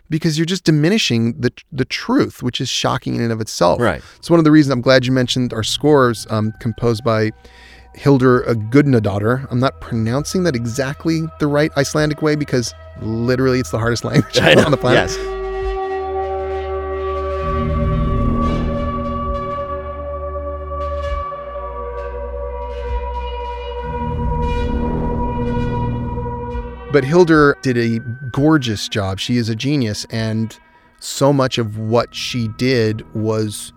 because 0.09 0.39
you're 0.39 0.47
just 0.47 0.65
diminishing 0.65 1.41
the 1.41 1.51
the 1.73 1.85
truth, 1.85 2.43
which 2.43 2.61
is 2.61 2.69
shocking 2.69 3.17
in 3.17 3.23
and 3.23 3.33
of 3.33 3.41
itself. 3.41 3.81
Right. 3.81 4.03
It's 4.17 4.31
one 4.31 4.39
of 4.39 4.45
the 4.45 4.51
reasons 4.51 4.73
I'm 4.73 4.81
glad 4.81 5.07
you 5.07 5.13
mentioned 5.13 5.53
our 5.53 5.65
scores 5.65 6.27
um, 6.31 6.53
composed 6.61 7.03
by 7.03 7.33
Hildur 7.97 8.43
Gudnadottir. 8.71 9.47
I'm 9.51 9.59
not 9.59 9.81
pronouncing 9.81 10.45
that 10.45 10.55
exactly 10.55 11.23
the 11.41 11.47
right 11.47 11.73
Icelandic 11.77 12.23
way 12.23 12.37
because 12.37 12.75
literally 13.01 13.59
it's 13.59 13.71
the 13.71 13.79
hardest 13.79 14.05
language 14.05 14.39
on 14.39 14.71
the 14.71 14.77
planet. 14.77 15.11
Yes. 15.11 15.37
But 26.93 27.05
Hildur 27.05 27.57
did 27.61 27.77
a 27.77 27.99
gorgeous 28.31 28.89
job. 28.89 29.19
She 29.19 29.37
is 29.37 29.49
a 29.49 29.55
genius. 29.55 30.07
And 30.11 30.59
so 30.99 31.33
much 31.33 31.59
of 31.59 31.79
what 31.79 32.15
she 32.15 32.49
did 32.49 33.05
was 33.15 33.73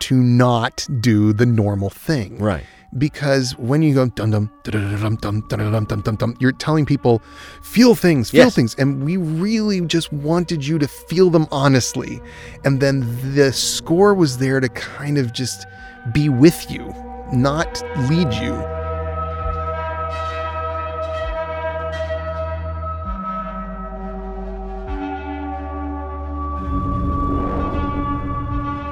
to 0.00 0.16
not 0.16 0.86
do 1.00 1.32
the 1.32 1.46
normal 1.46 1.90
thing. 1.90 2.38
Right. 2.38 2.64
Because 2.96 3.52
when 3.58 3.82
you 3.82 3.92
go 3.92 4.06
dum 4.06 4.30
dum 4.30 4.50
dum 4.62 5.16
dum 5.18 5.42
dum 5.42 5.84
dum 5.84 6.00
dum 6.00 6.16
dum 6.16 6.36
you're 6.40 6.52
telling 6.52 6.86
people 6.86 7.20
feel 7.62 7.94
things, 7.94 8.30
feel 8.30 8.44
Yes. 8.44 8.54
things, 8.54 8.74
and 8.76 9.04
we 9.04 9.18
really 9.18 9.80
just 9.82 10.10
wanted 10.10 10.66
you 10.66 10.78
to 10.78 10.88
feel 10.88 11.28
them 11.28 11.46
honestly. 11.50 12.20
And 12.64 12.80
then 12.80 13.06
the 13.34 13.52
score 13.52 14.14
was 14.14 14.38
there 14.38 14.58
to 14.60 14.68
kind 14.70 15.18
of 15.18 15.34
just 15.34 15.66
be 16.14 16.30
with 16.30 16.70
you, 16.70 16.94
not 17.30 17.82
lead 18.08 18.32
you. 18.32 18.77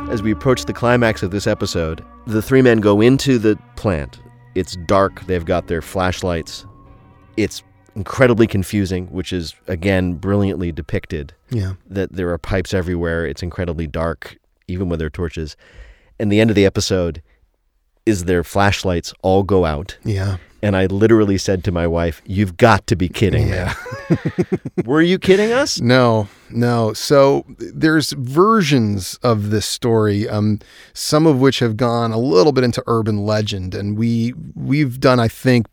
As 0.08 0.22
we 0.22 0.30
approach 0.30 0.64
the 0.64 0.72
climax 0.72 1.22
of 1.22 1.32
this 1.32 1.46
episode, 1.48 2.04
the 2.26 2.40
three 2.40 2.62
men 2.62 2.78
go 2.78 3.00
into 3.00 3.38
the 3.38 3.58
plant. 3.74 4.20
It's 4.54 4.76
dark. 4.86 5.26
They've 5.26 5.44
got 5.44 5.66
their 5.66 5.82
flashlights. 5.82 6.64
It's 7.36 7.62
incredibly 7.96 8.46
confusing, 8.46 9.08
which 9.08 9.32
is, 9.32 9.54
again, 9.66 10.14
brilliantly 10.14 10.70
depicted. 10.70 11.34
Yeah. 11.50 11.74
That 11.90 12.12
there 12.12 12.30
are 12.30 12.38
pipes 12.38 12.72
everywhere. 12.72 13.26
It's 13.26 13.42
incredibly 13.42 13.88
dark, 13.88 14.38
even 14.68 14.88
with 14.88 15.00
their 15.00 15.10
torches. 15.10 15.56
And 16.20 16.30
the 16.30 16.40
end 16.40 16.50
of 16.50 16.56
the 16.56 16.66
episode 16.66 17.20
is 18.06 18.24
their 18.24 18.44
flashlights 18.44 19.12
all 19.22 19.42
go 19.42 19.64
out. 19.64 19.98
Yeah. 20.04 20.36
And 20.66 20.76
I 20.76 20.86
literally 20.86 21.38
said 21.38 21.62
to 21.64 21.70
my 21.70 21.86
wife, 21.86 22.20
You've 22.26 22.56
got 22.56 22.88
to 22.88 22.96
be 22.96 23.08
kidding 23.08 23.46
Yeah. 23.46 23.72
me. 24.10 24.16
Were 24.84 25.00
you 25.00 25.16
kidding 25.16 25.52
us? 25.52 25.80
No, 25.80 26.26
no. 26.50 26.92
So 26.92 27.44
there's 27.58 28.10
versions 28.14 29.16
of 29.22 29.50
this 29.50 29.64
story, 29.64 30.28
um, 30.28 30.58
some 30.92 31.24
of 31.24 31.38
which 31.38 31.60
have 31.60 31.76
gone 31.76 32.10
a 32.10 32.18
little 32.18 32.50
bit 32.50 32.64
into 32.64 32.82
urban 32.88 33.18
legend, 33.18 33.76
and 33.76 33.96
we 33.96 34.34
we've 34.56 34.98
done, 34.98 35.20
I 35.20 35.28
think, 35.28 35.66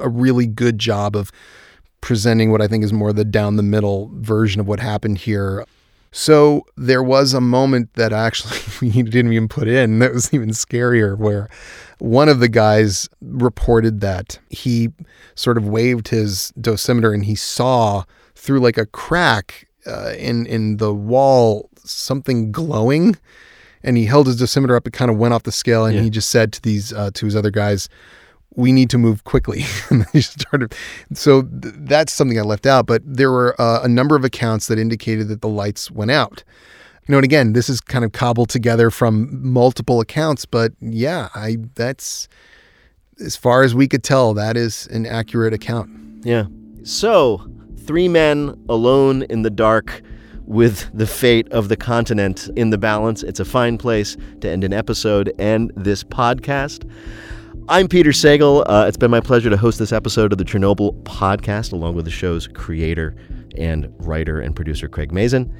a 0.00 0.08
really 0.08 0.46
good 0.46 0.80
job 0.80 1.14
of 1.14 1.30
presenting 2.00 2.50
what 2.50 2.60
I 2.60 2.66
think 2.66 2.82
is 2.82 2.92
more 2.92 3.12
the 3.12 3.24
down 3.24 3.54
the 3.54 3.62
middle 3.62 4.10
version 4.14 4.60
of 4.60 4.66
what 4.66 4.80
happened 4.80 5.18
here. 5.18 5.64
So 6.12 6.66
there 6.76 7.02
was 7.02 7.34
a 7.34 7.40
moment 7.40 7.94
that 7.94 8.12
actually 8.12 8.58
we 8.80 9.02
didn't 9.02 9.32
even 9.32 9.48
put 9.48 9.68
in 9.68 9.98
that 10.00 10.12
was 10.12 10.32
even 10.34 10.50
scarier 10.50 11.16
where 11.16 11.48
one 11.98 12.28
of 12.28 12.40
the 12.40 12.48
guys 12.48 13.08
reported 13.20 14.00
that 14.00 14.38
he 14.48 14.88
sort 15.34 15.56
of 15.56 15.68
waved 15.68 16.08
his 16.08 16.52
dosimeter 16.60 17.14
and 17.14 17.24
he 17.24 17.34
saw 17.34 18.04
through 18.34 18.60
like 18.60 18.78
a 18.78 18.86
crack 18.86 19.68
uh, 19.86 20.12
in 20.18 20.46
in 20.46 20.78
the 20.78 20.92
wall 20.94 21.68
something 21.84 22.50
glowing 22.52 23.16
and 23.82 23.96
he 23.96 24.04
held 24.06 24.26
his 24.26 24.40
dosimeter 24.40 24.76
up 24.76 24.86
it 24.86 24.92
kind 24.92 25.10
of 25.10 25.16
went 25.16 25.32
off 25.32 25.44
the 25.44 25.52
scale 25.52 25.84
and 25.86 25.94
Yeah. 25.96 26.02
he 26.02 26.10
just 26.10 26.28
said 26.30 26.52
to 26.54 26.62
these 26.62 26.92
uh, 26.92 27.10
to 27.14 27.24
his 27.26 27.36
other 27.36 27.50
guys 27.50 27.88
we 28.56 28.72
need 28.72 28.90
to 28.90 28.98
move 28.98 29.24
quickly. 29.24 29.64
and 29.90 30.06
they 30.12 30.20
started. 30.20 30.74
So 31.14 31.42
th- 31.42 31.74
that's 31.78 32.12
something 32.12 32.38
I 32.38 32.42
left 32.42 32.66
out. 32.66 32.86
But 32.86 33.02
there 33.04 33.30
were 33.30 33.60
uh, 33.60 33.80
a 33.82 33.88
number 33.88 34.16
of 34.16 34.24
accounts 34.24 34.66
that 34.66 34.78
indicated 34.78 35.28
that 35.28 35.40
the 35.40 35.48
lights 35.48 35.90
went 35.90 36.10
out. 36.10 36.42
You 37.06 37.12
know, 37.12 37.18
and 37.18 37.24
again, 37.24 37.52
this 37.54 37.68
is 37.68 37.80
kind 37.80 38.04
of 38.04 38.12
cobbled 38.12 38.50
together 38.50 38.90
from 38.90 39.28
multiple 39.42 40.00
accounts. 40.00 40.44
But 40.44 40.72
yeah, 40.80 41.28
I 41.34 41.56
that's 41.74 42.28
as 43.20 43.36
far 43.36 43.62
as 43.62 43.74
we 43.74 43.86
could 43.86 44.02
tell, 44.02 44.34
that 44.34 44.56
is 44.56 44.86
an 44.88 45.06
accurate 45.06 45.52
account. 45.52 45.90
Yeah. 46.24 46.46
So, 46.82 47.46
three 47.78 48.08
men 48.08 48.54
alone 48.68 49.22
in 49.24 49.42
the 49.42 49.50
dark 49.50 50.02
with 50.44 50.90
the 50.92 51.06
fate 51.06 51.48
of 51.52 51.68
the 51.68 51.76
continent 51.76 52.48
in 52.56 52.70
the 52.70 52.78
balance. 52.78 53.22
It's 53.22 53.40
a 53.40 53.44
fine 53.44 53.78
place 53.78 54.16
to 54.40 54.50
end 54.50 54.64
an 54.64 54.72
episode 54.72 55.32
and 55.38 55.70
this 55.76 56.02
podcast. 56.02 56.90
I'm 57.70 57.86
Peter 57.86 58.10
Sagal. 58.10 58.64
Uh, 58.66 58.86
it's 58.88 58.96
been 58.96 59.12
my 59.12 59.20
pleasure 59.20 59.48
to 59.48 59.56
host 59.56 59.78
this 59.78 59.92
episode 59.92 60.32
of 60.32 60.38
the 60.38 60.44
Chernobyl 60.44 61.00
podcast, 61.04 61.72
along 61.72 61.94
with 61.94 62.04
the 62.04 62.10
show's 62.10 62.48
creator 62.48 63.14
and 63.56 63.94
writer 63.98 64.40
and 64.40 64.56
producer 64.56 64.88
Craig 64.88 65.12
Mazin. 65.12 65.56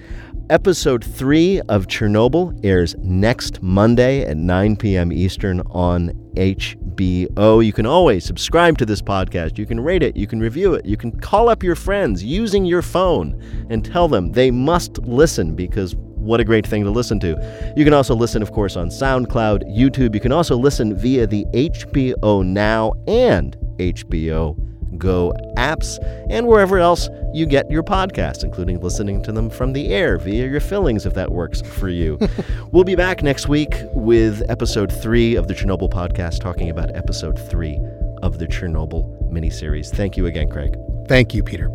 Episode 0.51 1.05
three 1.05 1.61
of 1.69 1.87
Chernobyl 1.87 2.59
airs 2.65 2.97
next 2.99 3.63
Monday 3.63 4.25
at 4.25 4.37
9 4.37 4.75
p.m. 4.75 5.13
Eastern 5.13 5.61
on 5.71 6.09
HBO. 6.35 7.65
You 7.65 7.73
can 7.73 7.87
always 7.87 8.25
subscribe 8.25 8.77
to 8.79 8.87
this 8.87 9.01
podcast. 9.01 9.57
You 9.57 9.65
can 9.65 9.79
rate 9.79 10.03
it. 10.03 10.17
You 10.17 10.27
can 10.27 10.41
review 10.41 10.75
it. 10.75 10.85
You 10.85 10.97
can 10.97 11.17
call 11.21 11.49
up 11.49 11.63
your 11.63 11.77
friends 11.77 12.25
using 12.25 12.65
your 12.65 12.83
phone 12.83 13.41
and 13.71 13.85
tell 13.85 14.09
them 14.09 14.33
they 14.33 14.51
must 14.51 14.99
listen 14.99 15.55
because 15.55 15.95
what 16.21 16.41
a 16.41 16.45
great 16.45 16.67
thing 16.67 16.85
to 16.85 16.91
listen 16.91 17.19
to. 17.21 17.73
You 17.77 17.85
can 17.85 17.95
also 17.95 18.15
listen, 18.15 18.43
of 18.43 18.53
course, 18.53 18.77
on 18.77 18.89
SoundCloud, 18.89 19.65
YouTube. 19.75 20.15
You 20.15 20.21
can 20.21 20.33
also 20.33 20.57
listen 20.57 20.95
via 20.95 21.27
the 21.27 21.45
HBO 21.53 22.45
Now 22.45 22.93
and 23.07 23.57
HBO 23.79 24.57
Go 24.99 25.33
apps 25.57 25.99
and 26.31 26.47
wherever 26.47 26.79
else 26.79 27.09
you 27.33 27.47
get 27.47 27.71
your 27.71 27.83
podcasts, 27.83 28.43
including 28.43 28.81
listening 28.81 29.23
to 29.23 29.33
them 29.33 29.49
from 29.49 29.73
the 29.73 29.95
air 29.95 30.19
via 30.19 30.49
your 30.49 30.61
fillings 30.61 31.07
if 31.07 31.15
that 31.15 31.31
works 31.31 31.63
for 31.63 31.89
you. 31.89 32.19
we'll 32.73 32.85
be 32.85 32.97
back 32.97 33.23
next 33.23 33.49
week 33.49 33.73
with 33.95 34.43
episode 34.51 34.93
three 34.93 35.37
of 35.37 35.49
the 35.49 35.55
Chernobyl 35.55 35.91
podcast, 35.91 36.41
talking 36.41 36.71
about 36.71 36.95
episode 36.95 37.39
three 37.39 37.79
of 38.23 38.39
the 38.39 38.47
Chernobyl 38.47 39.33
miniseries. 39.33 39.91
Thank 39.91 40.17
you 40.17 40.27
again, 40.27 40.49
Craig. 40.49 40.77
Thank 41.09 41.35
you, 41.35 41.43
Peter. 41.43 41.71